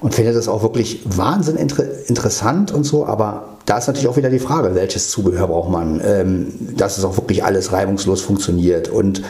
und 0.00 0.14
finde 0.14 0.32
das 0.32 0.48
auch 0.48 0.62
wirklich 0.62 1.00
wahnsinnig 1.04 1.62
inter 1.62 1.84
interessant 2.08 2.72
und 2.72 2.84
so, 2.84 3.06
aber 3.06 3.56
da 3.66 3.78
ist 3.78 3.86
natürlich 3.86 4.08
auch 4.08 4.16
wieder 4.16 4.30
die 4.30 4.38
Frage, 4.38 4.74
welches 4.74 5.10
Zubehör 5.10 5.48
braucht 5.48 5.70
man, 5.70 6.00
ähm, 6.04 6.52
dass 6.76 6.98
es 6.98 7.04
auch 7.04 7.16
wirklich 7.16 7.44
alles 7.44 7.72
reibungslos 7.72 8.20
funktioniert 8.20 8.88
und 8.88 9.22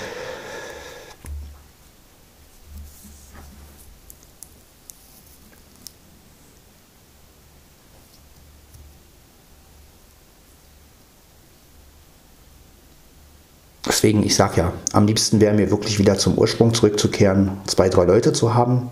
deswegen, 14.07 14.23
ich 14.25 14.37
sag 14.37 14.57
ja, 14.57 14.73
am 14.93 15.07
liebsten 15.07 15.41
wäre 15.41 15.55
mir 15.55 15.71
wirklich 15.71 15.99
wieder 15.99 16.17
zum 16.17 16.39
Ursprung 16.39 16.75
zurückzukehren, 16.75 17.53
zwei, 17.67 17.89
drei 17.89 18.05
Leute 18.05 18.33
zu 18.33 18.55
haben, 18.55 18.91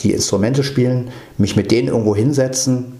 die 0.00 0.12
Instrumente 0.12 0.64
spielen, 0.64 1.10
mich 1.38 1.56
mit 1.56 1.70
denen 1.70 1.88
irgendwo 1.88 2.16
hinsetzen, 2.16 2.92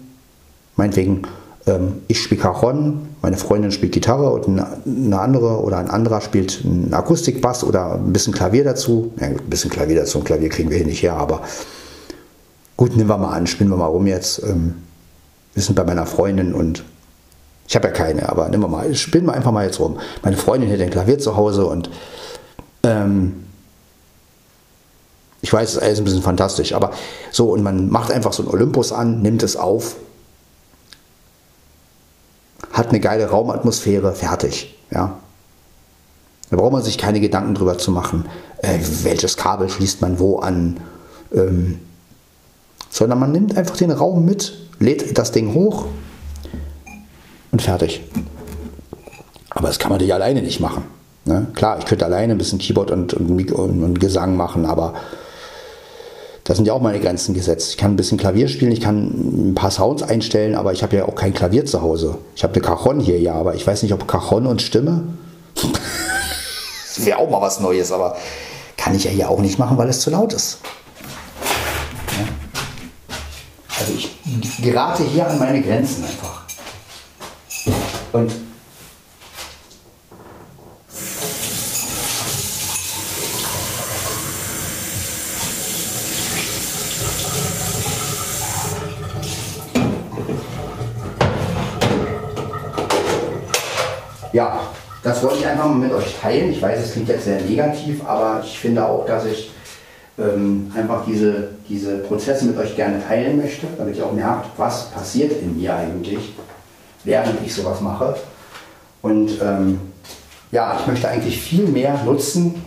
meinetwegen, 0.75 1.23
ähm, 1.65 2.01
ich 2.07 2.21
spiele 2.21 2.41
Cajon, 2.41 3.07
meine 3.21 3.37
Freundin 3.37 3.71
spielt 3.71 3.93
Gitarre 3.93 4.31
und 4.31 4.47
eine 4.47 5.19
andere 5.19 5.61
oder 5.61 5.77
ein 5.77 5.89
anderer 5.89 6.21
spielt 6.21 6.61
einen 6.65 6.93
Akustikbass 6.93 7.63
oder 7.63 7.95
ein 7.95 8.11
bisschen 8.11 8.33
Klavier 8.33 8.63
dazu. 8.63 9.13
Ja, 9.19 9.27
ein 9.27 9.37
bisschen 9.49 9.69
Klavier 9.69 9.95
dazu, 9.95 10.19
ein 10.19 10.23
Klavier 10.23 10.49
kriegen 10.49 10.69
wir 10.69 10.77
hier 10.77 10.85
nicht 10.85 11.01
her, 11.03 11.13
aber 11.13 11.41
gut, 12.75 12.95
nehmen 12.95 13.09
wir 13.09 13.17
mal 13.17 13.31
an, 13.31 13.47
spielen 13.47 13.69
wir 13.69 13.77
mal 13.77 13.85
rum 13.85 14.07
jetzt. 14.07 14.43
Ähm, 14.43 14.75
wir 15.53 15.63
sind 15.63 15.75
bei 15.75 15.83
meiner 15.83 16.05
Freundin 16.05 16.53
und 16.53 16.83
ich 17.67 17.75
habe 17.75 17.87
ja 17.87 17.93
keine, 17.93 18.27
aber 18.27 18.49
nehmen 18.49 18.63
wir 18.63 18.67
mal, 18.67 18.93
spielen 18.95 19.25
wir 19.25 19.33
einfach 19.33 19.51
mal 19.51 19.65
jetzt 19.65 19.79
rum. 19.79 19.97
Meine 20.21 20.35
Freundin 20.35 20.71
hat 20.71 20.81
ein 20.81 20.89
Klavier 20.89 21.19
zu 21.19 21.37
Hause 21.37 21.65
und 21.65 21.89
ähm, 22.83 23.45
ich 25.43 25.51
weiß, 25.51 25.69
es 25.69 25.75
ist 25.75 25.83
alles 25.83 25.99
ein 25.99 26.05
bisschen 26.05 26.21
fantastisch, 26.21 26.73
aber 26.73 26.91
so, 27.29 27.51
und 27.51 27.63
man 27.63 27.89
macht 27.89 28.11
einfach 28.11 28.31
so 28.31 28.43
einen 28.43 28.51
Olympus 28.51 28.93
an, 28.93 29.21
nimmt 29.21 29.43
es 29.43 29.57
auf, 29.57 29.97
hat 32.71 32.89
eine 32.89 33.01
geile 33.01 33.29
Raumatmosphäre, 33.29 34.13
fertig. 34.13 34.73
Ja. 34.89 35.17
Da 36.49 36.57
braucht 36.57 36.71
man 36.71 36.81
sich 36.81 36.97
keine 36.97 37.19
Gedanken 37.19 37.55
drüber 37.55 37.77
zu 37.77 37.91
machen, 37.91 38.25
äh, 38.59 38.79
welches 39.03 39.35
Kabel 39.35 39.69
schließt 39.69 40.01
man 40.01 40.17
wo 40.17 40.39
an, 40.39 40.79
ähm, 41.33 41.79
sondern 42.89 43.19
man 43.19 43.33
nimmt 43.33 43.57
einfach 43.57 43.75
den 43.75 43.91
Raum 43.91 44.23
mit, 44.23 44.53
lädt 44.79 45.17
das 45.17 45.33
Ding 45.33 45.53
hoch, 45.53 45.87
und 47.51 47.61
fertig. 47.61 48.01
Aber 49.49 49.67
das 49.67 49.77
kann 49.77 49.89
man 49.89 49.97
natürlich 49.97 50.13
alleine 50.13 50.41
nicht 50.41 50.59
machen. 50.59 50.85
Ne? 51.25 51.47
Klar, 51.53 51.79
ich 51.79 51.85
könnte 51.85 52.05
alleine 52.05 52.33
ein 52.33 52.37
bisschen 52.37 52.59
Keyboard 52.59 52.91
und, 52.91 53.13
und, 53.13 53.51
und, 53.51 53.99
Gesang 53.99 54.35
machen, 54.35 54.65
aber 54.65 54.95
da 56.43 56.55
sind 56.55 56.65
ja 56.65 56.73
auch 56.73 56.81
meine 56.81 56.99
Grenzen 56.99 57.33
gesetzt. 57.33 57.71
Ich 57.71 57.77
kann 57.77 57.93
ein 57.93 57.95
bisschen 57.95 58.17
Klavier 58.17 58.49
spielen, 58.49 58.71
ich 58.71 58.81
kann 58.81 59.51
ein 59.51 59.55
paar 59.55 59.71
Sounds 59.71 60.03
einstellen, 60.03 60.55
aber 60.55 60.73
ich 60.73 60.83
habe 60.83 60.95
ja 60.95 61.05
auch 61.05 61.15
kein 61.15 61.33
Klavier 61.33 61.65
zu 61.65 61.81
Hause. 61.81 62.17
Ich 62.35 62.43
habe 62.43 62.53
eine 62.53 62.61
Cajon 62.61 62.99
hier, 62.99 63.19
ja, 63.19 63.33
aber 63.33 63.55
ich 63.55 63.65
weiß 63.65 63.83
nicht, 63.83 63.93
ob 63.93 64.07
Cajon 64.07 64.45
und 64.45 64.61
Stimme. 64.61 65.03
wäre 66.97 67.17
auch 67.17 67.29
mal 67.29 67.41
was 67.41 67.59
Neues, 67.59 67.91
aber 67.91 68.17
kann 68.77 68.95
ich 68.95 69.05
ja 69.05 69.11
hier 69.11 69.29
auch 69.29 69.39
nicht 69.39 69.57
machen, 69.57 69.77
weil 69.77 69.89
es 69.89 70.01
zu 70.01 70.09
laut 70.09 70.33
ist. 70.33 70.59
Also 73.79 73.93
ich 73.93 74.11
gerate 74.61 75.03
hier 75.03 75.27
an 75.27 75.39
meine 75.39 75.61
Grenzen 75.61 76.03
einfach. 76.03 76.43
Und 78.11 78.31
ja, 94.33 94.59
das 95.23 95.31
wollte 95.31 95.45
ich 95.45 95.49
einfach 95.49 95.69
mal 95.69 95.75
mit 95.75 95.93
euch 95.93 96.17
teilen. 96.19 96.51
Ich 96.51 96.61
weiß, 96.61 96.83
es 96.83 96.91
klingt 96.91 97.07
jetzt 97.07 97.23
sehr 97.23 97.39
negativ, 97.39 98.05
aber 98.05 98.41
ich 98.43 98.59
finde 98.59 98.85
auch, 98.85 99.05
dass 99.05 99.25
ich 99.25 99.51
ähm, 100.19 100.69
einfach 100.75 101.05
diese, 101.05 101.51
diese 101.69 101.99
Prozesse 101.99 102.43
mit 102.43 102.57
euch 102.57 102.75
gerne 102.75 103.01
teilen 103.07 103.37
möchte, 103.37 103.67
damit 103.77 103.95
ihr 103.95 104.05
auch 104.05 104.11
merkt, 104.11 104.47
was 104.57 104.91
passiert 104.91 105.31
in 105.41 105.57
mir 105.57 105.75
eigentlich 105.75 106.33
während 107.05 107.35
ich 107.45 107.55
sowas 107.55 107.79
mache. 107.79 108.17
Und 109.01 109.31
ähm, 109.41 109.79
ja, 110.51 110.77
ich 110.79 110.87
möchte 110.87 111.07
eigentlich 111.07 111.39
viel 111.41 111.67
mehr 111.67 112.03
nutzen, 112.03 112.61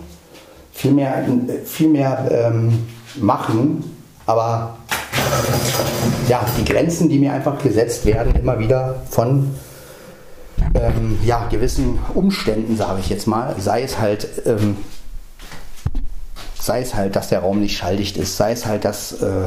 viel 0.73 0.93
mehr, 0.93 1.27
viel 1.67 1.89
mehr 1.89 2.27
ähm, 2.31 2.87
machen, 3.17 3.99
aber 4.25 4.79
ja, 6.27 6.41
die 6.59 6.65
Grenzen, 6.65 7.11
die 7.11 7.19
mir 7.19 7.35
einfach 7.35 7.63
gesetzt 7.63 8.07
werden, 8.07 8.35
immer 8.35 8.59
wieder 8.59 9.03
von 9.11 9.55
ähm, 10.75 11.19
ja, 11.25 11.47
gewissen 11.49 11.99
Umständen, 12.15 12.77
sage 12.77 13.01
ich 13.01 13.09
jetzt 13.09 13.27
mal, 13.27 13.55
sei 13.59 13.83
es 13.83 13.99
halt 13.99 14.29
ähm, 14.47 14.77
sei 16.67 16.81
es 16.81 16.95
halt, 16.95 17.17
dass 17.17 17.29
der 17.29 17.41
Raum 17.41 17.61
nicht 17.61 17.77
schalldicht 17.77 18.17
ist, 18.17 18.37
sei 18.37 18.53
es 18.53 18.67
halt, 18.67 18.85
dass 18.85 19.23
äh, 19.23 19.47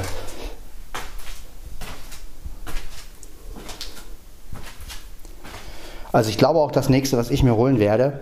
Also 6.12 6.32
ich 6.32 6.40
glaube 6.40 6.60
auch 6.60 6.72
das 6.72 6.90
nächste, 6.90 7.18
was 7.18 7.30
ich 7.30 7.44
mir 7.44 7.56
holen 7.56 7.80
werde, 7.80 8.22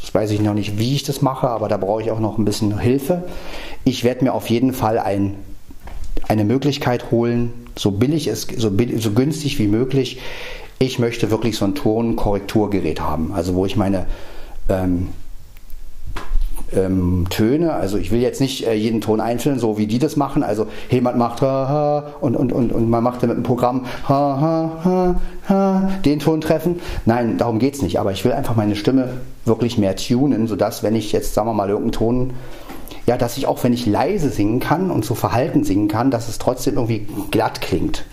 das 0.00 0.12
weiß 0.12 0.30
ich 0.32 0.40
noch 0.40 0.54
nicht, 0.54 0.76
wie 0.76 0.94
ich 0.94 1.04
das 1.04 1.22
mache, 1.22 1.48
aber 1.48 1.68
da 1.68 1.76
brauche 1.76 2.02
ich 2.02 2.10
auch 2.10 2.18
noch 2.18 2.36
ein 2.36 2.44
bisschen 2.44 2.80
Hilfe. 2.80 3.22
Ich 3.84 4.02
werde 4.02 4.24
mir 4.24 4.34
auf 4.34 4.50
jeden 4.50 4.72
Fall 4.72 4.98
ein, 4.98 5.36
eine 6.26 6.44
Möglichkeit 6.44 7.12
holen, 7.12 7.52
so 7.76 7.92
billig 7.92 8.26
es, 8.26 8.48
so, 8.56 8.72
so 8.96 9.12
günstig 9.12 9.60
wie 9.60 9.68
möglich. 9.68 10.18
Ich 10.82 10.98
möchte 10.98 11.30
wirklich 11.30 11.58
so 11.58 11.66
ein 11.66 11.74
Tonkorrekturgerät 11.74 13.02
haben, 13.02 13.32
also 13.34 13.54
wo 13.54 13.66
ich 13.66 13.76
meine 13.76 14.06
ähm, 14.70 15.08
ähm, 16.74 17.26
Töne. 17.28 17.74
Also 17.74 17.98
ich 17.98 18.10
will 18.10 18.20
jetzt 18.22 18.40
nicht 18.40 18.66
äh, 18.66 18.72
jeden 18.72 19.02
Ton 19.02 19.20
einzeln, 19.20 19.58
so 19.58 19.76
wie 19.76 19.86
die 19.86 19.98
das 19.98 20.16
machen. 20.16 20.42
Also 20.42 20.68
jemand 20.88 21.18
macht 21.18 21.42
ha, 21.42 21.68
ha 21.68 22.14
und, 22.22 22.34
und, 22.34 22.50
und, 22.50 22.72
und 22.72 22.88
man 22.88 23.04
macht 23.04 23.22
dann 23.22 23.28
mit 23.28 23.36
dem 23.36 23.42
Programm 23.42 23.84
ha, 24.08 24.40
ha, 24.40 24.80
ha, 24.82 25.20
ha, 25.50 25.90
den 26.06 26.18
Ton 26.18 26.40
treffen. 26.40 26.80
Nein, 27.04 27.36
darum 27.36 27.58
geht 27.58 27.74
es 27.74 27.82
nicht. 27.82 28.00
Aber 28.00 28.12
ich 28.12 28.24
will 28.24 28.32
einfach 28.32 28.56
meine 28.56 28.74
Stimme 28.74 29.20
wirklich 29.44 29.76
mehr 29.76 29.96
tunen, 29.96 30.46
sodass, 30.46 30.82
wenn 30.82 30.96
ich 30.96 31.12
jetzt, 31.12 31.34
sagen 31.34 31.46
wir 31.46 31.52
mal, 31.52 31.68
irgendeinen 31.68 31.92
Ton 31.92 32.32
ja, 33.06 33.18
dass 33.18 33.36
ich 33.36 33.46
auch, 33.46 33.62
wenn 33.64 33.74
ich 33.74 33.84
leise 33.84 34.30
singen 34.30 34.60
kann 34.60 34.90
und 34.90 35.04
so 35.04 35.14
verhalten 35.14 35.62
singen 35.62 35.88
kann, 35.88 36.10
dass 36.10 36.30
es 36.30 36.38
trotzdem 36.38 36.76
irgendwie 36.76 37.06
glatt 37.30 37.60
klingt. 37.60 38.06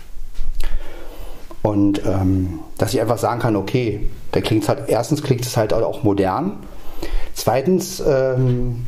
Und 1.62 2.04
ähm, 2.06 2.60
dass 2.78 2.94
ich 2.94 3.00
einfach 3.00 3.18
sagen 3.18 3.40
kann, 3.40 3.56
okay, 3.56 4.08
da 4.32 4.40
klingt 4.40 4.68
halt, 4.68 4.88
erstens 4.88 5.22
klingt 5.22 5.44
es 5.44 5.56
halt 5.56 5.72
auch 5.72 6.02
modern 6.02 6.58
Zweitens, 7.38 8.00
ähm, 8.00 8.86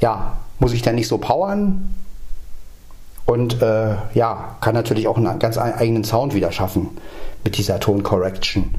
ja, 0.00 0.36
muss 0.58 0.72
ich 0.72 0.82
dann 0.82 0.96
nicht 0.96 1.06
so 1.06 1.18
powern 1.18 1.94
und 3.24 3.62
äh, 3.62 3.94
ja, 4.14 4.56
kann 4.60 4.74
natürlich 4.74 5.06
auch 5.06 5.16
einen 5.16 5.38
ganz 5.38 5.58
eigenen 5.58 6.02
Sound 6.02 6.34
wieder 6.34 6.50
schaffen 6.50 6.88
mit 7.44 7.56
dieser 7.56 7.78
Tone 7.78 8.02
Correction. 8.02 8.74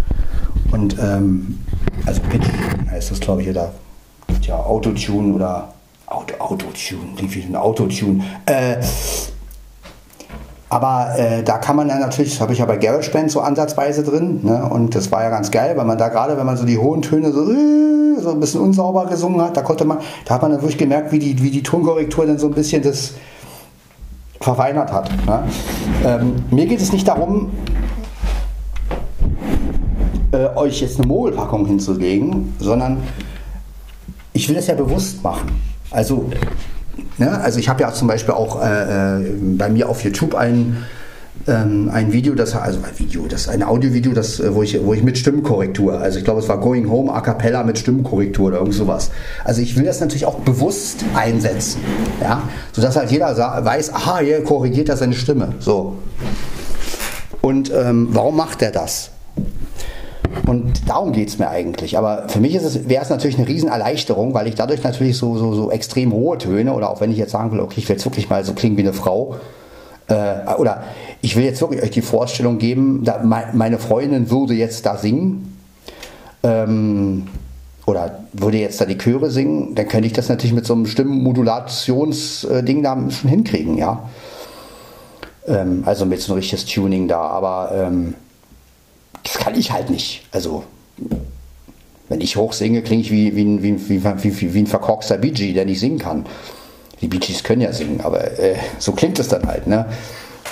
Und 0.72 0.98
ähm, 1.00 1.60
also 2.06 2.22
Pitch 2.24 2.46
heißt 2.92 3.12
das, 3.12 3.22
glaube 3.22 3.42
ich, 3.42 3.50
oder 3.50 3.72
ja, 4.42 4.58
Autotune 4.58 5.34
oder 5.34 5.74
Auto, 6.06 6.36
Autotune, 6.40 7.06
wie 7.18 7.42
ein 7.42 7.56
Autotune. 7.56 8.22
Äh, 8.46 8.84
aber 10.74 11.20
äh, 11.20 11.44
da 11.44 11.60
kann 11.60 11.76
man 11.76 11.88
ja 11.88 12.00
natürlich, 12.00 12.32
das 12.32 12.42
habe 12.42 12.54
ich 12.54 12.58
ja 12.58 12.66
bei 12.66 12.78
GarageBand 12.78 13.30
so 13.30 13.42
ansatzweise 13.42 14.02
drin, 14.02 14.40
ne? 14.42 14.68
und 14.68 14.96
das 14.96 15.12
war 15.12 15.22
ja 15.22 15.30
ganz 15.30 15.52
geil, 15.52 15.78
weil 15.78 15.86
man 15.86 16.00
da 16.00 16.10
gerade, 16.10 16.36
wenn 16.36 16.48
man 16.48 16.58
so 16.58 16.66
die 16.66 16.80
hohen 16.80 17.04
Töne 17.04 17.32
so, 17.32 17.46
so 18.20 18.32
ein 18.32 18.40
bisschen 18.40 18.60
unsauber 18.60 19.06
gesungen 19.06 19.40
hat, 19.40 19.56
da 19.56 19.62
konnte 19.62 19.86
man, 19.86 20.00
da 20.26 20.34
hat 20.34 20.42
man 20.42 20.50
dann 20.50 20.62
wirklich 20.62 20.80
gemerkt, 20.80 21.12
wie 21.12 21.20
die, 21.20 21.44
wie 21.44 21.52
die 21.52 21.62
Tonkorrektur 21.62 22.26
dann 22.26 22.40
so 22.40 22.48
ein 22.48 22.56
bisschen 22.56 22.82
das 22.82 23.14
verfeinert 24.42 24.92
hat. 24.92 25.12
Ne? 25.28 25.44
Ähm, 26.08 26.44
mir 26.50 26.66
geht 26.66 26.82
es 26.82 26.92
nicht 26.92 27.08
darum, 27.08 27.52
äh, 30.32 30.48
euch 30.56 30.82
jetzt 30.82 30.98
eine 30.98 31.08
Mogelpackung 31.08 31.68
hinzulegen, 31.68 32.56
sondern 32.58 32.98
ich 34.34 34.50
will 34.50 34.56
es 34.56 34.66
ja 34.66 34.74
bewusst 34.74 35.24
machen. 35.24 35.62
Also 35.92 36.26
Ne? 37.18 37.39
Also 37.39 37.59
ich 37.59 37.70
habe 37.70 37.82
ja 37.82 37.93
zum 37.93 38.07
Beispiel 38.07 38.34
auch 38.34 38.61
äh, 38.61 39.20
äh, 39.20 39.32
bei 39.57 39.70
mir 39.70 39.89
auf 39.89 40.03
YouTube 40.03 40.36
ein, 40.36 40.86
ähm, 41.47 41.89
ein 41.93 42.11
Video, 42.11 42.36
das 42.36 42.55
also 42.55 42.80
ein 42.80 42.99
Video, 42.99 43.26
das 43.28 43.47
ein 43.47 43.64
Audiovideo, 43.64 44.14
das 44.14 44.39
äh, 44.39 44.53
wo 44.53 44.64
ich 44.64 44.84
wo 44.84 44.93
ich 44.93 45.03
mit 45.03 45.18
Stimmkorrektur, 45.18 45.99
also 45.99 46.18
ich 46.20 46.26
glaube 46.26 46.39
es 46.39 46.49
war 46.49 46.59
Going 46.59 46.89
Home 46.89 47.11
a 47.11 47.22
cappella 47.22 47.64
mit 47.64 47.78
Stimmkorrektur 47.78 48.47
oder 48.47 48.57
irgend 48.57 48.74
sowas. 48.74 49.11
Also 49.43 49.61
ich 49.61 49.76
will 49.76 49.86
das 49.86 49.99
natürlich 49.99 50.26
auch 50.26 50.39
bewusst 50.39 51.03
einsetzen, 51.16 51.82
ja, 52.22 52.43
sodass 52.72 52.95
halt 52.95 53.11
jeder 53.11 53.36
weiß, 53.38 53.93
aha, 53.93 54.20
hier 54.20 54.43
korrigiert 54.43 54.89
er 54.89 54.97
seine 54.97 55.14
Stimme, 55.14 55.53
so. 55.59 55.97
Und 57.41 57.72
ähm, 57.74 58.07
warum 58.11 58.38
macht 58.38 58.61
er 58.61 58.72
das? 58.72 59.12
Und 60.54 60.88
darum 60.88 61.14
geht 61.14 61.30
es 61.30 61.39
mir 61.39 61.49
eigentlich. 61.49 61.97
Aber 61.97 62.30
für 62.30 62.39
mich 62.39 62.54
wäre 62.54 63.01
es 63.01 63.10
natürlich 63.10 63.39
eine 63.39 63.47
Riesenerleichterung, 63.47 64.36
weil 64.36 64.45
ich 64.45 64.54
dadurch 64.54 64.84
natürlich 64.84 65.18
so, 65.18 65.36
so, 65.36 65.56
so 65.56 65.72
extrem 65.72 66.14
hohe 66.14 66.38
Töne 66.38 66.74
oder 66.74 66.91
auch 66.91 67.01
wenn 67.01 67.12
ich 67.12 67.18
jetzt 67.18 67.32
sagen 67.32 67.51
will, 67.51 67.60
okay, 67.60 67.76
ich 67.78 67.89
will 67.89 67.95
jetzt 67.95 68.06
wirklich 68.06 68.30
mal 68.30 68.43
so 68.43 68.54
klingen 68.54 68.78
wie 68.78 68.82
eine 68.82 68.93
Frau, 68.93 69.38
äh, 70.10 70.54
oder 70.60 70.84
ich 71.22 71.36
will 71.36 71.43
jetzt 71.43 71.60
wirklich 71.62 71.82
euch 71.82 71.89
die 71.89 72.04
Vorstellung 72.04 72.60
geben, 72.60 73.04
meine 73.54 73.80
Freundin 73.80 74.30
würde 74.30 74.54
jetzt 74.54 74.86
da 74.86 74.95
singen, 74.95 75.58
ähm, 76.43 77.28
oder 77.88 78.20
würde 78.34 78.58
jetzt 78.58 78.80
da 78.80 78.86
die 78.86 78.99
Chöre 78.99 79.32
singen, 79.32 79.74
dann 79.74 79.88
könnte 79.88 80.06
ich 80.06 80.14
das 80.14 80.30
natürlich 80.30 80.54
mit 80.54 80.68
so 80.68 80.74
einem 80.74 80.86
Stimmmodulationsding 80.86 82.84
da 82.84 83.10
schon 83.10 83.30
hinkriegen, 83.30 83.76
ja. 83.76 84.08
Ähm, 85.47 85.82
also 85.88 86.06
mit 86.06 86.22
so 86.22 86.34
ein 86.34 86.38
richtiges 86.38 86.66
Tuning 86.66 87.08
da, 87.08 87.22
aber 87.22 87.72
ähm, 87.74 88.14
das 89.24 89.38
kann 89.38 89.56
ich 89.56 89.72
halt 89.72 89.90
nicht. 89.90 90.26
Also 90.32 90.64
wenn 92.10 92.22
ich 92.22 92.36
hochsinge, 92.36 92.82
klinge 92.82 93.02
ich 93.02 93.12
wie, 93.12 93.36
wie, 93.36 93.64
wie, 93.64 93.90
wie, 93.90 94.54
wie, 94.54 94.60
ein 94.60 94.68
verkorkster 94.68 95.18
Bee 95.18 95.32
der 95.32 95.66
nicht 95.66 95.80
singen 95.80 96.00
kann. 96.00 96.26
Die 97.02 97.08
Bee 97.08 97.18
Gees 97.18 97.44
können 97.44 97.62
ja 97.62 97.74
singen, 97.74 98.02
aber 98.02 98.40
äh, 98.40 98.56
so 98.80 98.92
klingt 98.92 99.20
es 99.20 99.28
dann 99.28 99.48
halt. 99.48 99.68
Ne? 99.68 99.86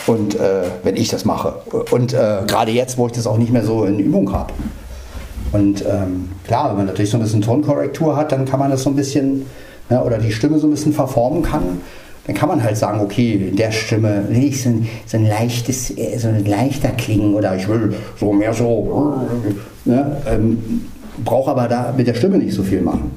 Und 0.08 0.36
äh, 0.36 0.64
wenn 0.84 0.96
ich 0.96 1.10
das 1.10 1.26
mache. 1.26 1.62
Und 1.92 2.14
äh, 2.14 2.42
gerade 2.48 2.72
jetzt, 2.72 2.98
wo 2.98 3.08
ich 3.08 3.14
das 3.14 3.28
auch 3.28 3.38
nicht 3.38 3.52
mehr 3.52 3.64
so 3.64 3.86
in 3.86 4.00
Übung 4.00 4.34
habe. 4.34 4.54
Und 5.52 5.86
ähm, 5.86 6.32
klar, 6.46 6.70
wenn 6.70 6.78
man 6.78 6.86
natürlich 6.88 7.12
so 7.12 7.18
ein 7.18 7.24
bisschen 7.24 7.42
Tonkorrektur 7.42 8.16
hat, 8.16 8.32
dann 8.32 8.46
kann 8.46 8.60
man 8.60 8.72
das 8.72 8.84
so 8.84 8.90
ein 8.90 8.96
bisschen, 8.96 9.46
ne, 9.90 10.04
oder 10.04 10.18
die 10.18 10.32
Stimme 10.32 10.60
so 10.60 10.68
ein 10.68 10.72
bisschen 10.72 10.94
verformen 10.94 11.44
kann, 11.44 11.82
dann 12.28 12.36
kann 12.36 12.50
man 12.50 12.64
halt 12.64 12.78
sagen, 12.78 13.00
okay, 13.00 13.34
in 13.50 13.56
der 13.56 13.72
Stimme 13.72 14.26
will 14.30 14.44
ich 14.44 14.62
so 14.62 14.70
ein, 14.70 14.88
so 15.06 15.18
ein 15.18 15.26
leichtes, 15.26 15.98
äh, 15.98 16.18
so 16.18 16.28
ein 16.28 16.46
leichter 16.46 16.90
klingen 16.90 17.34
oder 17.34 17.56
ich 17.56 17.68
will 17.68 17.96
so 18.20 18.32
mehr 18.32 18.54
so, 18.54 19.28
ne, 19.86 20.18
ähm, 20.28 20.86
brauche 21.24 21.52
aber 21.52 21.68
da 21.68 21.94
mit 21.96 22.08
der 22.08 22.14
Stimme 22.14 22.38
nicht 22.38 22.54
so 22.54 22.64
viel 22.64 22.82
machen. 22.82 23.12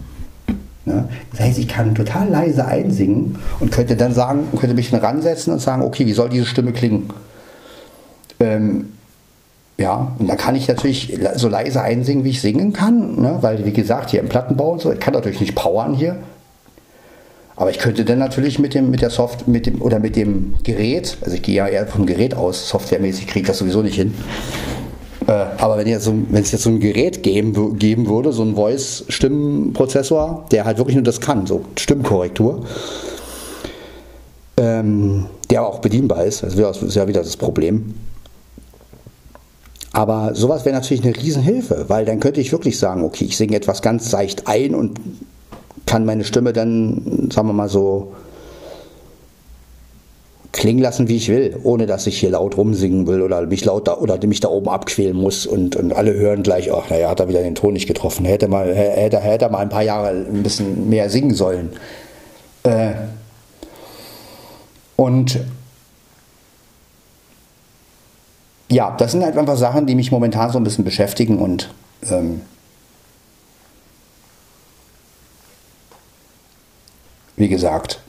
Ne? 0.87 1.09
Das 1.31 1.41
heißt, 1.41 1.59
ich 1.59 1.69
kann 1.69 1.95
total 1.95 2.29
leise 2.29 2.67
einsingen 2.67 3.37
und 3.61 3.73
könnte 3.73 3.97
dann 3.97 4.13
sagen, 4.13 4.49
könnte 4.59 4.75
mich 4.75 4.91
dann 4.91 5.01
ransetzen 5.01 5.53
und 5.53 5.61
sagen, 5.61 5.83
okay, 5.83 6.07
wie 6.07 6.13
soll 6.13 6.29
diese 6.29 6.47
Stimme 6.47 6.73
klingen? 6.73 7.11
Ähm, 8.41 8.91
ja, 9.77 10.13
und 10.19 10.29
dann 10.29 10.37
kann 10.37 10.55
ich 10.55 10.69
natürlich 10.69 11.19
so 11.35 11.49
leise 11.49 11.83
einsingen, 11.83 12.25
wie 12.25 12.31
ich 12.31 12.41
singen 12.41 12.73
kann, 12.73 13.21
ne? 13.21 13.39
weil 13.41 13.65
wie 13.65 13.73
gesagt, 13.73 14.11
hier 14.11 14.21
im 14.21 14.29
Plattenbau 14.29 14.73
und 14.73 14.81
so, 14.81 14.93
ich 14.93 15.01
kann 15.01 15.15
natürlich 15.15 15.41
nicht 15.41 15.55
powern 15.55 15.95
hier. 15.95 16.17
Aber 17.57 17.71
ich 17.71 17.79
könnte 17.79 18.05
dann 18.05 18.19
natürlich 18.19 18.59
mit 18.59 18.75
dem, 18.75 18.91
mit 18.91 19.01
der 19.01 19.11
Soft, 19.11 19.47
mit 19.47 19.67
dem, 19.67 19.81
oder 19.81 20.01
mit 20.01 20.17
dem 20.17 20.55
Gerät, 20.65 21.17
also 21.23 21.37
ich 21.37 21.43
gehe 21.43 21.55
ja 21.55 21.69
eher 21.69 21.87
vom 21.87 22.05
Gerät 22.05 22.35
aus, 22.35 22.69
softwaremäßig 22.69 23.27
kriege 23.27 23.41
ich 23.41 23.47
das 23.47 23.59
sowieso 23.59 23.83
nicht 23.83 23.95
hin, 23.95 24.13
äh, 25.27 25.33
aber 25.33 25.79
wenn, 25.79 25.87
jetzt 25.87 26.05
so, 26.05 26.15
wenn 26.31 26.43
es 26.43 26.53
jetzt 26.53 26.63
so 26.63 26.71
ein 26.71 26.81
Gerät 26.81 27.23
geben, 27.23 27.79
geben 27.79 28.09
würde, 28.09 28.33
so 28.33 28.43
ein 28.43 28.57
Voice-Stimmenprozessor, 28.57 30.47
der 30.51 30.65
halt 30.65 30.79
wirklich 30.79 30.97
nur 30.97 31.05
das 31.05 31.21
kann, 31.21 31.47
so 31.47 31.65
Stimmkorrektur, 31.79 32.65
ähm, 34.57 35.27
der 35.51 35.67
auch 35.67 35.79
bedienbar 35.79 36.25
ist, 36.25 36.43
das 36.43 36.55
ist 36.55 36.95
ja 36.95 37.09
wieder 37.09 37.23
das 37.23 37.37
Problem. 37.37 37.95
Aber 39.93 40.35
sowas 40.35 40.65
wäre 40.65 40.75
natürlich 40.75 41.05
eine 41.05 41.17
Riesenhilfe, 41.17 41.85
weil 41.87 42.05
dann 42.05 42.19
könnte 42.19 42.41
ich 42.41 42.51
wirklich 42.51 42.79
sagen, 42.79 43.05
okay, 43.05 43.27
ich 43.27 43.37
singe 43.37 43.55
etwas 43.55 43.81
ganz 43.81 44.11
seicht 44.11 44.49
ein 44.49 44.75
und 44.75 44.99
kann 45.87 46.05
meine 46.05 46.25
Stimme 46.25 46.53
dann, 46.53 47.29
sagen 47.33 47.49
wir 47.49 47.53
mal 47.53 47.69
so, 47.69 48.13
klingen 50.55 50.81
lassen, 50.81 51.09
wie 51.09 51.17
ich 51.17 51.29
will, 51.29 51.59
ohne 51.65 51.87
dass 51.87 52.07
ich 52.07 52.19
hier 52.19 52.31
laut 52.31 52.57
rumsingen 52.57 53.07
will 53.07 53.23
oder 53.23 53.45
mich 53.47 53.65
laut 53.65 53.89
da, 53.89 53.99
oder 53.99 54.25
mich 54.27 54.41
da 54.41 54.49
oben 54.49 54.69
abquälen 54.69 55.17
muss 55.17 55.47
und, 55.47 55.75
und 55.75 55.93
alle 55.93 56.15
hören 56.15 56.45
gleich, 56.45 56.73
ach 56.73 56.89
naja, 56.91 57.11
hat 57.11 57.21
er 57.21 57.29
wieder 57.29 57.43
den 57.43 57.57
Ton 57.57 57.73
nicht 57.73 57.89
getroffen. 57.89 58.25
Hätte 58.25 58.47
mal, 58.47 58.73
hätte, 58.75 59.19
hätte 59.19 59.49
mal 59.49 59.59
ein 59.59 59.69
paar 59.69 59.83
Jahre 59.83 60.11
ein 60.11 60.43
bisschen 60.45 60.89
mehr 60.89 61.11
singen 61.11 61.35
sollen. 61.35 61.71
Äh, 62.63 62.93
und 64.97 65.41
ja, 68.71 68.95
das 68.97 69.13
sind 69.13 69.25
halt 69.25 69.37
einfach 69.37 69.57
Sachen, 69.57 69.87
die 69.87 69.97
mich 69.97 70.13
momentan 70.13 70.51
so 70.51 70.59
ein 70.59 70.65
bisschen 70.65 70.85
beschäftigen 70.85 71.39
und 71.39 71.71
ähm, 72.11 72.41
wie 77.37 77.49
gesagt, 77.49 78.01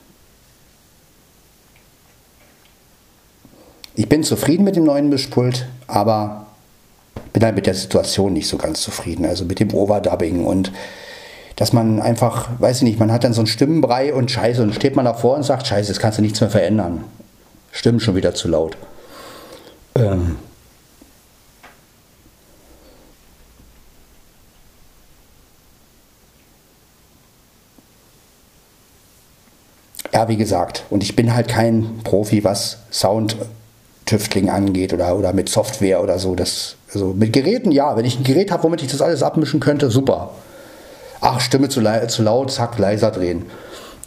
Ich 3.98 4.10
bin 4.10 4.24
zufrieden 4.24 4.66
mit 4.66 4.76
dem 4.76 4.84
neuen 4.84 5.08
Mischpult, 5.08 5.68
aber 5.88 6.48
bin 7.32 7.44
halt 7.44 7.56
mit 7.56 7.66
der 7.66 7.76
Situation 7.76 8.34
nicht 8.34 8.48
so 8.48 8.58
ganz 8.58 8.82
zufrieden. 8.82 9.26
Also 9.26 9.46
mit 9.46 9.60
dem 9.60 9.74
Overdubbing 9.74 10.46
und 10.46 10.72
dass 11.56 11.72
man 11.72 12.02
einfach, 12.02 12.50
weiß 12.60 12.78
ich 12.78 12.84
nicht, 12.84 13.00
man 13.00 13.14
hat 13.14 13.24
dann 13.24 13.32
so 13.32 13.40
einen 13.40 13.48
Stimmenbrei 13.48 14.14
und 14.14 14.30
Scheiße 14.30 14.62
und 14.62 14.76
steht 14.76 14.98
man 14.98 15.06
davor 15.06 15.38
und 15.38 15.44
sagt, 15.44 15.66
Scheiße, 15.68 15.90
jetzt 15.90 16.00
kannst 16.02 16.18
du 16.18 16.22
nichts 16.22 16.42
mehr 16.42 16.50
verändern. 16.50 17.06
Stimmen 17.72 18.02
schon 18.02 18.16
wieder 18.16 18.34
zu 18.36 18.50
laut. 18.50 18.76
Ähm. 19.96 20.38
Ja, 30.16 30.30
wie 30.30 30.38
gesagt, 30.38 30.86
und 30.92 31.04
ich 31.04 31.18
bin 31.18 31.36
halt 31.36 31.50
kein 31.50 32.00
Profi, 32.06 32.46
was 32.46 32.78
Sound 32.90 33.36
Tüftling 34.06 34.50
angeht 34.50 34.94
oder, 34.94 35.18
oder 35.18 35.34
mit 35.34 35.50
Software 35.50 36.02
oder 36.02 36.20
so. 36.20 36.36
Das, 36.36 36.78
also 36.94 37.08
mit 37.08 37.34
Geräten, 37.34 37.74
ja. 37.74 37.98
Wenn 37.98 38.06
ich 38.06 38.18
ein 38.18 38.24
Gerät 38.24 38.50
habe, 38.50 38.64
womit 38.64 38.82
ich 38.82 38.90
das 38.90 39.02
alles 39.02 39.24
abmischen 39.24 39.60
könnte, 39.60 39.92
super. 39.92 40.32
Ach, 41.20 41.42
Stimme 41.42 41.68
zu, 41.68 41.82
zu 42.08 42.24
laut, 42.24 42.50
zack, 42.50 42.78
leiser 42.78 43.12
drehen. 43.12 43.46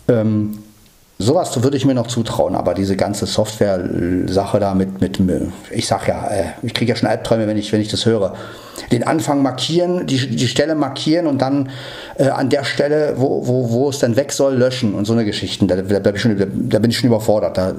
Ähm, 0.09 0.63
sowas 1.19 1.63
würde 1.63 1.77
ich 1.77 1.85
mir 1.85 1.95
noch 1.95 2.07
zutrauen, 2.07 2.55
aber 2.55 2.75
diese 2.75 2.97
ganze 2.97 3.27
Software-Sache 3.27 4.61
da 4.61 4.75
mit, 4.75 5.01
mit, 5.01 5.21
ich 5.71 5.87
sag 5.87 6.07
ja, 6.07 6.29
äh, 6.29 6.45
ich 6.63 6.75
kriege 6.75 6.93
ja 6.93 6.97
schon 6.97 7.09
Albträume, 7.09 7.47
wenn 7.47 7.57
ich, 7.57 7.73
wenn 7.73 7.81
ich 7.81 7.89
das 7.89 8.07
höre. 8.07 8.35
Den 8.93 9.03
Anfang 9.03 9.43
markieren, 9.43 10.07
die, 10.07 10.37
die 10.37 10.49
Stelle 10.49 10.77
markieren 10.77 11.27
und 11.27 11.43
dann 11.43 11.71
äh, 12.17 12.29
an 12.29 12.49
der 12.49 12.65
Stelle, 12.65 13.15
wo, 13.17 13.47
wo, 13.47 13.71
wo 13.71 13.91
es 13.91 13.99
dann 13.99 14.17
weg 14.17 14.33
soll, 14.33 14.55
löschen 14.55 14.95
und 14.95 15.05
so 15.05 15.13
eine 15.13 15.25
Geschichten. 15.25 15.67
Da, 15.67 15.77
da, 15.77 15.83
da, 15.83 16.11
bin, 16.11 16.15
ich 16.15 16.23
schon, 16.23 16.69
da 16.71 16.79
bin 16.79 16.91
ich 16.91 16.99
schon 16.99 17.09
überfordert. 17.09 17.59
Da, 17.59 17.75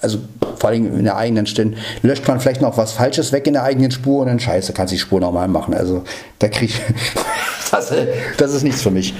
also 0.00 0.18
vor 0.56 0.70
allem 0.70 0.98
in 0.98 1.04
der 1.04 1.16
eigenen 1.16 1.46
Stimme, 1.46 1.74
löscht 2.02 2.26
man 2.28 2.38
vielleicht 2.38 2.60
noch 2.60 2.76
was 2.76 2.92
Falsches 2.92 3.32
weg 3.32 3.46
in 3.48 3.54
der 3.54 3.64
eigenen 3.64 3.90
Spur 3.90 4.20
und 4.20 4.28
dann 4.28 4.38
scheiße, 4.38 4.72
kannst 4.72 4.92
die 4.92 4.98
Spur 4.98 5.20
nochmal 5.20 5.48
machen. 5.48 5.74
Also 5.74 6.04
da 6.38 6.48
krieg 6.48 6.70
ich, 6.70 6.80
das, 7.72 7.92
das 8.36 8.54
ist 8.54 8.62
nichts 8.62 8.82
für 8.82 8.92
mich. 8.92 9.12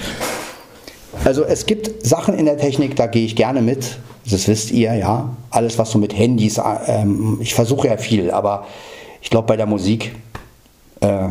Also 1.27 1.43
es 1.43 1.65
gibt 1.65 2.07
Sachen 2.07 2.35
in 2.35 2.45
der 2.45 2.57
Technik, 2.57 2.95
da 2.95 3.05
gehe 3.05 3.25
ich 3.25 3.35
gerne 3.35 3.61
mit. 3.61 3.97
Das 4.31 4.47
wisst 4.47 4.71
ihr, 4.71 4.93
ja. 4.93 5.35
Alles, 5.49 5.77
was 5.77 5.91
so 5.91 5.99
mit 5.99 6.17
Handys, 6.17 6.57
ähm, 6.87 7.39
ich 7.41 7.53
versuche 7.53 7.89
ja 7.89 7.97
viel, 7.97 8.31
aber 8.31 8.65
ich 9.21 9.29
glaube 9.29 9.45
bei 9.45 9.57
der 9.57 9.65
Musik, 9.65 10.15
äh, 11.01 11.27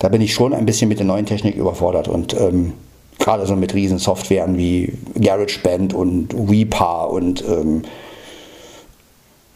da 0.00 0.08
bin 0.08 0.20
ich 0.20 0.34
schon 0.34 0.52
ein 0.52 0.66
bisschen 0.66 0.88
mit 0.88 0.98
der 0.98 1.06
neuen 1.06 1.26
Technik 1.26 1.54
überfordert 1.54 2.08
und 2.08 2.34
ähm, 2.34 2.72
gerade 3.20 3.46
so 3.46 3.54
mit 3.54 3.72
riesen 3.72 3.98
Softwaren 3.98 4.58
wie 4.58 4.98
GarageBand 5.14 5.94
und 5.94 6.34
Weepa 6.50 7.04
und 7.04 7.44
ähm, 7.46 7.82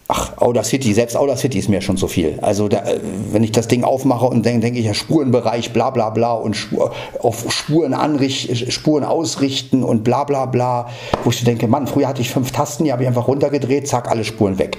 ach, 0.08 0.36
Audacity, 0.38 0.92
selbst 0.94 1.16
Audacity 1.16 1.58
ist 1.58 1.68
mir 1.68 1.80
schon 1.80 1.96
so 1.96 2.06
viel. 2.06 2.38
Also 2.42 2.68
da, 2.68 2.78
äh, 2.78 3.00
wenn 3.32 3.42
ich 3.42 3.52
das 3.52 3.68
Ding 3.68 3.84
aufmache 3.84 4.26
und 4.26 4.44
denke, 4.44 4.60
denke 4.60 4.78
ich 4.78 4.86
ja 4.86 4.94
Spurenbereich, 4.94 5.72
bla 5.72 5.90
bla 5.90 6.10
bla 6.10 6.34
und 6.34 6.54
Spur, 6.54 6.92
auf 7.20 7.50
Spuren, 7.52 7.94
anricht, 7.94 8.72
Spuren 8.72 9.04
ausrichten 9.04 9.82
und 9.82 10.04
bla 10.04 10.24
bla 10.24 10.46
bla, 10.46 10.88
wo 11.24 11.30
ich 11.30 11.38
so 11.38 11.44
denke, 11.44 11.68
Mann, 11.68 11.86
früher 11.86 12.08
hatte 12.08 12.20
ich 12.20 12.30
fünf 12.30 12.52
Tasten, 12.52 12.84
die 12.84 12.92
habe 12.92 13.02
ich 13.02 13.08
einfach 13.08 13.28
runtergedreht, 13.28 13.88
zack, 13.88 14.10
alle 14.10 14.24
Spuren 14.24 14.58
weg. 14.58 14.76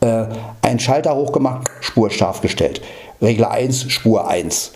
Äh, 0.00 0.26
einen 0.62 0.78
Schalter 0.78 1.14
hochgemacht, 1.16 1.68
Spur 1.80 2.10
scharf 2.10 2.40
gestellt. 2.40 2.80
Regler 3.20 3.50
1, 3.50 3.90
Spur 3.90 4.28
1. 4.28 4.72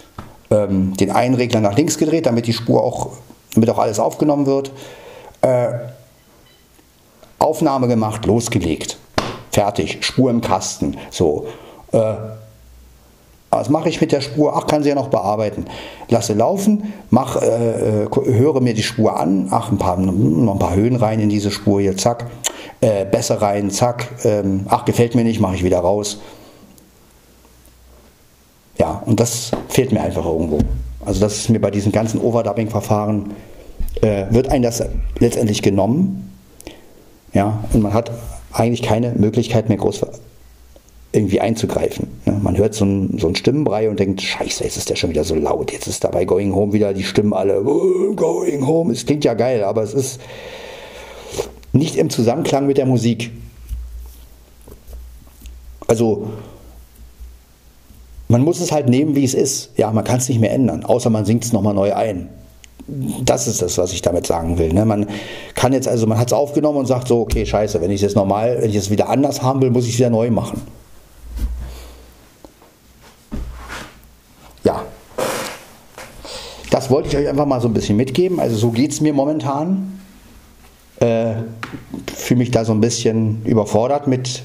Ähm, 0.51 0.97
den 0.97 1.11
einen 1.11 1.35
Regler 1.35 1.61
nach 1.61 1.77
links 1.77 1.97
gedreht, 1.97 2.27
damit 2.27 2.47
die 2.47 2.53
Spur 2.53 2.83
auch 2.83 3.11
damit 3.55 3.71
auch 3.71 3.79
alles 3.79 3.99
aufgenommen 3.99 4.47
wird. 4.47 4.73
Äh, 5.43 5.73
Aufnahme 7.39 7.89
gemacht, 7.89 8.25
losgelegt. 8.27 8.99
Fertig, 9.53 10.05
Spur 10.05 10.31
im 10.31 10.41
Kasten. 10.41 10.97
So. 11.11 11.47
Äh, 11.93 12.15
was 13.51 13.69
mache 13.69 13.91
ich 13.91 14.01
mit 14.01 14.13
der 14.13 14.23
Spur? 14.23 14.57
Ach, 14.57 14.67
kann 14.67 14.83
sie 14.83 14.89
ja 14.89 14.95
noch 14.95 15.09
bearbeiten. 15.09 15.67
Lasse 16.09 16.33
laufen, 16.33 16.95
mach, 17.11 17.37
äh, 17.43 18.05
äh 18.05 18.09
höre 18.11 18.63
mir 18.63 18.73
die 18.73 18.83
Spur 18.83 19.21
an. 19.21 19.49
Ach, 19.51 19.71
ein 19.71 19.77
paar, 19.77 19.99
noch 19.99 20.55
ein 20.55 20.59
paar 20.59 20.75
Höhen 20.75 20.97
rein 20.97 21.21
in 21.21 21.29
diese 21.29 21.51
Spur 21.51 21.83
hier, 21.83 21.95
zack. 21.99 22.31
Äh, 22.81 23.05
besser 23.05 23.43
rein, 23.43 23.71
zack. 23.71 24.09
Ähm, 24.25 24.65
ach, 24.71 24.87
gefällt 24.87 25.15
mir 25.15 25.23
nicht, 25.23 25.39
mache 25.39 25.55
ich 25.55 25.65
wieder 25.65 25.81
raus. 25.81 26.19
Ja, 28.79 29.03
und 29.05 29.21
das 29.21 29.51
fehlt 29.69 29.93
mir 29.93 30.01
einfach 30.01 30.25
irgendwo. 30.25 30.59
Also 31.05 31.21
das 31.21 31.37
ist 31.37 31.51
mir 31.51 31.61
bei 31.61 31.71
diesen 31.71 31.93
ganzen 31.93 32.21
Overdubbing-Verfahren, 32.23 33.35
äh, 34.01 34.25
wird 34.31 34.49
einem 34.51 34.63
das 34.63 34.83
letztendlich 35.19 35.61
genommen. 35.61 36.33
Ja, 37.35 37.63
und 37.75 37.83
man 37.83 37.93
hat 37.93 38.11
eigentlich 38.53 38.83
keine 38.83 39.13
Möglichkeit 39.13 39.69
mehr 39.69 39.79
groß 39.79 40.03
irgendwie 41.13 41.41
einzugreifen. 41.41 42.09
Ne? 42.25 42.41
Man 42.43 42.57
hört 42.57 42.75
so 42.75 42.85
einen, 42.85 43.19
so 43.19 43.33
Stimmenbrei 43.35 43.89
und 43.91 44.01
denkt, 44.01 44.23
scheiße, 44.23 44.65
jetzt 44.65 44.79
ist 44.79 44.89
der 44.89 44.97
schon 44.97 45.11
wieder 45.11 45.25
so 45.25 45.35
laut. 45.35 45.71
Jetzt 45.71 45.87
ist 45.87 46.05
da 46.05 46.09
bei 46.09 46.25
Going 46.25 46.55
Home 46.55 46.73
wieder 46.73 46.95
die 46.95 47.03
Stimmen 47.03 47.35
alle, 47.35 47.63
Going 47.63 48.67
Home. 48.67 48.93
Es 48.93 49.05
klingt 49.05 49.25
ja 49.25 49.35
geil, 49.35 49.63
aber 49.63 49.83
es 49.83 49.93
ist 49.93 50.21
nicht 51.73 51.97
im 51.97 52.09
Zusammenklang 52.11 52.67
mit 52.67 52.79
der 52.79 52.87
Musik. 52.87 53.31
Also 55.87 56.29
man 58.29 58.43
muss 58.43 58.61
es 58.61 58.73
halt 58.73 58.89
nehmen, 58.89 59.15
wie 59.15 59.25
es 59.25 59.35
ist. 59.35 59.73
Ja, 59.77 59.93
man 59.93 60.05
kann 60.05 60.17
es 60.17 60.29
nicht 60.29 60.41
mehr 60.41 60.53
ändern, 60.53 60.85
außer 60.85 61.11
man 61.11 61.27
singt 61.27 61.45
es 61.45 61.53
nochmal 61.53 61.75
neu 61.75 61.95
ein 61.95 62.31
das 62.87 63.47
ist 63.47 63.63
das, 63.63 63.79
was 63.79 63.93
ich 63.93 64.03
damit 64.03 64.27
sagen 64.27 64.59
will. 64.59 64.73
Ne? 64.73 64.85
Man 64.85 65.07
kann 65.55 65.73
jetzt 65.73 65.89
also, 65.89 66.07
man 66.07 66.19
hat 66.19 66.29
es 66.29 66.33
aufgenommen 66.33 66.79
und 66.79 66.87
sagt 66.87 67.09
so, 67.09 67.21
okay, 67.21 67.47
scheiße, 67.47 67.81
wenn 67.81 67.91
ich 67.91 67.97
es 67.97 68.03
jetzt 68.03 68.17
normal, 68.17 68.59
wenn 68.61 68.71
ich 68.71 68.77
es 68.77 68.91
wieder 68.91 69.09
anders 69.09 69.43
haben 69.43 69.63
will, 69.63 69.71
muss 69.71 69.85
ich 69.85 69.93
es 69.93 69.99
wieder 69.99 70.11
neu 70.11 70.31
machen. 70.31 70.61
Ja. 74.65 74.83
Das 76.71 76.91
wollte 76.91 77.09
ich 77.09 77.17
euch 77.17 77.29
einfach 77.29 77.47
mal 77.47 77.61
so 77.61 77.69
ein 77.69 77.75
bisschen 77.75 77.97
mitgeben. 77.97 78.41
Also 78.41 78.57
so 78.57 78.71
geht 78.71 78.93
es 78.93 79.01
mir 79.01 79.13
momentan. 79.13 80.01
Äh, 81.01 81.35
Fühle 82.15 82.39
mich 82.39 82.51
da 82.51 82.65
so 82.65 82.73
ein 82.73 82.81
bisschen 82.81 83.45
überfordert 83.45 84.07
mit, 84.07 84.43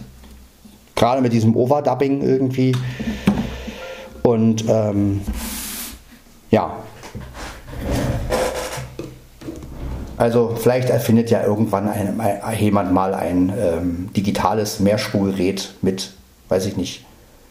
gerade 0.95 1.21
mit 1.21 1.33
diesem 1.33 1.55
Overdubbing 1.55 2.21
irgendwie. 2.21 2.75
Und 4.23 4.65
ähm, 4.67 5.21
ja, 6.51 6.77
Also 10.17 10.55
vielleicht 10.55 10.89
erfindet 10.89 11.29
ja 11.29 11.43
irgendwann 11.43 11.87
ein, 11.87 12.19
jemand 12.59 12.91
mal 12.91 13.13
ein 13.13 13.53
ähm, 13.55 14.09
digitales 14.17 14.79
Mehrspurgerät 14.79 15.73
mit, 15.83 16.11
weiß 16.49 16.65
ich 16.65 16.75
nicht, 16.75 17.05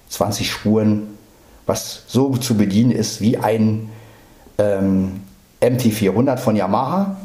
20 0.08 0.50
Spuren, 0.50 1.06
was 1.66 2.02
so 2.08 2.36
zu 2.36 2.56
bedienen 2.56 2.90
ist 2.90 3.20
wie 3.20 3.38
ein 3.38 3.88
ähm, 4.58 5.22
MT400 5.60 6.38
von 6.38 6.56
Yamaha. 6.56 7.16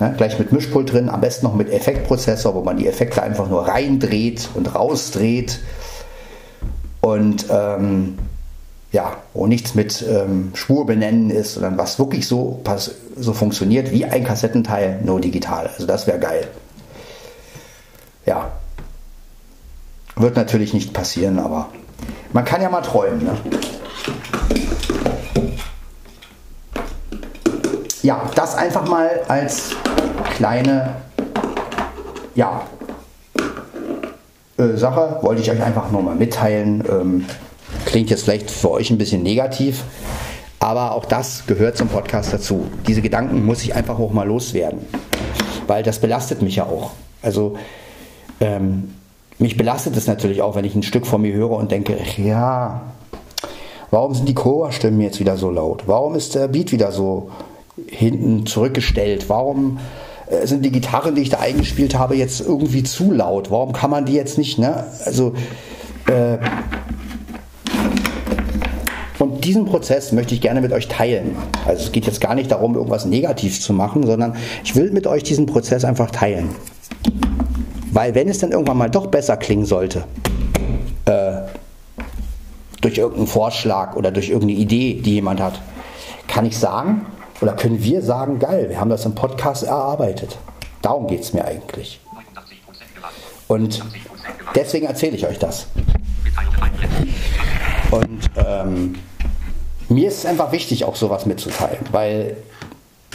Ne, 0.00 0.14
gleich 0.16 0.38
mit 0.38 0.52
Mischpult 0.52 0.92
drin, 0.92 1.10
am 1.10 1.20
besten 1.20 1.46
noch 1.46 1.54
mit 1.54 1.70
Effektprozessor, 1.70 2.54
wo 2.54 2.62
man 2.62 2.78
die 2.78 2.86
Effekte 2.86 3.22
einfach 3.22 3.48
nur 3.48 3.68
reindreht 3.68 4.48
und 4.54 4.74
rausdreht. 4.74 5.60
Und 7.00 7.46
ähm, 7.50 8.18
ja, 8.92 9.16
wo 9.32 9.46
nichts 9.46 9.74
mit 9.74 10.04
ähm, 10.06 10.52
Spur 10.54 10.84
benennen 10.84 11.30
ist, 11.30 11.54
sondern 11.54 11.78
was 11.78 11.98
wirklich 11.98 12.28
so, 12.28 12.62
so 13.16 13.32
funktioniert 13.32 13.90
wie 13.90 14.04
ein 14.04 14.22
Kassettenteil, 14.22 15.00
nur 15.02 15.18
digital. 15.18 15.66
Also 15.66 15.86
das 15.86 16.06
wäre 16.06 16.18
geil. 16.18 16.46
Ja. 18.26 18.52
Wird 20.16 20.36
natürlich 20.36 20.74
nicht 20.74 20.92
passieren, 20.92 21.38
aber 21.38 21.70
man 22.34 22.44
kann 22.44 22.60
ja 22.60 22.68
mal 22.68 22.82
träumen. 22.82 23.24
Ne? 23.24 23.38
Ja, 28.02 28.30
das 28.34 28.54
einfach 28.56 28.86
mal 28.86 29.22
als 29.28 29.70
kleine 30.34 30.96
ja, 32.34 32.62
äh, 34.58 34.76
Sache. 34.76 35.18
Wollte 35.22 35.40
ich 35.40 35.50
euch 35.50 35.62
einfach 35.62 35.90
nur 35.90 36.02
mal 36.02 36.14
mitteilen. 36.14 36.84
Ähm, 36.90 37.26
klingt 37.86 38.10
jetzt 38.10 38.24
vielleicht 38.24 38.50
für 38.50 38.70
euch 38.70 38.90
ein 38.90 38.98
bisschen 38.98 39.22
negativ, 39.22 39.84
aber 40.58 40.92
auch 40.92 41.04
das 41.04 41.44
gehört 41.46 41.76
zum 41.76 41.88
Podcast 41.88 42.32
dazu. 42.32 42.66
Diese 42.86 43.02
Gedanken 43.02 43.44
muss 43.44 43.62
ich 43.62 43.74
einfach 43.74 43.98
auch 43.98 44.12
mal 44.12 44.26
loswerden, 44.26 44.80
weil 45.66 45.82
das 45.82 45.98
belastet 45.98 46.42
mich 46.42 46.56
ja 46.56 46.66
auch. 46.66 46.92
Also 47.22 47.56
ähm, 48.40 48.94
mich 49.38 49.56
belastet 49.56 49.96
es 49.96 50.06
natürlich 50.06 50.42
auch, 50.42 50.54
wenn 50.54 50.64
ich 50.64 50.74
ein 50.74 50.82
Stück 50.82 51.06
von 51.06 51.22
mir 51.22 51.32
höre 51.32 51.50
und 51.50 51.70
denke, 51.72 51.96
ja, 52.16 52.82
warum 53.90 54.14
sind 54.14 54.28
die 54.28 54.34
Chor-Stimmen 54.34 55.00
jetzt 55.00 55.20
wieder 55.20 55.36
so 55.36 55.50
laut? 55.50 55.84
Warum 55.86 56.14
ist 56.14 56.34
der 56.34 56.48
Beat 56.48 56.72
wieder 56.72 56.92
so 56.92 57.30
hinten 57.86 58.46
zurückgestellt? 58.46 59.28
Warum 59.28 59.78
äh, 60.28 60.46
sind 60.46 60.64
die 60.64 60.72
Gitarren, 60.72 61.14
die 61.14 61.22
ich 61.22 61.30
da 61.30 61.38
eingespielt 61.38 61.98
habe, 61.98 62.16
jetzt 62.16 62.40
irgendwie 62.40 62.82
zu 62.82 63.12
laut? 63.12 63.50
Warum 63.50 63.72
kann 63.72 63.90
man 63.90 64.04
die 64.04 64.14
jetzt 64.14 64.38
nicht, 64.38 64.58
ne? 64.58 64.84
Also, 65.04 65.34
äh, 66.06 66.38
diesen 69.44 69.64
Prozess 69.66 70.12
möchte 70.12 70.34
ich 70.34 70.40
gerne 70.40 70.60
mit 70.60 70.72
euch 70.72 70.88
teilen. 70.88 71.36
Also 71.66 71.84
es 71.84 71.92
geht 71.92 72.06
jetzt 72.06 72.20
gar 72.20 72.34
nicht 72.34 72.50
darum, 72.50 72.74
irgendwas 72.74 73.04
negativ 73.04 73.60
zu 73.60 73.72
machen, 73.72 74.06
sondern 74.06 74.36
ich 74.64 74.74
will 74.74 74.90
mit 74.90 75.06
euch 75.06 75.22
diesen 75.22 75.46
Prozess 75.46 75.84
einfach 75.84 76.10
teilen. 76.10 76.50
Weil 77.92 78.14
wenn 78.14 78.28
es 78.28 78.38
dann 78.38 78.52
irgendwann 78.52 78.78
mal 78.78 78.90
doch 78.90 79.08
besser 79.08 79.36
klingen 79.36 79.66
sollte, 79.66 80.04
äh, 81.04 81.32
durch 82.80 82.98
irgendeinen 82.98 83.26
Vorschlag 83.26 83.96
oder 83.96 84.10
durch 84.10 84.28
irgendeine 84.28 84.58
Idee, 84.58 84.94
die 84.94 85.14
jemand 85.14 85.40
hat, 85.40 85.60
kann 86.26 86.46
ich 86.46 86.58
sagen, 86.58 87.06
oder 87.40 87.52
können 87.52 87.82
wir 87.82 88.02
sagen, 88.02 88.38
geil, 88.38 88.68
wir 88.70 88.80
haben 88.80 88.90
das 88.90 89.04
im 89.04 89.14
Podcast 89.14 89.62
erarbeitet. 89.64 90.38
Darum 90.80 91.06
geht 91.06 91.20
es 91.20 91.32
mir 91.32 91.44
eigentlich. 91.44 92.00
Und 93.48 93.82
deswegen 94.54 94.86
erzähle 94.86 95.16
ich 95.16 95.26
euch 95.26 95.38
das. 95.38 95.66
Und 97.90 98.30
ähm, 98.36 98.94
mir 99.94 100.08
ist 100.08 100.18
es 100.18 100.26
einfach 100.26 100.52
wichtig, 100.52 100.84
auch 100.84 100.96
sowas 100.96 101.26
mitzuteilen, 101.26 101.78
weil 101.90 102.36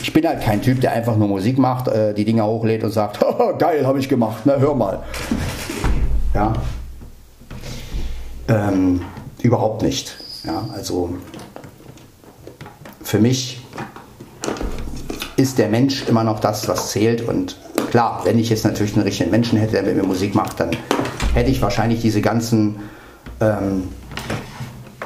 ich 0.02 0.14
bin 0.14 0.28
halt 0.28 0.42
kein 0.42 0.62
Typ, 0.62 0.82
der 0.82 0.92
einfach 0.92 1.16
nur 1.16 1.28
Musik 1.28 1.58
macht, 1.58 1.88
äh, 1.88 2.14
die 2.14 2.26
Dinger 2.26 2.46
hochlädt 2.46 2.84
und 2.84 2.92
sagt, 2.92 3.20
geil, 3.60 3.86
habe 3.86 4.00
ich 4.00 4.10
gemacht, 4.10 4.44
na 4.46 4.56
hör 4.58 4.76
mal. 4.76 5.04
Ja. 6.34 6.54
Ähm, 8.48 9.02
überhaupt 9.42 9.82
nicht. 9.82 10.16
Ja, 10.46 10.66
also 10.74 11.10
für 13.02 13.20
mich 13.20 13.60
ist 15.36 15.58
der 15.58 15.70
Mensch 15.70 16.08
immer 16.08 16.24
noch 16.24 16.40
das, 16.40 16.68
was 16.68 16.92
zählt. 16.92 17.28
Und 17.28 17.58
klar, 17.92 18.22
wenn 18.24 18.40
ich 18.40 18.50
jetzt 18.50 18.66
natürlich 18.66 18.96
einen 18.96 19.04
richtigen 19.04 19.32
Menschen 19.32 19.60
hätte, 19.60 19.74
der 19.74 19.84
mit 19.84 19.96
mir 19.96 20.04
Musik 20.04 20.36
macht, 20.36 20.60
dann 20.60 20.72
hätte 21.34 21.50
ich 21.50 21.62
wahrscheinlich 21.62 22.02
diese 22.02 22.22
ganzen 22.22 22.78
ähm, 23.40 23.90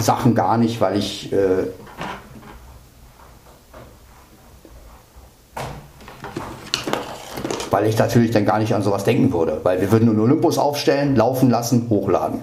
Sachen 0.02 0.36
gar 0.36 0.58
nicht, 0.58 0.82
weil 0.82 0.98
ich 0.98 1.32
äh, 1.32 1.68
weil 7.70 7.88
ich 7.88 7.98
natürlich 7.98 8.32
dann 8.32 8.46
gar 8.46 8.60
nicht 8.60 8.76
an 8.76 8.84
sowas 8.84 9.04
denken 9.04 9.32
würde, 9.34 9.60
weil 9.64 9.80
wir 9.82 9.92
würden 9.92 10.10
einen 10.10 10.20
Olympus 10.20 10.58
aufstellen, 10.58 11.16
laufen 11.16 11.50
lassen, 11.50 11.88
hochladen. 11.90 12.40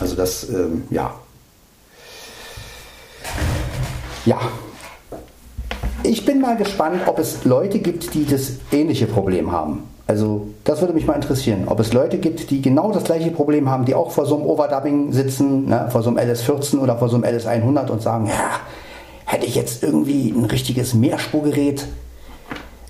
Also 0.00 0.16
das, 0.16 0.48
ähm, 0.48 0.84
ja. 0.90 1.14
Ja, 4.24 4.38
ich 6.04 6.24
bin 6.24 6.40
mal 6.40 6.56
gespannt, 6.56 7.02
ob 7.06 7.18
es 7.18 7.44
Leute 7.44 7.78
gibt, 7.78 8.14
die 8.14 8.26
das 8.26 8.52
ähnliche 8.70 9.06
Problem 9.06 9.52
haben. 9.52 9.84
Also 10.06 10.48
das 10.64 10.80
würde 10.80 10.94
mich 10.94 11.06
mal 11.06 11.14
interessieren, 11.14 11.64
ob 11.66 11.80
es 11.80 11.92
Leute 11.92 12.18
gibt, 12.18 12.50
die 12.50 12.60
genau 12.60 12.92
das 12.92 13.04
gleiche 13.04 13.30
Problem 13.30 13.70
haben, 13.70 13.84
die 13.84 13.94
auch 13.94 14.10
vor 14.10 14.26
so 14.26 14.36
einem 14.36 14.46
Overdubbing 14.46 15.12
sitzen, 15.12 15.66
ne, 15.66 15.88
vor 15.90 16.02
so 16.02 16.10
einem 16.10 16.18
LS14 16.18 16.78
oder 16.78 16.98
vor 16.98 17.08
so 17.08 17.16
einem 17.16 17.24
LS100 17.24 17.88
und 17.88 18.02
sagen, 18.02 18.26
ja, 18.26 18.60
hätte 19.24 19.46
ich 19.46 19.54
jetzt 19.54 19.82
irgendwie 19.82 20.30
ein 20.30 20.44
richtiges 20.44 20.94
Mehrspurgerät, 20.94 21.86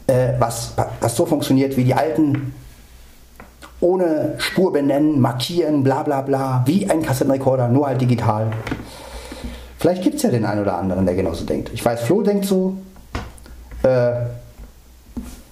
äh, 0.07 0.31
was, 0.39 0.73
was 1.01 1.15
so 1.15 1.27
funktioniert 1.27 1.77
wie 1.77 1.85
die 1.85 1.95
alten, 1.95 2.55
ohne 3.81 4.35
Spur 4.39 4.73
benennen, 4.73 5.21
markieren, 5.21 5.83
bla 5.83 6.03
bla 6.03 6.23
bla, 6.23 6.63
wie 6.67 6.89
ein 6.89 7.03
Kassettenrekorder, 7.03 7.69
nur 7.69 7.87
halt 7.89 8.01
digital. 8.01 8.53
Vielleicht 9.79 10.03
gibt 10.03 10.17
es 10.17 10.23
ja 10.23 10.31
den 10.31 10.45
einen 10.45 10.63
oder 10.63 10.79
anderen, 10.79 11.05
der 11.05 11.15
genauso 11.15 11.45
denkt. 11.45 11.71
Ich 11.75 11.85
weiß, 11.85 12.03
Flo 12.03 12.23
denkt 12.23 12.47
so, 12.47 12.77
äh, 13.83 14.13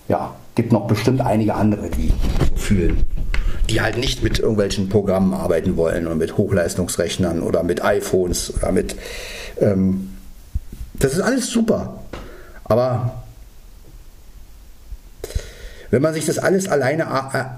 ja, 0.08 0.34
gibt 0.54 0.72
noch 0.72 0.86
bestimmt 0.86 1.20
einige 1.20 1.54
andere, 1.54 1.88
die 1.90 2.12
fühlen. 2.56 3.04
Die 3.68 3.80
halt 3.80 3.98
nicht 3.98 4.22
mit 4.22 4.38
irgendwelchen 4.38 4.88
Programmen 4.88 5.32
arbeiten 5.32 5.76
wollen 5.76 6.06
und 6.06 6.18
mit 6.18 6.36
Hochleistungsrechnern 6.36 7.40
oder 7.40 7.62
mit 7.62 7.84
iPhones 7.84 8.52
oder 8.54 8.72
mit. 8.72 8.96
Ähm, 9.60 10.10
das 10.94 11.14
ist 11.14 11.20
alles 11.20 11.48
super. 11.48 12.00
Aber 12.64 13.22
wenn 15.90 16.02
man 16.02 16.14
sich 16.14 16.26
das 16.26 16.38
alles 16.38 16.68
alleine 16.68 17.04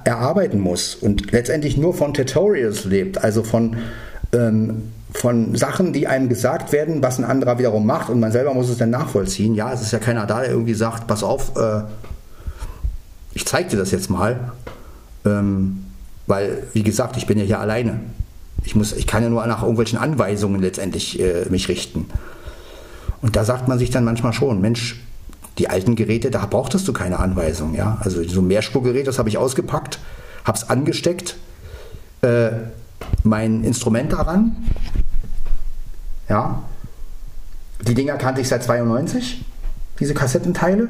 erarbeiten 0.05 0.61
muss 0.61 0.95
und 0.95 1.33
letztendlich 1.33 1.77
nur 1.77 1.95
von 1.95 2.15
Tutorials 2.15 2.85
lebt, 2.85 3.23
also 3.23 3.43
von 3.43 3.77
ähm, 4.33 4.93
von 5.15 5.55
Sachen, 5.55 5.93
die 5.93 6.07
einem 6.07 6.29
gesagt 6.29 6.73
werden, 6.73 7.03
was 7.03 7.19
ein 7.19 7.25
anderer 7.25 7.59
wiederum 7.59 7.87
macht 7.87 8.09
und 8.09 8.21
man 8.21 8.33
selber 8.33 8.55
muss 8.55 8.71
es 8.71 8.79
dann 8.79 8.91
nachvollziehen. 8.91 9.55
Ja, 9.55 9.73
es 9.73 9.83
ist 9.83 9.93
ja 9.93 9.99
keiner 9.99 10.27
da, 10.27 10.41
der 10.41 10.51
irgendwie 10.51 10.75
sagt, 10.75 11.07
pass 11.07 11.23
auf, 11.23 11.57
äh, 11.57 11.83
ich 13.35 13.47
zeige 13.47 13.71
dir 13.71 13.77
das 13.77 13.91
jetzt 13.91 14.11
mal, 14.11 14.53
ähm, 15.25 15.85
weil, 16.27 16.67
wie 16.73 16.83
gesagt, 16.83 17.17
ich 17.17 17.27
bin 17.27 17.39
ja 17.39 17.45
hier 17.45 17.61
alleine. 17.61 18.01
Ich, 18.65 18.75
muss, 18.75 18.93
ich 18.93 19.07
kann 19.07 19.23
ja 19.23 19.29
nur 19.29 19.45
nach 19.47 19.63
irgendwelchen 19.63 19.99
Anweisungen 19.99 20.61
letztendlich 20.61 21.19
äh, 21.21 21.47
mich 21.51 21.69
richten. 21.69 22.07
Und 23.21 23.37
da 23.37 23.45
sagt 23.45 23.69
man 23.69 23.79
sich 23.79 23.91
dann 23.91 24.05
manchmal 24.05 24.33
schon, 24.33 24.61
Mensch, 24.61 25.01
die 25.59 25.69
alten 25.69 25.97
Geräte, 25.97 26.31
da 26.31 26.47
brauchtest 26.47 26.87
du 26.89 26.93
keine 26.93 27.19
Anweisung. 27.19 27.75
Ja? 27.75 27.99
Also 28.01 28.23
so 28.25 28.41
ein 28.41 28.47
Mehrspurgerät, 28.47 29.07
das 29.07 29.19
habe 29.19 29.29
ich 29.29 29.39
ausgepackt, 29.39 29.99
habe 30.45 30.59
es 30.59 30.69
angesteckt, 30.71 31.37
äh, 32.23 32.51
mein 33.25 33.65
Instrument 33.65 34.13
daran. 34.13 34.57
Ja. 36.29 36.63
Die 37.87 37.95
Dinger 37.95 38.17
kannte 38.17 38.41
ich 38.41 38.49
seit 38.49 38.63
92, 38.63 39.45
diese 39.99 40.15
Kassettenteile. 40.15 40.89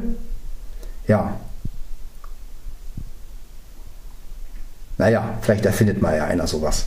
Ja. 1.09 1.35
Naja, 5.03 5.37
vielleicht 5.41 5.67
erfindet 5.67 6.01
mal 6.01 6.17
ja 6.17 6.27
einer 6.27 6.47
sowas. 6.47 6.87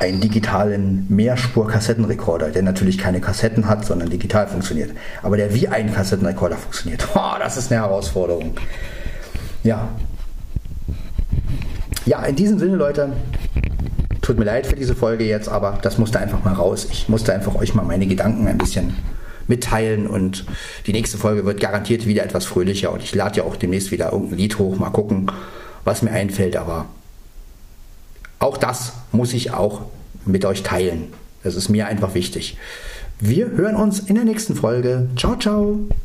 Einen 0.00 0.20
digitalen 0.20 1.06
Mehrspur-Kassettenrekorder, 1.08 2.50
der 2.50 2.64
natürlich 2.64 2.98
keine 2.98 3.20
Kassetten 3.20 3.68
hat, 3.68 3.84
sondern 3.84 4.10
digital 4.10 4.48
funktioniert. 4.48 4.90
Aber 5.22 5.36
der 5.36 5.54
wie 5.54 5.68
ein 5.68 5.94
Kassettenrekorder 5.94 6.56
funktioniert. 6.56 7.06
Oh, 7.14 7.38
das 7.38 7.56
ist 7.56 7.70
eine 7.70 7.80
Herausforderung. 7.80 8.56
Ja. 9.62 9.88
Ja, 12.06 12.24
in 12.24 12.34
diesem 12.34 12.58
Sinne, 12.58 12.74
Leute, 12.74 13.12
Tut 14.20 14.38
mir 14.38 14.44
leid 14.44 14.66
für 14.66 14.76
diese 14.76 14.96
Folge 14.96 15.24
jetzt, 15.24 15.48
aber 15.48 15.78
das 15.82 15.96
musste 15.96 16.18
einfach 16.18 16.44
mal 16.44 16.54
raus. 16.54 16.88
Ich 16.90 17.08
musste 17.08 17.32
einfach 17.32 17.54
euch 17.54 17.74
mal 17.74 17.84
meine 17.84 18.06
Gedanken 18.06 18.48
ein 18.48 18.58
bisschen 18.58 18.96
mitteilen 19.46 20.08
und 20.08 20.44
die 20.86 20.92
nächste 20.92 21.18
Folge 21.18 21.46
wird 21.46 21.60
garantiert 21.60 22.06
wieder 22.06 22.24
etwas 22.24 22.46
fröhlicher 22.46 22.92
und 22.92 23.02
ich 23.02 23.14
lade 23.14 23.38
ja 23.38 23.44
auch 23.44 23.56
demnächst 23.56 23.92
wieder 23.92 24.12
irgendein 24.12 24.38
Lied 24.38 24.58
hoch, 24.58 24.78
mal 24.78 24.90
gucken, 24.90 25.30
was 25.90 26.02
mir 26.02 26.12
einfällt, 26.12 26.56
aber 26.56 26.86
auch 28.38 28.56
das 28.56 28.92
muss 29.10 29.32
ich 29.32 29.50
auch 29.50 29.82
mit 30.24 30.44
euch 30.44 30.62
teilen. 30.62 31.12
Das 31.42 31.56
ist 31.56 31.68
mir 31.68 31.88
einfach 31.88 32.14
wichtig. 32.14 32.56
Wir 33.18 33.50
hören 33.50 33.74
uns 33.74 33.98
in 33.98 34.14
der 34.14 34.24
nächsten 34.24 34.54
Folge. 34.54 35.08
Ciao, 35.16 35.36
ciao. 35.36 35.90